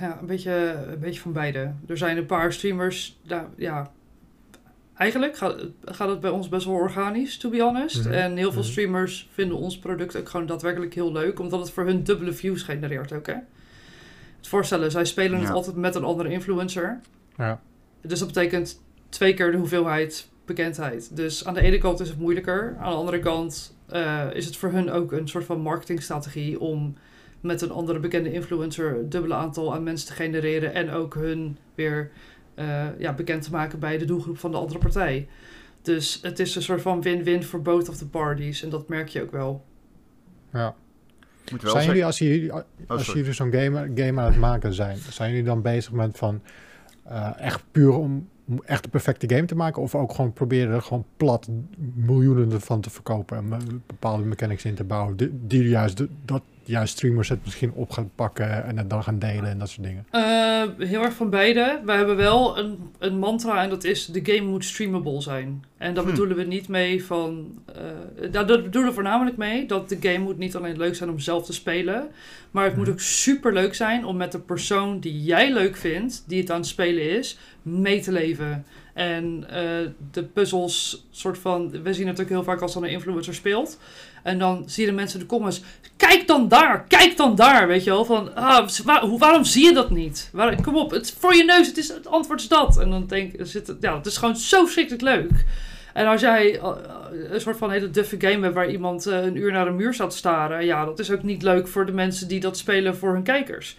ja, 0.00 0.18
een 0.20 0.26
beetje, 0.26 0.84
een 0.92 0.98
beetje 0.98 1.20
van 1.20 1.32
beide. 1.32 1.72
Er 1.86 1.96
zijn 1.96 2.16
een 2.16 2.26
paar 2.26 2.52
streamers, 2.52 3.18
daar, 3.26 3.44
ja, 3.56 3.90
eigenlijk 4.96 5.36
gaat, 5.36 5.56
gaat 5.84 6.08
het 6.08 6.20
bij 6.20 6.30
ons 6.30 6.48
best 6.48 6.66
wel 6.66 6.74
organisch, 6.74 7.38
to 7.38 7.50
be 7.50 7.60
honest. 7.62 8.04
Mhm, 8.04 8.12
En 8.12 8.36
heel 8.36 8.52
veel 8.52 8.62
mhm. 8.62 8.70
streamers 8.70 9.28
vinden 9.32 9.56
ons 9.56 9.78
product 9.78 10.16
ook 10.16 10.28
gewoon 10.28 10.46
daadwerkelijk 10.46 10.94
heel 10.94 11.12
leuk, 11.12 11.38
omdat 11.38 11.60
het 11.60 11.70
voor 11.70 11.84
hun 11.84 12.02
dubbele 12.02 12.32
views 12.32 12.62
genereert 12.62 13.12
ook, 13.12 13.26
hè. 13.26 13.36
Het 14.40 14.48
voorstellen, 14.48 14.90
zij 14.90 15.04
spelen 15.04 15.38
het 15.38 15.48
Ja. 15.48 15.54
altijd 15.54 15.76
met 15.76 15.94
een 15.94 16.04
andere 16.04 16.30
influencer. 16.30 17.00
Ja. 17.36 17.60
Dus 18.00 18.18
dat 18.18 18.28
betekent 18.28 18.80
twee 19.08 19.34
keer 19.34 19.50
de 19.52 19.56
hoeveelheid 19.58 20.28
bekendheid. 20.44 21.16
Dus 21.16 21.44
aan 21.46 21.54
de 21.54 21.60
ene 21.60 21.78
kant 21.78 22.00
is 22.00 22.08
het 22.08 22.18
moeilijker. 22.18 22.76
Aan 22.78 22.90
de 22.90 22.96
andere 22.96 23.18
kant 23.18 23.76
eh, 23.86 24.26
is 24.32 24.44
het 24.46 24.56
voor 24.56 24.70
hun 24.70 24.90
ook 24.90 25.12
een 25.12 25.28
soort 25.28 25.44
van 25.44 25.60
marketingstrategie 25.60 26.60
om 26.60 26.94
met 27.40 27.62
een 27.62 27.70
andere 27.70 27.98
bekende 27.98 28.32
influencer 28.32 28.98
een 28.98 29.08
dubbele 29.08 29.34
aantal 29.34 29.74
aan 29.74 29.82
mensen 29.82 30.06
te 30.08 30.12
genereren 30.14 30.74
en 30.74 30.90
ook 30.90 31.14
hun 31.14 31.56
weer 31.74 32.10
eh, 32.54 32.86
ja, 32.98 33.12
bekend 33.12 33.42
te 33.42 33.50
maken 33.50 33.78
bij 33.78 33.98
de 33.98 34.04
doelgroep 34.04 34.38
van 34.38 34.50
de 34.50 34.56
andere 34.56 34.78
partij. 34.78 35.28
Dus 35.82 36.18
het 36.22 36.38
is 36.38 36.54
een 36.54 36.62
soort 36.62 36.82
van 36.82 37.02
win-win 37.02 37.42
voor 37.44 37.62
both 37.62 37.88
of 37.88 37.96
the 37.96 38.08
parties 38.08 38.62
en 38.62 38.70
dat 38.70 38.88
merk 38.88 39.08
je 39.08 39.22
ook 39.22 39.30
wel. 39.30 39.64
ja. 40.52 40.74
Moet 41.50 41.62
wel 41.62 41.72
Zijn 41.72 41.86
jullie, 41.86 42.04
als 42.04 42.18
jullie, 42.18 42.52
als 42.52 42.62
Oh, 42.88 42.98
sorry. 42.98 43.18
jullie 43.20 43.32
zo'n 43.34 43.52
game, 43.52 43.90
game 43.94 44.20
aan 44.20 44.26
het 44.30 44.40
maken 44.40 44.74
zijn, 44.74 44.98
zijn 45.10 45.30
jullie 45.30 45.44
dan 45.44 45.62
bezig 45.62 45.92
met 45.92 46.18
van 46.18 46.40
eh, 47.04 47.30
echt 47.38 47.64
puur 47.70 47.92
om, 47.92 48.28
om 48.48 48.62
echt 48.64 48.82
de 48.82 48.88
perfecte 48.88 49.34
game 49.34 49.46
te 49.46 49.54
maken? 49.56 49.82
Of 49.82 49.94
ook 49.94 50.14
gewoon 50.14 50.32
proberen 50.32 50.74
er 50.74 50.82
gewoon 50.82 51.04
plat 51.16 51.48
miljoenen 51.94 52.52
ervan 52.52 52.80
te 52.80 52.90
verkopen 52.90 53.36
en 53.36 53.82
bepaalde 53.86 54.24
mechanics 54.24 54.64
in 54.64 54.74
te 54.74 54.84
bouwen, 54.84 55.16
die, 55.16 55.30
die 55.46 55.68
juist, 55.68 55.96
de- 55.96 56.08
dat 56.24 56.42
juist 56.64 56.96
streamers 56.96 57.28
het 57.28 57.38
misschien 57.44 57.72
op 57.72 57.90
gaan 57.90 58.10
pakken 58.14 58.64
en 58.64 58.76
het 58.78 58.90
dan 58.90 59.02
gaan 59.02 59.18
delen 59.18 59.50
en 59.50 59.58
dat 59.58 59.68
soort 59.68 59.86
dingen? 59.86 60.06
Eh, 60.10 60.62
heel 60.88 61.02
erg 61.02 61.14
van 61.14 61.30
beide. 61.30 61.80
We 61.84 61.92
hebben 61.92 62.16
wel 62.16 62.58
een, 62.58 62.78
een 62.98 63.18
mantra 63.18 63.62
en 63.62 63.68
dat 63.70 63.84
is 63.84 64.06
de 64.06 64.20
game 64.24 64.48
moet 64.50 64.64
streamable 64.64 65.20
zijn. 65.20 65.64
En 65.78 65.94
daar 65.94 66.04
Hm. 66.04 66.10
bedoelen 66.10 66.36
we 66.36 66.42
niet 66.44 66.68
mee 66.68 67.04
van... 67.04 67.58
eh, 67.74 67.82
daar, 68.32 68.46
daar 68.46 68.62
bedoelen 68.62 68.88
we 68.90 68.94
voornamelijk 68.94 69.36
mee 69.36 69.66
dat 69.66 69.88
de 69.88 69.96
game 70.00 70.18
moet 70.18 70.38
niet 70.38 70.56
alleen 70.56 70.76
leuk 70.76 70.94
zijn 70.96 71.10
om 71.10 71.18
zelf 71.18 71.44
te 71.46 71.52
spelen. 71.52 72.08
Maar 72.50 72.64
het 72.64 72.76
moet 72.76 72.84
Mhm. 72.84 72.92
ook 72.92 73.00
super 73.00 73.52
leuk 73.52 73.74
zijn 73.74 74.04
om 74.04 74.16
met 74.16 74.32
de 74.32 74.38
persoon 74.40 75.00
die 75.00 75.22
jij 75.22 75.52
leuk 75.52 75.76
vindt, 75.76 76.24
die 76.26 76.40
het 76.40 76.50
aan 76.50 76.56
het 76.58 76.66
spelen 76.66 77.18
is, 77.18 77.38
mee 77.62 78.00
te 78.00 78.12
leven. 78.12 78.64
En 78.94 79.44
eh, 79.50 79.62
de 80.10 80.24
puzzels, 80.24 81.06
soort 81.10 81.38
van... 81.38 81.82
We 81.82 81.92
zien 81.94 82.06
het 82.06 82.20
ook 82.20 82.28
heel 82.28 82.42
vaak 82.42 82.60
als 82.60 82.72
dan 82.74 82.84
een 82.84 82.90
influencer 82.90 83.34
speelt. 83.34 83.78
En 84.22 84.38
dan 84.38 84.62
zie 84.66 84.84
je 84.84 84.90
de 84.90 84.96
mensen 84.96 85.20
in 85.20 85.24
de 85.26 85.30
comments... 85.30 85.62
Kijk 86.08 86.26
dan 86.26 86.48
daar, 86.48 86.84
kijk 86.88 87.16
dan 87.16 87.34
daar, 87.34 87.66
weet 87.66 87.84
je 87.84 87.90
wel. 87.90 88.04
Van, 88.04 88.34
ah, 88.34 88.68
waarom 89.18 89.44
zie 89.44 89.64
je 89.64 89.72
dat 89.72 89.90
niet? 89.90 90.30
Kom 90.62 90.76
op, 90.76 90.90
het 90.90 91.14
voor 91.18 91.34
je 91.34 91.44
neus, 91.44 91.66
het, 91.66 92.06
antwoord 92.06 92.40
is 92.40 92.48
dat. 92.48 92.78
En 92.78 92.90
dan 92.90 93.06
denk 93.06 93.32
ik, 93.32 93.62
ja, 93.80 93.96
het 93.96 94.06
is 94.06 94.16
gewoon 94.16 94.36
zo 94.36 94.62
verschrikkelijk 94.62 95.02
leuk. 95.02 95.44
En 95.92 96.06
als 96.06 96.20
jij 96.20 96.58
eh, 96.58 96.70
een 97.30 97.40
soort 97.40 97.56
van 97.56 97.70
hele 97.70 97.90
duffe 97.90 98.16
game 98.18 98.42
hebt 98.42 98.54
waar 98.54 98.70
iemand 98.70 99.06
eh, 99.06 99.22
een 99.22 99.36
uur 99.36 99.52
naar 99.52 99.66
een 99.66 99.76
muur 99.76 99.96
te 99.96 100.16
staren, 100.16 100.64
ja, 100.64 100.84
dat 100.84 100.98
is 100.98 101.10
ook 101.10 101.22
niet 101.22 101.42
leuk 101.42 101.68
voor 101.68 101.86
de 101.86 101.92
mensen 101.92 102.28
die 102.28 102.40
dat 102.40 102.58
spelen 102.58 102.96
voor 102.96 103.12
hun 103.12 103.22
kijkers. 103.22 103.76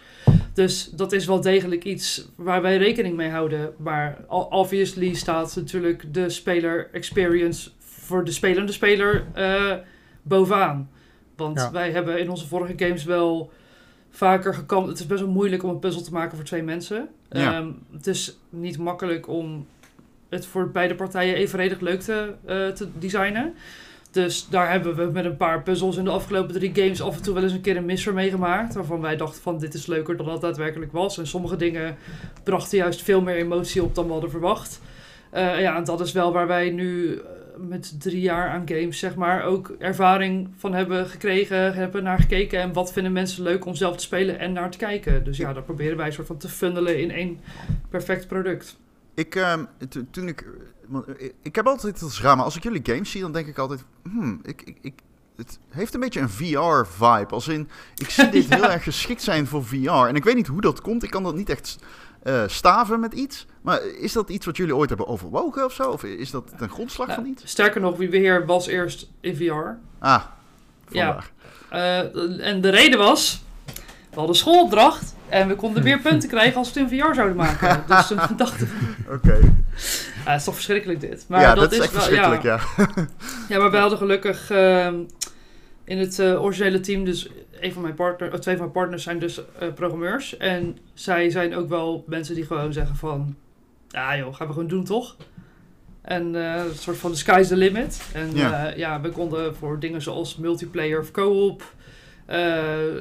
Dus 0.53 0.89
dat 0.89 1.11
is 1.11 1.26
wel 1.26 1.41
degelijk 1.41 1.84
iets 1.84 2.28
waar 2.36 2.61
wij 2.61 2.78
rekening 2.78 3.15
mee 3.15 3.30
houden. 3.30 3.74
Maar 3.78 4.17
obviously 4.28 5.13
staat 5.13 5.55
natuurlijk 5.55 6.13
de 6.13 6.30
speler 6.30 6.89
experience 6.91 7.69
voor 7.80 8.26
de 8.26 8.32
spelende 8.32 8.72
speler 8.72 9.26
eh, 9.34 9.74
bovenaan. 10.22 10.89
Want 11.36 11.57
Ja. 11.59 11.71
wij 11.71 11.91
hebben 11.91 12.19
in 12.19 12.29
onze 12.29 12.47
vorige 12.47 12.73
games 12.77 13.03
wel 13.03 13.51
vaker 14.09 14.53
gekampt. 14.53 14.89
Het 14.89 14.99
is 14.99 15.05
best 15.07 15.21
wel 15.21 15.29
moeilijk 15.29 15.63
om 15.63 15.69
een 15.69 15.79
puzzel 15.79 16.01
te 16.01 16.11
maken 16.13 16.36
voor 16.38 16.45
twee 16.45 16.63
mensen. 16.63 17.09
Ja. 17.29 17.53
Ehm, 17.53 17.67
het 17.93 18.07
is 18.07 18.38
niet 18.49 18.77
makkelijk 18.77 19.27
om 19.27 19.65
het 20.29 20.45
voor 20.45 20.69
beide 20.69 20.95
partijen 20.95 21.36
evenredig 21.36 21.79
leuk 21.79 22.01
te, 22.01 22.34
eh, 22.45 22.67
te 22.67 22.88
designen. 22.99 23.53
Dus 24.11 24.47
daar 24.49 24.71
hebben 24.71 24.95
we 24.95 25.03
met 25.11 25.25
een 25.25 25.38
paar 25.38 25.63
puzzels 25.63 25.97
in 25.97 26.03
de 26.03 26.09
afgelopen 26.09 26.53
drie 26.53 26.71
games 26.75 27.01
af 27.01 27.15
en 27.15 27.21
toe 27.23 27.34
wel 27.34 27.43
eens 27.43 27.51
een 27.53 27.61
keer 27.61 27.77
een 27.77 27.86
misser 27.86 28.13
meegemaakt. 28.13 28.73
Waarvan 28.73 29.01
wij 29.01 29.15
dachten 29.17 29.41
van 29.41 29.59
dit 29.59 29.73
is 29.73 29.86
leuker 29.86 30.17
dan 30.17 30.25
dat 30.25 30.41
daadwerkelijk 30.41 30.91
was. 30.91 31.17
En 31.17 31.27
sommige 31.27 31.55
dingen 31.55 31.95
brachten 32.43 32.77
juist 32.77 33.01
veel 33.01 33.21
meer 33.21 33.36
emotie 33.36 33.84
op 33.84 33.95
dan 33.95 34.05
we 34.05 34.11
hadden 34.11 34.29
verwacht. 34.29 34.82
Eh, 35.29 35.61
ja, 35.61 35.75
en 35.75 35.84
dat 35.84 36.01
is 36.01 36.11
wel 36.11 36.32
waar 36.34 36.47
wij 36.47 36.69
nu 36.69 37.21
met 37.68 38.01
drie 38.01 38.22
jaar 38.22 38.49
aan 38.49 38.68
games, 38.68 38.99
zeg 38.99 39.16
maar, 39.16 39.43
ook 39.43 39.70
ervaring 39.80 40.49
van 40.57 40.74
hebben 40.74 41.07
gekregen, 41.07 41.74
hebben 41.74 42.03
naar 42.03 42.20
gekeken. 42.20 42.59
En 42.59 42.74
wat 42.74 42.93
vinden 42.93 43.12
mensen 43.12 43.43
leuk 43.43 43.66
om 43.66 43.76
zelf 43.76 43.95
te 43.95 44.03
spelen 44.03 44.39
en 44.39 44.53
naar 44.53 44.72
te 44.72 44.78
kijken. 44.78 45.24
Dus 45.24 45.38
ja, 45.38 45.53
daar 45.53 45.64
proberen 45.64 45.97
wij 45.97 46.05
een 46.05 46.14
soort 46.14 46.28
van 46.28 46.38
te 46.38 46.49
fundelen 46.49 46.99
in 46.99 47.12
één 47.12 47.39
perfect 47.89 48.28
product. 48.28 48.78
Ik, 49.14 49.36
ehm, 49.36 49.64
to- 49.89 50.05
toen 50.12 50.28
ik, 50.28 50.45
want, 50.88 51.05
eh, 51.05 51.30
ik 51.41 51.55
heb 51.55 51.68
altijd 51.68 51.99
het 52.01 52.18
raar, 52.18 52.36
maar 52.36 52.45
als 52.45 52.55
ik 52.55 52.64
jullie 52.64 52.82
games 52.84 53.12
zie, 53.12 53.22
dan 53.22 53.32
denk 53.32 53.47
ik 53.47 53.57
altijd, 53.57 53.84
hmm, 54.03 54.39
ik, 54.43 54.62
ik, 54.62 54.78
ik, 54.82 54.93
het 55.36 55.59
heeft 55.70 55.93
een 55.93 55.99
beetje 55.99 56.20
een 56.20 56.30
VR-vibe. 56.30 57.28
Als 57.34 57.47
in, 57.47 57.70
ik 57.95 58.09
zie 58.09 58.30
dit 58.30 58.47
Ja. 58.47 58.55
heel 58.55 58.70
erg 58.70 58.84
geschikt 58.84 59.22
zijn 59.22 59.47
voor 59.47 59.66
VR. 59.66 59.89
En 60.07 60.16
ik 60.16 60.24
weet 60.24 60.36
niet 60.36 60.47
hoe 60.47 60.62
dat 60.62 60.82
komt. 60.82 61.03
Ik 61.03 61.09
kan 61.09 61.24
dat 61.24 61.36
niet 61.36 61.49
echt 61.49 61.78
eh, 62.24 62.43
staven 62.47 62.99
met 62.99 63.13
iets. 63.13 63.45
Maar 63.61 63.82
is 63.86 64.13
dat 64.13 64.30
iets 64.30 64.45
wat 64.45 64.57
jullie 64.57 64.76
ooit 64.76 64.89
hebben 64.89 65.07
overwogen 65.07 65.65
of 65.65 65.74
zo? 65.74 65.89
Of 65.89 66.03
is 66.03 66.32
dat 66.32 66.51
ten 66.57 66.69
grondslag 66.69 67.13
van 67.13 67.24
Ja, 67.24 67.30
iets? 67.30 67.43
sterker 67.45 67.82
nog, 67.82 67.97
wie 67.97 68.09
beheer 68.09 68.45
was 68.45 68.67
eerst 68.67 69.07
in 69.19 69.36
VR. 69.36 69.78
Ah, 69.99 70.22
Ja. 70.89 71.05
vandaar. 71.13 71.32
Eh, 71.69 72.47
en 72.47 72.61
de 72.61 72.69
reden 72.69 72.99
was, 72.99 73.43
we 74.09 74.15
hadden 74.17 74.36
schoolopdracht 74.36 75.15
en 75.30 75.47
we 75.47 75.55
konden 75.55 75.84
meer 75.84 75.99
punten 76.09 76.30
krijgen 76.30 76.57
als 76.57 76.74
we 76.74 76.80
het 76.80 76.91
in 76.91 76.99
VR 76.99 77.13
zouden 77.13 77.36
maken. 77.38 77.84
Dus 77.88 78.07
toen 78.07 78.19
dachten 78.38 78.67
we, 78.67 79.13
Oké. 79.13 79.34
ja, 79.34 80.32
het 80.32 80.39
is 80.39 80.43
toch 80.43 80.53
verschrikkelijk 80.53 80.99
dit. 80.99 81.26
Maar 81.28 81.41
Ja, 81.41 81.53
dat, 81.53 81.63
dat 81.63 81.72
is 81.72 81.80
echt 81.80 81.91
wel- 81.91 82.01
verschrikkelijk, 82.01 82.43
ja. 82.43 82.59
ja. 82.78 82.88
Ja, 83.49 83.59
maar 83.59 83.72
wij 83.72 83.80
hadden 83.82 83.97
gelukkig 83.97 84.49
ehm, 84.49 84.95
in 85.84 85.97
het 85.97 86.19
eh, 86.19 86.41
originele 86.43 86.80
team, 86.80 87.05
dus 87.05 87.30
een 87.64 87.74
van 87.74 87.82
mijn 87.82 87.93
partner, 87.95 88.34
of 88.34 88.39
twee 88.39 88.55
van 88.55 88.64
mijn 88.64 88.78
partners 88.78 89.03
zijn 89.03 89.20
dus 89.20 89.41
eh, 89.59 89.74
programmeurs. 89.74 90.38
En 90.38 90.78
zij 90.93 91.30
zijn 91.30 91.55
ook 91.55 91.70
wel 91.70 92.03
mensen 92.07 92.36
die 92.36 92.45
gewoon 92.45 92.74
zeggen 92.74 92.95
van, 92.95 93.36
ja 93.88 94.18
joh, 94.18 94.36
gaan 94.36 94.47
we 94.47 94.53
gewoon 94.53 94.68
doen 94.68 94.84
toch? 94.84 95.16
En 96.01 96.36
eh, 96.36 96.66
een 96.66 96.76
soort 96.76 96.97
van 96.97 97.12
the 97.12 97.18
sky's 97.18 97.47
the 97.47 97.55
limit. 97.55 98.01
En 98.14 98.30
Ja. 98.34 98.49
ja, 98.49 98.74
ja 98.76 99.01
we 99.01 99.09
konden 99.09 99.55
voor 99.55 99.80
dingen 99.80 100.01
zoals 100.01 100.38
multiplayer 100.38 100.99
of 100.99 101.12
co-op, 101.12 101.74
eh, 102.26 102.39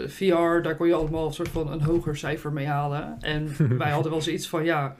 VR, 0.06 0.62
daar 0.62 0.76
kon 0.76 0.86
je 0.86 0.94
allemaal 0.94 1.26
een 1.26 1.32
soort 1.32 1.48
van 1.48 1.72
een 1.72 1.82
hoger 1.82 2.16
cijfer 2.16 2.52
mee 2.52 2.66
halen. 2.66 3.16
En 3.20 3.56
wij 3.78 3.90
hadden 3.90 4.12
wel 4.12 4.22
zoiets 4.22 4.48
van, 4.48 4.64
ja, 4.64 4.96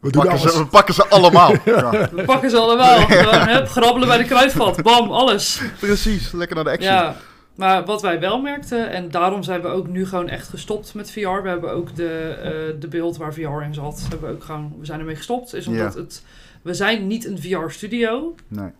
We 0.00 0.10
doen 0.10 0.22
Pakken 0.22 0.50
ze, 0.50 0.58
we 0.58 0.66
pakken 0.66 0.94
ze 0.94 1.06
allemaal. 1.08 1.52
ja. 1.64 2.08
we 2.12 2.22
pakken 2.24 2.50
ze 2.50 2.56
allemaal. 2.56 2.98
Gewoon, 3.06 3.48
hup, 3.48 3.68
grabbelen 3.68 4.08
bij 4.08 4.18
de 4.18 4.24
kruidvat, 4.24 4.82
bam, 4.82 5.10
alles. 5.10 5.62
Precies, 5.78 6.32
lekker 6.32 6.56
naar 6.56 6.64
de 6.64 6.70
action. 6.70 6.92
Ja, 6.92 7.16
maar 7.54 7.84
wat 7.84 8.02
wij 8.02 8.20
wel 8.20 8.40
merkten, 8.40 8.90
en 8.90 9.10
daarom 9.10 9.42
zijn 9.42 9.60
we 9.60 9.68
ook 9.68 9.86
nu 9.88 10.06
gewoon 10.06 10.28
echt 10.28 10.48
gestopt 10.48 10.94
met 10.94 11.10
VR. 11.10 11.20
We 11.42 11.48
hebben 11.48 11.72
ook 11.72 11.96
de, 11.96 12.36
eh, 12.42 12.80
de 12.80 12.88
beeld 12.88 13.16
waar 13.16 13.34
VR 13.34 13.40
in 13.62 13.74
zat, 13.74 14.06
hebben 14.08 14.28
we 14.28 14.34
ook 14.34 14.44
gewoon, 14.44 14.74
we 14.78 14.86
zijn 14.86 14.98
ermee 15.00 15.16
gestopt. 15.16 15.54
Is 15.54 15.66
omdat 15.66 15.94
Ja. 15.94 16.00
het, 16.00 16.24
we 16.62 16.74
zijn 16.74 17.06
niet 17.06 17.24
een 17.26 17.38
VR-studio. 17.38 18.34
Nee. 18.48 18.70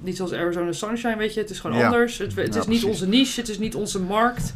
niet 0.00 0.16
zoals 0.16 0.32
Arizona 0.32 0.72
Sunshine, 0.72 1.16
weet 1.16 1.34
je. 1.34 1.40
Het 1.40 1.50
is 1.50 1.60
gewoon 1.60 1.76
Ja. 1.78 1.84
anders. 1.86 2.18
Het, 2.18 2.36
het 2.36 2.54
Ja, 2.54 2.60
is 2.60 2.66
niet 2.66 2.84
onze 2.84 3.08
niche, 3.08 3.40
het 3.40 3.48
is 3.48 3.58
niet 3.58 3.74
onze 3.74 4.00
markt. 4.02 4.52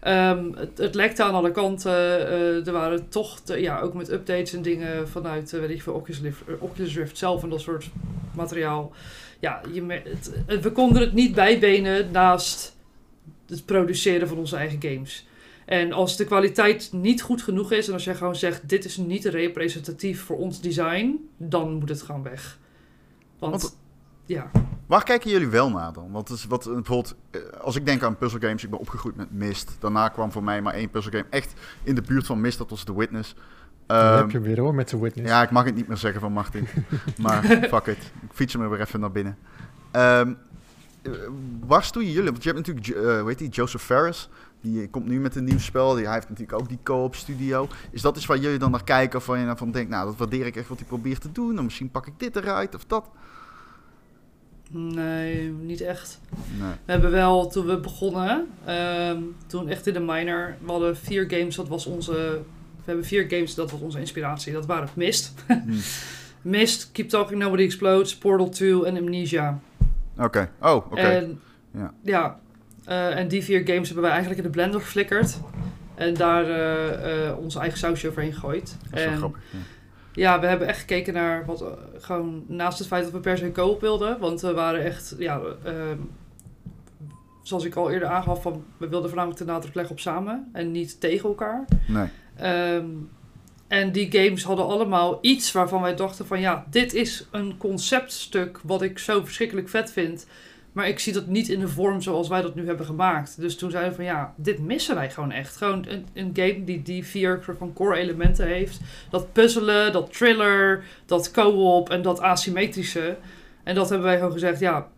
Ehm, 0.00 0.44
het, 0.56 0.78
het 0.78 0.94
lekte 0.94 1.22
aan 1.22 1.34
alle 1.34 1.50
kanten. 1.50 1.92
Eh, 2.28 2.66
er 2.66 2.72
waren 2.72 3.08
toch, 3.08 3.40
te- 3.40 3.60
ja, 3.60 3.80
ook 3.80 3.94
met 3.94 4.12
updates 4.12 4.52
en 4.54 4.62
dingen 4.62 5.08
vanuit, 5.08 5.52
eh, 5.52 5.60
weet 5.60 5.70
ik 5.70 5.82
veel, 5.82 5.92
Oculus 5.94 6.20
Rift, 6.20 6.40
Oculus 6.58 6.96
Rift 6.96 7.18
zelf 7.18 7.42
en 7.42 7.48
dat 7.48 7.60
soort 7.60 7.88
materiaal. 8.34 8.92
Ja, 9.40 9.60
je, 9.72 9.84
het, 10.04 10.32
het- 10.46 10.62
we 10.62 10.72
konden 10.72 11.02
het 11.02 11.12
niet 11.12 11.34
bijbenen 11.34 12.10
naast 12.10 12.76
het 13.46 13.64
produceren 13.64 14.28
van 14.28 14.38
onze 14.38 14.56
eigen 14.56 14.82
games. 14.82 15.26
En 15.64 15.92
als 15.92 16.16
de 16.16 16.24
kwaliteit 16.24 16.88
niet 16.92 17.22
goed 17.22 17.42
genoeg 17.42 17.72
is 17.72 17.86
en 17.86 17.92
als 17.92 18.04
jij 18.04 18.14
gewoon 18.14 18.36
zegt: 18.36 18.68
dit 18.68 18.84
is 18.84 18.96
niet 18.96 19.24
representatief 19.24 20.22
voor 20.24 20.36
ons 20.36 20.60
design, 20.60 21.28
dan 21.36 21.74
moet 21.74 21.88
het 21.88 22.02
gewoon 22.02 22.22
weg. 22.22 22.58
Want, 23.38 23.62
Want- 23.62 23.76
ja, 24.26 24.50
Waar 24.86 25.04
kijken 25.04 25.30
jullie 25.30 25.46
wel 25.48 25.70
naar 25.70 25.92
dan? 25.92 26.10
Want 26.10 26.28
is 26.30 26.44
wat, 26.44 26.66
eh, 26.66 26.72
bijvoorbeeld, 26.72 27.14
eh, 27.30 27.40
als 27.60 27.76
ik 27.76 27.86
denk 27.86 28.02
aan 28.02 28.16
puzzelgames, 28.16 28.64
ik 28.64 28.70
ben 28.70 28.78
opgegroeid 28.78 29.16
met 29.16 29.32
Myst. 29.32 29.76
Daarna 29.80 30.08
kwam 30.08 30.32
voor 30.32 30.42
mij 30.44 30.62
maar 30.62 30.74
één 30.74 30.90
puzzelgame 30.90 31.26
echt 31.30 31.52
in 31.82 31.94
de 31.94 32.02
buurt 32.02 32.26
van 32.26 32.40
Myst, 32.40 32.58
dat 32.58 32.70
was 32.70 32.84
The 32.84 32.96
Witness. 32.96 33.34
Dan 33.86 33.96
Ehm, 33.96 34.16
heb 34.16 34.30
je 34.30 34.38
hem 34.38 34.46
weer 34.46 34.60
hoor, 34.60 34.74
met 34.74 34.88
zijn 34.88 35.00
witness. 35.00 35.30
ja, 35.30 35.42
ik 35.42 35.50
mag 35.50 35.64
het 35.64 35.74
niet 35.74 35.88
meer 35.88 35.96
zeggen 35.96 36.20
van 36.20 36.32
Martin. 36.32 36.68
maar 37.22 37.42
fuck 37.44 37.86
it. 37.86 38.12
Ik 38.22 38.32
fiets 38.32 38.52
hem 38.52 38.62
er 38.62 38.70
weer 38.70 38.80
even 38.80 39.00
naar 39.00 39.12
binnen. 39.12 39.38
Ehm 39.90 40.32
eh, 41.06 41.12
waar 41.66 41.84
stoeien 41.84 42.10
jullie? 42.12 42.30
Want 42.30 42.42
je 42.42 42.52
hebt 42.52 42.66
natuurlijk, 42.66 42.96
eh, 42.96 43.20
hoe 43.20 43.28
heet 43.28 43.38
die, 43.38 43.48
Joseph 43.48 43.82
Ferris. 43.82 44.28
Die 44.60 44.88
komt 44.88 45.06
nu 45.06 45.20
met 45.20 45.36
een 45.36 45.44
nieuw 45.44 45.58
spel. 45.58 45.94
Die, 45.94 46.04
hij 46.04 46.14
heeft 46.14 46.28
natuurlijk 46.28 46.58
ook 46.60 46.68
die 46.68 46.78
co-op 46.82 47.14
studio. 47.14 47.68
Is 47.90 48.02
dat 48.02 48.16
iets 48.16 48.26
waar 48.26 48.38
jullie 48.38 48.58
dan 48.58 48.70
naar 48.70 48.84
kijken? 48.84 49.18
Of 49.18 49.26
waar 49.26 49.38
je 49.38 49.46
dan 49.46 49.56
van 49.56 49.70
denkt, 49.70 49.90
nou, 49.90 50.06
dat 50.06 50.16
waardeer 50.16 50.46
ik 50.46 50.56
echt 50.56 50.68
wat 50.68 50.78
hij 50.78 50.86
probeert 50.86 51.20
te 51.20 51.32
doen. 51.32 51.58
En 51.58 51.64
misschien 51.64 51.90
pak 51.90 52.06
ik 52.06 52.12
dit 52.16 52.36
eruit 52.36 52.74
of 52.74 52.84
dat. 52.84 53.08
Nee, 54.70 55.50
niet 55.50 55.80
echt. 55.80 56.20
Nee. 56.58 56.70
We 56.84 56.92
hebben 56.92 57.10
wel, 57.10 57.48
toen 57.48 57.66
we 57.66 57.80
begonnen, 57.80 58.46
ehm, 58.64 59.22
toen 59.46 59.68
echt 59.68 59.86
in 59.86 59.92
de 59.92 60.00
minor, 60.00 60.56
we 60.64 60.70
hadden 60.70 60.96
vier 60.96 61.30
games, 61.30 61.56
dat 61.56 61.68
was 61.68 61.86
onze... 61.86 62.40
We 62.86 62.92
hebben 62.92 63.04
vier 63.04 63.26
games, 63.28 63.54
dat 63.54 63.70
was 63.70 63.80
onze 63.80 63.98
inspiratie. 63.98 64.52
Dat 64.52 64.66
waren 64.66 64.88
Mist. 64.94 65.34
Hm. 65.46 65.60
Mist, 66.50 66.92
Keep 66.92 67.08
Talking 67.08 67.40
Nobody 67.40 67.62
Explodes, 67.62 68.16
Portal 68.16 68.48
2 68.48 68.84
en 68.84 68.96
Amnesia. 68.96 69.58
Oké. 70.18 70.50
Oh, 70.60 70.76
oké. 70.76 71.00
En 71.00 71.40
Ja. 71.70 71.92
ja, 72.02 72.40
eh, 72.84 73.18
en 73.18 73.28
die 73.28 73.44
vier 73.44 73.60
games 73.64 73.86
hebben 73.86 74.02
wij 74.02 74.10
eigenlijk 74.10 74.40
in 74.40 74.46
de 74.46 74.52
blender 74.56 74.80
geflikkerd. 74.80 75.40
En 75.94 76.14
daar 76.14 76.44
eh, 76.44 77.28
eh, 77.28 77.38
onze 77.38 77.58
eigen 77.58 77.78
sausje 77.78 78.08
overheen 78.08 78.32
gegooid. 78.32 78.76
Dat 78.90 78.98
is 79.00 79.06
en 79.06 79.16
grappig. 79.16 79.40
Ja. 79.50 79.58
ja, 80.12 80.40
we 80.40 80.46
hebben 80.46 80.68
echt 80.68 80.78
gekeken 80.78 81.14
naar 81.14 81.44
wat 81.46 81.64
gewoon 81.98 82.44
naast 82.48 82.78
het 82.78 82.86
feit 82.86 83.02
dat 83.04 83.12
we 83.12 83.20
per 83.20 83.38
se 83.38 83.52
co-op 83.52 83.80
wilden. 83.80 84.18
Want 84.18 84.40
we 84.40 84.52
waren 84.52 84.84
echt, 84.84 85.14
ja, 85.18 85.40
zoals 87.46 87.64
ik 87.64 87.74
al 87.74 87.90
eerder 87.90 88.08
aangaf, 88.08 88.42
van, 88.42 88.64
we 88.76 88.88
wilden 88.88 89.08
voornamelijk 89.08 89.40
de 89.40 89.52
nadruk 89.52 89.74
leggen 89.74 89.94
op 89.94 90.00
samen 90.00 90.48
en 90.52 90.70
niet 90.70 91.00
tegen 91.00 91.28
elkaar. 91.28 91.64
Nee. 91.86 92.06
Ehm, 92.36 92.86
en 93.68 93.92
die 93.92 94.12
games 94.12 94.44
hadden 94.44 94.66
allemaal 94.66 95.18
iets 95.20 95.52
waarvan 95.52 95.82
wij 95.82 95.94
dachten 95.94 96.26
van 96.26 96.40
ja, 96.40 96.66
dit 96.70 96.94
is 96.94 97.26
een 97.30 97.56
conceptstuk 97.56 98.60
wat 98.62 98.82
ik 98.82 98.98
zo 98.98 99.24
verschrikkelijk 99.24 99.68
vet 99.68 99.92
vind. 99.92 100.26
Maar 100.72 100.88
ik 100.88 100.98
zie 100.98 101.12
dat 101.12 101.26
niet 101.26 101.48
in 101.48 101.60
de 101.60 101.68
vorm 101.68 102.00
zoals 102.02 102.28
wij 102.28 102.42
dat 102.42 102.54
nu 102.54 102.66
hebben 102.66 102.86
gemaakt. 102.86 103.40
Dus 103.40 103.56
toen 103.56 103.70
zeiden 103.70 103.90
we 103.90 103.96
van 103.96 104.04
ja, 104.04 104.34
dit 104.36 104.58
missen 104.58 104.94
wij 104.94 105.10
gewoon 105.10 105.32
echt. 105.32 105.56
Gewoon 105.56 105.84
een, 105.88 106.06
een 106.12 106.30
game 106.32 106.64
die 106.64 106.82
die 106.82 107.04
vier 107.04 107.42
van 107.58 107.72
core 107.72 107.96
elementen 107.96 108.46
heeft. 108.46 108.80
Dat 109.10 109.32
puzzelen, 109.32 109.92
dat 109.92 110.12
thriller, 110.12 110.84
dat 111.06 111.30
co-op 111.30 111.90
en 111.90 112.02
dat 112.02 112.20
asymmetrische. 112.20 113.16
En 113.62 113.74
dat 113.74 113.88
hebben 113.88 114.06
wij 114.06 114.16
gewoon 114.16 114.32
gezegd, 114.32 114.60
ja, 114.60 114.88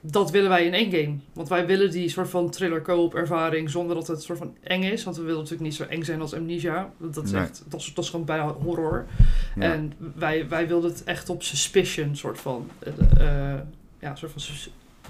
dat 0.00 0.30
willen 0.30 0.48
wij 0.48 0.64
in 0.64 0.74
één 0.74 0.90
game. 0.90 1.16
Want 1.32 1.48
wij 1.48 1.66
willen 1.66 1.90
die 1.90 2.08
soort 2.08 2.28
van 2.28 2.50
thriller 2.50 2.82
co-op 2.82 3.14
ervaring 3.14 3.70
zonder 3.70 3.94
dat 3.96 4.06
het 4.06 4.22
soort 4.22 4.38
van 4.38 4.56
eng 4.62 4.82
is. 4.82 5.04
Want 5.04 5.16
we 5.16 5.22
willen 5.22 5.36
natuurlijk 5.38 5.64
niet 5.64 5.74
zo 5.74 5.84
eng 5.84 6.02
zijn 6.02 6.20
als 6.20 6.34
Amnesia. 6.34 6.90
Dat, 6.98 7.14
dat 7.14 7.24
is, 7.24 7.30
Nee. 7.30 7.42
echt, 7.42 7.64
dat, 7.68 7.80
is, 7.80 7.94
dat 7.94 8.04
is 8.04 8.10
gewoon 8.10 8.26
bijna 8.26 8.52
horror. 8.52 9.06
Ja. 9.56 9.62
En 9.72 9.92
wij, 10.14 10.48
wij 10.48 10.68
wilden 10.68 10.90
het 10.90 11.04
echt 11.04 11.28
op 11.28 11.42
suspicion 11.42 12.16
soort 12.16 12.38
van... 12.38 12.70
eh, 13.18 13.54
ja, 14.00 14.14
soort 14.14 14.32
van... 14.32 14.40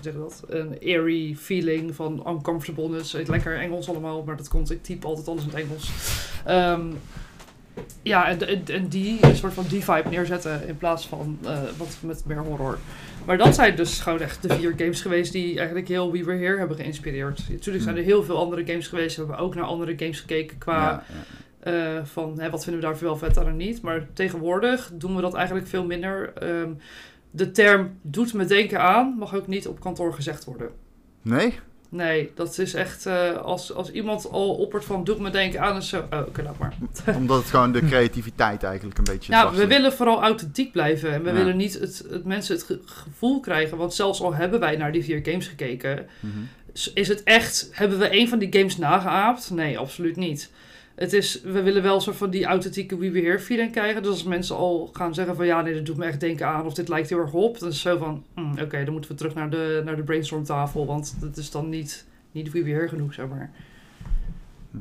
zeg 0.00 0.14
dat? 0.14 0.44
Een 0.48 0.72
eerie 0.78 1.36
feeling 1.36 1.94
van 1.94 2.24
uncomfortableness. 2.28 3.12
Het 3.12 3.28
lekker 3.28 3.58
Engels 3.58 3.88
allemaal, 3.88 4.22
maar 4.22 4.36
dat 4.36 4.48
komt... 4.48 4.70
Ik 4.70 4.82
type 4.82 5.06
altijd 5.06 5.28
alles 5.28 5.42
in 5.42 5.48
het 5.48 5.58
Engels. 5.58 5.90
Ehm, 6.44 6.86
ja, 8.02 8.28
en, 8.28 8.48
en, 8.48 8.62
en 8.66 8.88
die 8.88 9.18
een 9.26 9.36
soort 9.36 9.52
van 9.52 9.64
die 9.68 9.84
vibe 9.84 10.08
neerzetten 10.08 10.66
in 10.68 10.76
plaats 10.78 11.06
van 11.06 11.38
eh, 11.44 11.58
wat 11.76 11.96
met 12.00 12.22
meer 12.26 12.38
horror. 12.38 12.78
Maar 13.28 13.38
dat 13.38 13.54
zijn 13.54 13.76
dus 13.76 14.00
gewoon 14.00 14.20
echt 14.20 14.42
de 14.42 14.54
vier 14.54 14.74
games 14.76 15.00
geweest 15.00 15.32
die 15.32 15.56
eigenlijk 15.56 15.88
heel 15.88 16.12
We 16.12 16.24
Were 16.24 16.38
Here 16.38 16.58
hebben 16.58 16.76
geïnspireerd. 16.76 17.48
Natuurlijk 17.48 17.84
zijn 17.84 17.96
er 17.96 18.02
heel 18.02 18.24
veel 18.24 18.38
andere 18.38 18.66
games 18.66 18.88
geweest. 18.88 19.16
We 19.16 19.22
hebben 19.22 19.40
ook 19.44 19.54
naar 19.54 19.64
andere 19.64 19.94
games 19.96 20.20
gekeken 20.20 20.58
qua 20.58 21.04
eh, 21.60 22.04
van 22.04 22.40
hè, 22.40 22.50
wat 22.50 22.64
vinden 22.64 22.82
we 22.82 22.88
daar 22.88 22.98
wel 22.98 23.16
vet 23.16 23.38
aan 23.38 23.46
en 23.46 23.56
niet. 23.56 23.82
Maar 23.82 24.06
tegenwoordig 24.12 24.90
doen 24.94 25.16
we 25.16 25.20
dat 25.20 25.34
eigenlijk 25.34 25.66
veel 25.66 25.84
minder. 25.84 26.32
Ehm, 26.32 26.72
de 27.30 27.50
term 27.50 27.98
doet 28.02 28.34
me 28.34 28.44
denken 28.44 28.80
aan 28.80 29.14
mag 29.18 29.34
ook 29.34 29.46
niet 29.46 29.68
op 29.68 29.80
kantoor 29.80 30.14
gezegd 30.14 30.44
worden. 30.44 30.70
Nee? 31.22 31.58
Nee, 31.90 32.30
dat 32.34 32.58
is 32.58 32.74
echt 32.74 33.06
eh, 33.06 33.36
als, 33.36 33.72
als 33.74 33.90
iemand 33.90 34.30
al 34.30 34.54
oppert 34.54 34.84
van 34.84 35.04
doet 35.04 35.18
me 35.18 35.30
denken 35.30 35.60
aan 35.60 35.76
is 35.76 35.88
zo. 35.88 36.04
Oh, 36.10 36.18
oké, 36.26 36.42
laat 36.42 36.58
maar. 36.58 36.74
Omdat 37.16 37.38
het 37.38 37.50
gewoon 37.50 37.72
de 37.72 37.84
creativiteit 37.86 38.62
eigenlijk 38.62 38.98
een 38.98 39.04
beetje 39.04 39.32
Ja, 39.32 39.52
we 39.52 39.66
willen 39.66 39.92
vooral 39.92 40.22
authentiek 40.22 40.72
blijven. 40.72 41.12
En 41.12 41.22
we 41.22 41.28
Ja. 41.28 41.34
willen 41.34 41.56
niet 41.56 41.78
het, 41.78 42.04
het 42.10 42.24
mensen 42.24 42.54
het 42.54 42.64
ge- 42.64 42.80
gevoel 42.84 43.40
krijgen. 43.40 43.76
Want 43.76 43.94
zelfs 43.94 44.20
al 44.20 44.34
hebben 44.34 44.60
wij 44.60 44.76
naar 44.76 44.92
die 44.92 45.04
vier 45.04 45.20
games 45.22 45.46
gekeken, 45.46 46.06
Mhm. 46.20 46.38
is 46.94 47.08
het 47.08 47.22
echt. 47.22 47.68
Hebben 47.72 47.98
we 47.98 48.18
een 48.18 48.28
van 48.28 48.38
die 48.38 48.52
games 48.52 48.76
nageaapt? 48.76 49.50
Nee, 49.50 49.78
absoluut 49.78 50.16
niet. 50.16 50.50
Het 50.98 51.12
is, 51.12 51.40
we 51.40 51.62
willen 51.62 51.82
wel 51.82 51.94
een 51.94 52.00
soort 52.00 52.16
van 52.16 52.30
die 52.30 52.44
authentieke 52.44 52.96
We 52.96 53.10
Were 53.10 53.26
Here 53.26 53.38
feeling 53.38 53.72
krijgen. 53.72 54.02
Dus 54.02 54.10
als 54.10 54.22
mensen 54.22 54.56
al 54.56 54.90
gaan 54.92 55.14
zeggen 55.14 55.36
van 55.36 55.46
ja, 55.46 55.62
nee, 55.62 55.74
dat 55.74 55.86
doet 55.86 55.96
me 55.96 56.04
echt 56.04 56.20
denken 56.20 56.46
aan. 56.46 56.66
Of 56.66 56.74
dit 56.74 56.88
lijkt 56.88 57.08
heel 57.08 57.18
erg 57.18 57.32
op. 57.32 57.58
Dan 57.58 57.68
is 57.68 57.74
het 57.74 57.92
zo 57.92 57.98
van, 57.98 58.24
hm, 58.34 58.62
oké, 58.62 58.84
dan 58.84 58.92
moeten 58.92 59.10
we 59.10 59.16
terug 59.16 59.34
naar 59.34 59.50
de, 59.50 59.82
naar 59.84 59.96
de 59.96 60.02
brainstormtafel. 60.02 60.86
Want 60.86 61.16
dat 61.20 61.36
is 61.36 61.50
dan 61.50 61.68
niet, 61.68 62.06
niet 62.32 62.52
We 62.52 62.88
genoeg, 62.88 63.14
zeg 63.14 63.28
maar. 63.28 63.50
Hm. 64.70 64.76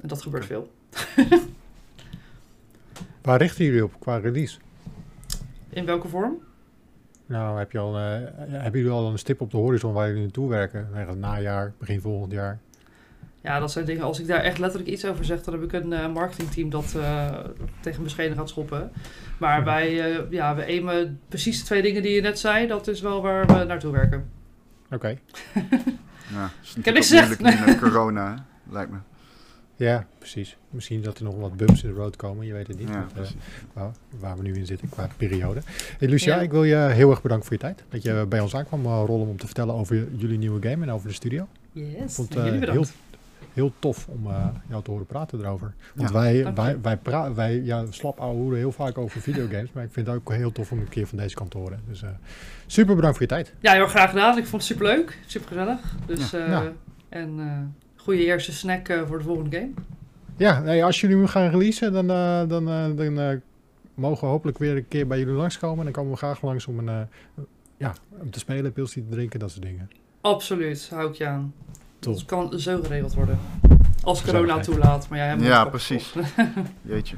En 0.00 0.08
dat 0.08 0.22
gebeurt 0.22 0.46
veel. 0.46 0.70
Waar 3.22 3.38
richten 3.38 3.64
jullie 3.64 3.84
op 3.84 4.00
qua 4.00 4.16
release? 4.16 4.58
In 5.68 5.84
welke 5.84 6.08
vorm? 6.08 6.38
Nou, 7.26 7.58
heb 7.58 7.72
je 7.72 7.78
al, 7.78 7.96
eh, 7.96 8.02
hebben 8.36 8.80
jullie 8.80 8.96
al 8.96 9.10
een 9.10 9.18
stip 9.18 9.40
op 9.40 9.50
de 9.50 9.56
horizon 9.56 9.92
waar 9.92 10.06
jullie 10.06 10.22
naartoe 10.22 10.48
werken? 10.48 10.88
Ergens 10.94 11.16
najaar, 11.16 11.72
begin 11.78 12.00
volgend 12.00 12.32
jaar? 12.32 12.58
Ja, 13.46 13.58
dat 13.58 13.72
zijn 13.72 13.84
dingen. 13.84 14.02
Als 14.02 14.20
ik 14.20 14.26
daar 14.26 14.40
echt 14.42 14.58
letterlijk 14.58 14.90
iets 14.90 15.04
over 15.04 15.24
zeg, 15.24 15.42
dan 15.42 15.54
heb 15.54 15.62
ik 15.62 15.72
een 15.72 15.92
eh, 15.92 16.12
marketingteam 16.12 16.70
dat 16.70 16.94
eh, 16.96 17.30
tegen 17.80 17.98
mijn 18.00 18.10
schenen 18.10 18.36
gaat 18.36 18.48
schoppen. 18.48 18.90
Maar 19.38 19.58
Ja. 19.58 19.64
wij, 19.64 20.14
eh, 20.14 20.30
ja, 20.30 20.54
we 20.54 20.64
aimen 20.64 21.20
precies 21.28 21.58
de 21.58 21.64
twee 21.64 21.82
dingen 21.82 22.02
die 22.02 22.12
je 22.12 22.20
net 22.20 22.38
zei. 22.38 22.66
Dat 22.66 22.88
is 22.88 23.00
wel 23.00 23.22
waar 23.22 23.46
we 23.46 23.64
naartoe 23.64 23.92
werken. 23.92 24.28
Oké. 24.90 25.18
Ja, 26.32 26.50
is 26.62 26.76
ik 26.76 27.10
moeilijk 27.10 27.40
nu 27.40 27.64
met 27.66 27.78
corona, 27.90 28.46
lijkt 28.70 28.90
me. 28.90 28.96
Ja, 29.76 30.06
precies. 30.18 30.56
Misschien 30.70 31.02
dat 31.02 31.18
er 31.18 31.24
nog 31.24 31.36
wat 31.36 31.56
bumps 31.56 31.82
in 31.82 31.88
de 31.88 31.94
road 31.94 32.16
komen, 32.16 32.46
je 32.46 32.52
weet 32.52 32.66
het 32.66 32.78
niet. 32.78 32.88
Ja, 32.88 33.06
waar, 33.72 33.90
waar 34.18 34.36
we 34.36 34.42
nu 34.42 34.54
in 34.54 34.66
zitten 34.66 34.88
qua 34.88 35.08
periode. 35.16 35.60
Hey 35.98 36.08
Lucia, 36.08 36.34
Ja. 36.36 36.40
ik 36.40 36.50
wil 36.50 36.64
je 36.64 36.76
heel 36.76 37.10
erg 37.10 37.22
bedanken 37.22 37.46
voor 37.46 37.56
je 37.56 37.62
tijd. 37.62 37.82
Dat 37.88 38.02
je 38.02 38.26
bij 38.28 38.40
ons 38.40 38.54
aankwam 38.56 38.86
rollen 38.86 39.28
om 39.28 39.36
te 39.36 39.46
vertellen 39.46 39.74
over 39.74 40.08
jullie 40.16 40.38
nieuwe 40.38 40.68
game 40.68 40.84
en 40.86 40.90
over 40.92 41.08
de 41.08 41.14
studio. 41.14 41.48
Yes, 41.72 42.14
vond, 42.14 42.32
jullie 42.34 42.50
eh, 42.52 42.58
bedankt. 42.60 42.72
Heel 42.88 42.96
tof 43.78 44.08
om 44.08 44.26
eh, 44.26 44.46
jou 44.68 44.82
te 44.82 44.90
horen 44.90 45.06
praten 45.06 45.40
erover. 45.40 45.74
Want 45.94 46.08
Ja, 46.08 46.14
wij, 46.14 46.54
wij, 46.54 46.80
wij, 46.80 46.96
pra- 46.96 47.34
wij 47.34 47.62
ja, 47.62 47.84
slap 47.90 48.20
ouwe 48.20 48.56
heel 48.56 48.72
vaak 48.72 48.98
over 48.98 49.20
videogames. 49.20 49.72
maar 49.72 49.84
ik 49.84 49.92
vind 49.92 50.06
het 50.06 50.16
ook 50.16 50.32
heel 50.32 50.52
tof 50.52 50.72
om 50.72 50.78
een 50.78 50.88
keer 50.88 51.06
van 51.06 51.18
deze 51.18 51.34
kant 51.34 51.50
te 51.50 51.58
horen. 51.58 51.80
Dus 51.88 52.02
eh, 52.02 52.08
super 52.66 52.94
bedankt 52.94 53.16
voor 53.16 53.26
je 53.26 53.32
tijd. 53.32 53.54
Ja, 53.60 53.72
heel 53.72 53.86
graag 53.86 54.10
gedaan. 54.10 54.38
Ik 54.38 54.46
vond 54.46 54.62
het 54.62 54.70
superleuk. 54.72 55.18
Super 55.26 55.48
gezellig. 55.48 55.80
Dus, 56.06 56.30
Ja. 56.30 56.38
eh, 56.38 56.48
Ja. 56.50 56.72
En 57.08 57.34
eh 57.38 57.58
goede 57.96 58.24
eerste 58.24 58.52
snack 58.52 58.92
voor 59.06 59.18
de 59.18 59.24
volgende 59.24 59.56
game. 59.56 59.70
Ja, 60.36 60.60
nee, 60.60 60.84
als 60.84 61.00
jullie 61.00 61.16
hem 61.16 61.26
gaan 61.26 61.50
releasen, 61.50 61.92
dan, 61.92 62.10
eh, 62.10 62.48
dan, 62.48 62.68
eh, 62.68 62.84
dan 62.96 63.18
eh, 63.20 63.36
mogen 63.94 64.20
we 64.20 64.26
hopelijk 64.32 64.58
weer 64.58 64.76
een 64.76 64.88
keer 64.88 65.06
bij 65.06 65.18
jullie 65.18 65.34
langskomen. 65.34 65.78
En 65.78 65.84
dan 65.84 65.92
komen 65.92 66.10
we 66.12 66.16
graag 66.18 66.42
langs 66.42 66.66
om, 66.66 66.78
een, 66.78 66.88
eh, 66.88 67.42
ja, 67.76 67.92
om 68.20 68.30
te 68.30 68.38
spelen, 68.38 68.72
pilsje 68.72 69.02
te 69.08 69.10
drinken, 69.14 69.38
dat 69.40 69.50
soort 69.50 69.62
dingen. 69.64 69.90
Absoluut, 70.20 70.88
hou 70.90 71.08
ik 71.10 71.14
je 71.14 71.26
aan. 71.26 71.54
Top. 71.98 72.14
Dat 72.14 72.24
kan 72.24 72.58
zo 72.58 72.82
geregeld 72.82 73.14
worden. 73.14 73.38
Als 74.02 74.22
corona 74.22 74.60
toelaat. 74.60 75.08
Maar 75.08 75.18
jij 75.18 75.28
hebt 75.28 75.42
Ja, 75.42 75.64
precies. 75.64 76.14
Jeetje. 76.82 77.16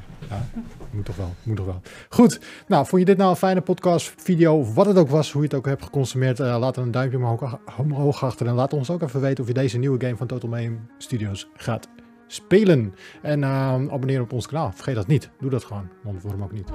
Moet 0.91 1.05
toch 1.05 1.15
wel, 1.15 1.33
moet 1.43 1.55
toch 1.55 1.65
wel. 1.65 1.81
Goed, 2.09 2.39
nou, 2.67 2.85
vond 2.85 3.01
je 3.01 3.07
dit 3.07 3.17
nou 3.17 3.29
een 3.29 3.35
fijne 3.35 3.61
podcast, 3.61 4.13
video, 4.17 4.73
wat 4.73 4.85
het 4.85 4.97
ook 4.97 5.09
was, 5.09 5.31
hoe 5.31 5.41
je 5.41 5.47
het 5.47 5.57
ook 5.57 5.65
hebt 5.65 5.83
geconsumeerd, 5.83 6.39
eh, 6.39 6.57
laat 6.59 6.77
er 6.77 6.83
een 6.83 6.91
duimpje 6.91 7.17
omhoog, 7.17 7.59
omhoog 7.77 8.23
achter 8.23 8.47
en 8.47 8.53
laat 8.53 8.73
ons 8.73 8.89
ook 8.89 9.01
even 9.01 9.21
weten 9.21 9.41
of 9.43 9.47
je 9.47 9.53
deze 9.53 9.77
nieuwe 9.77 10.01
game 10.01 10.17
van 10.17 10.27
Total 10.27 10.49
Mayhem 10.49 10.89
Studios 10.97 11.47
gaat 11.53 11.87
spelen. 12.27 12.93
En 13.21 13.43
eh, 13.43 13.73
abonneer 13.73 14.21
op 14.21 14.33
ons 14.33 14.47
kanaal, 14.47 14.71
vergeet 14.75 14.95
dat 14.95 15.07
niet. 15.07 15.29
Doe 15.39 15.49
dat 15.49 15.63
gewoon, 15.63 15.89
want 16.03 16.21
we 16.21 16.29
hem 16.29 16.43
ook 16.43 16.51
niet. 16.51 16.69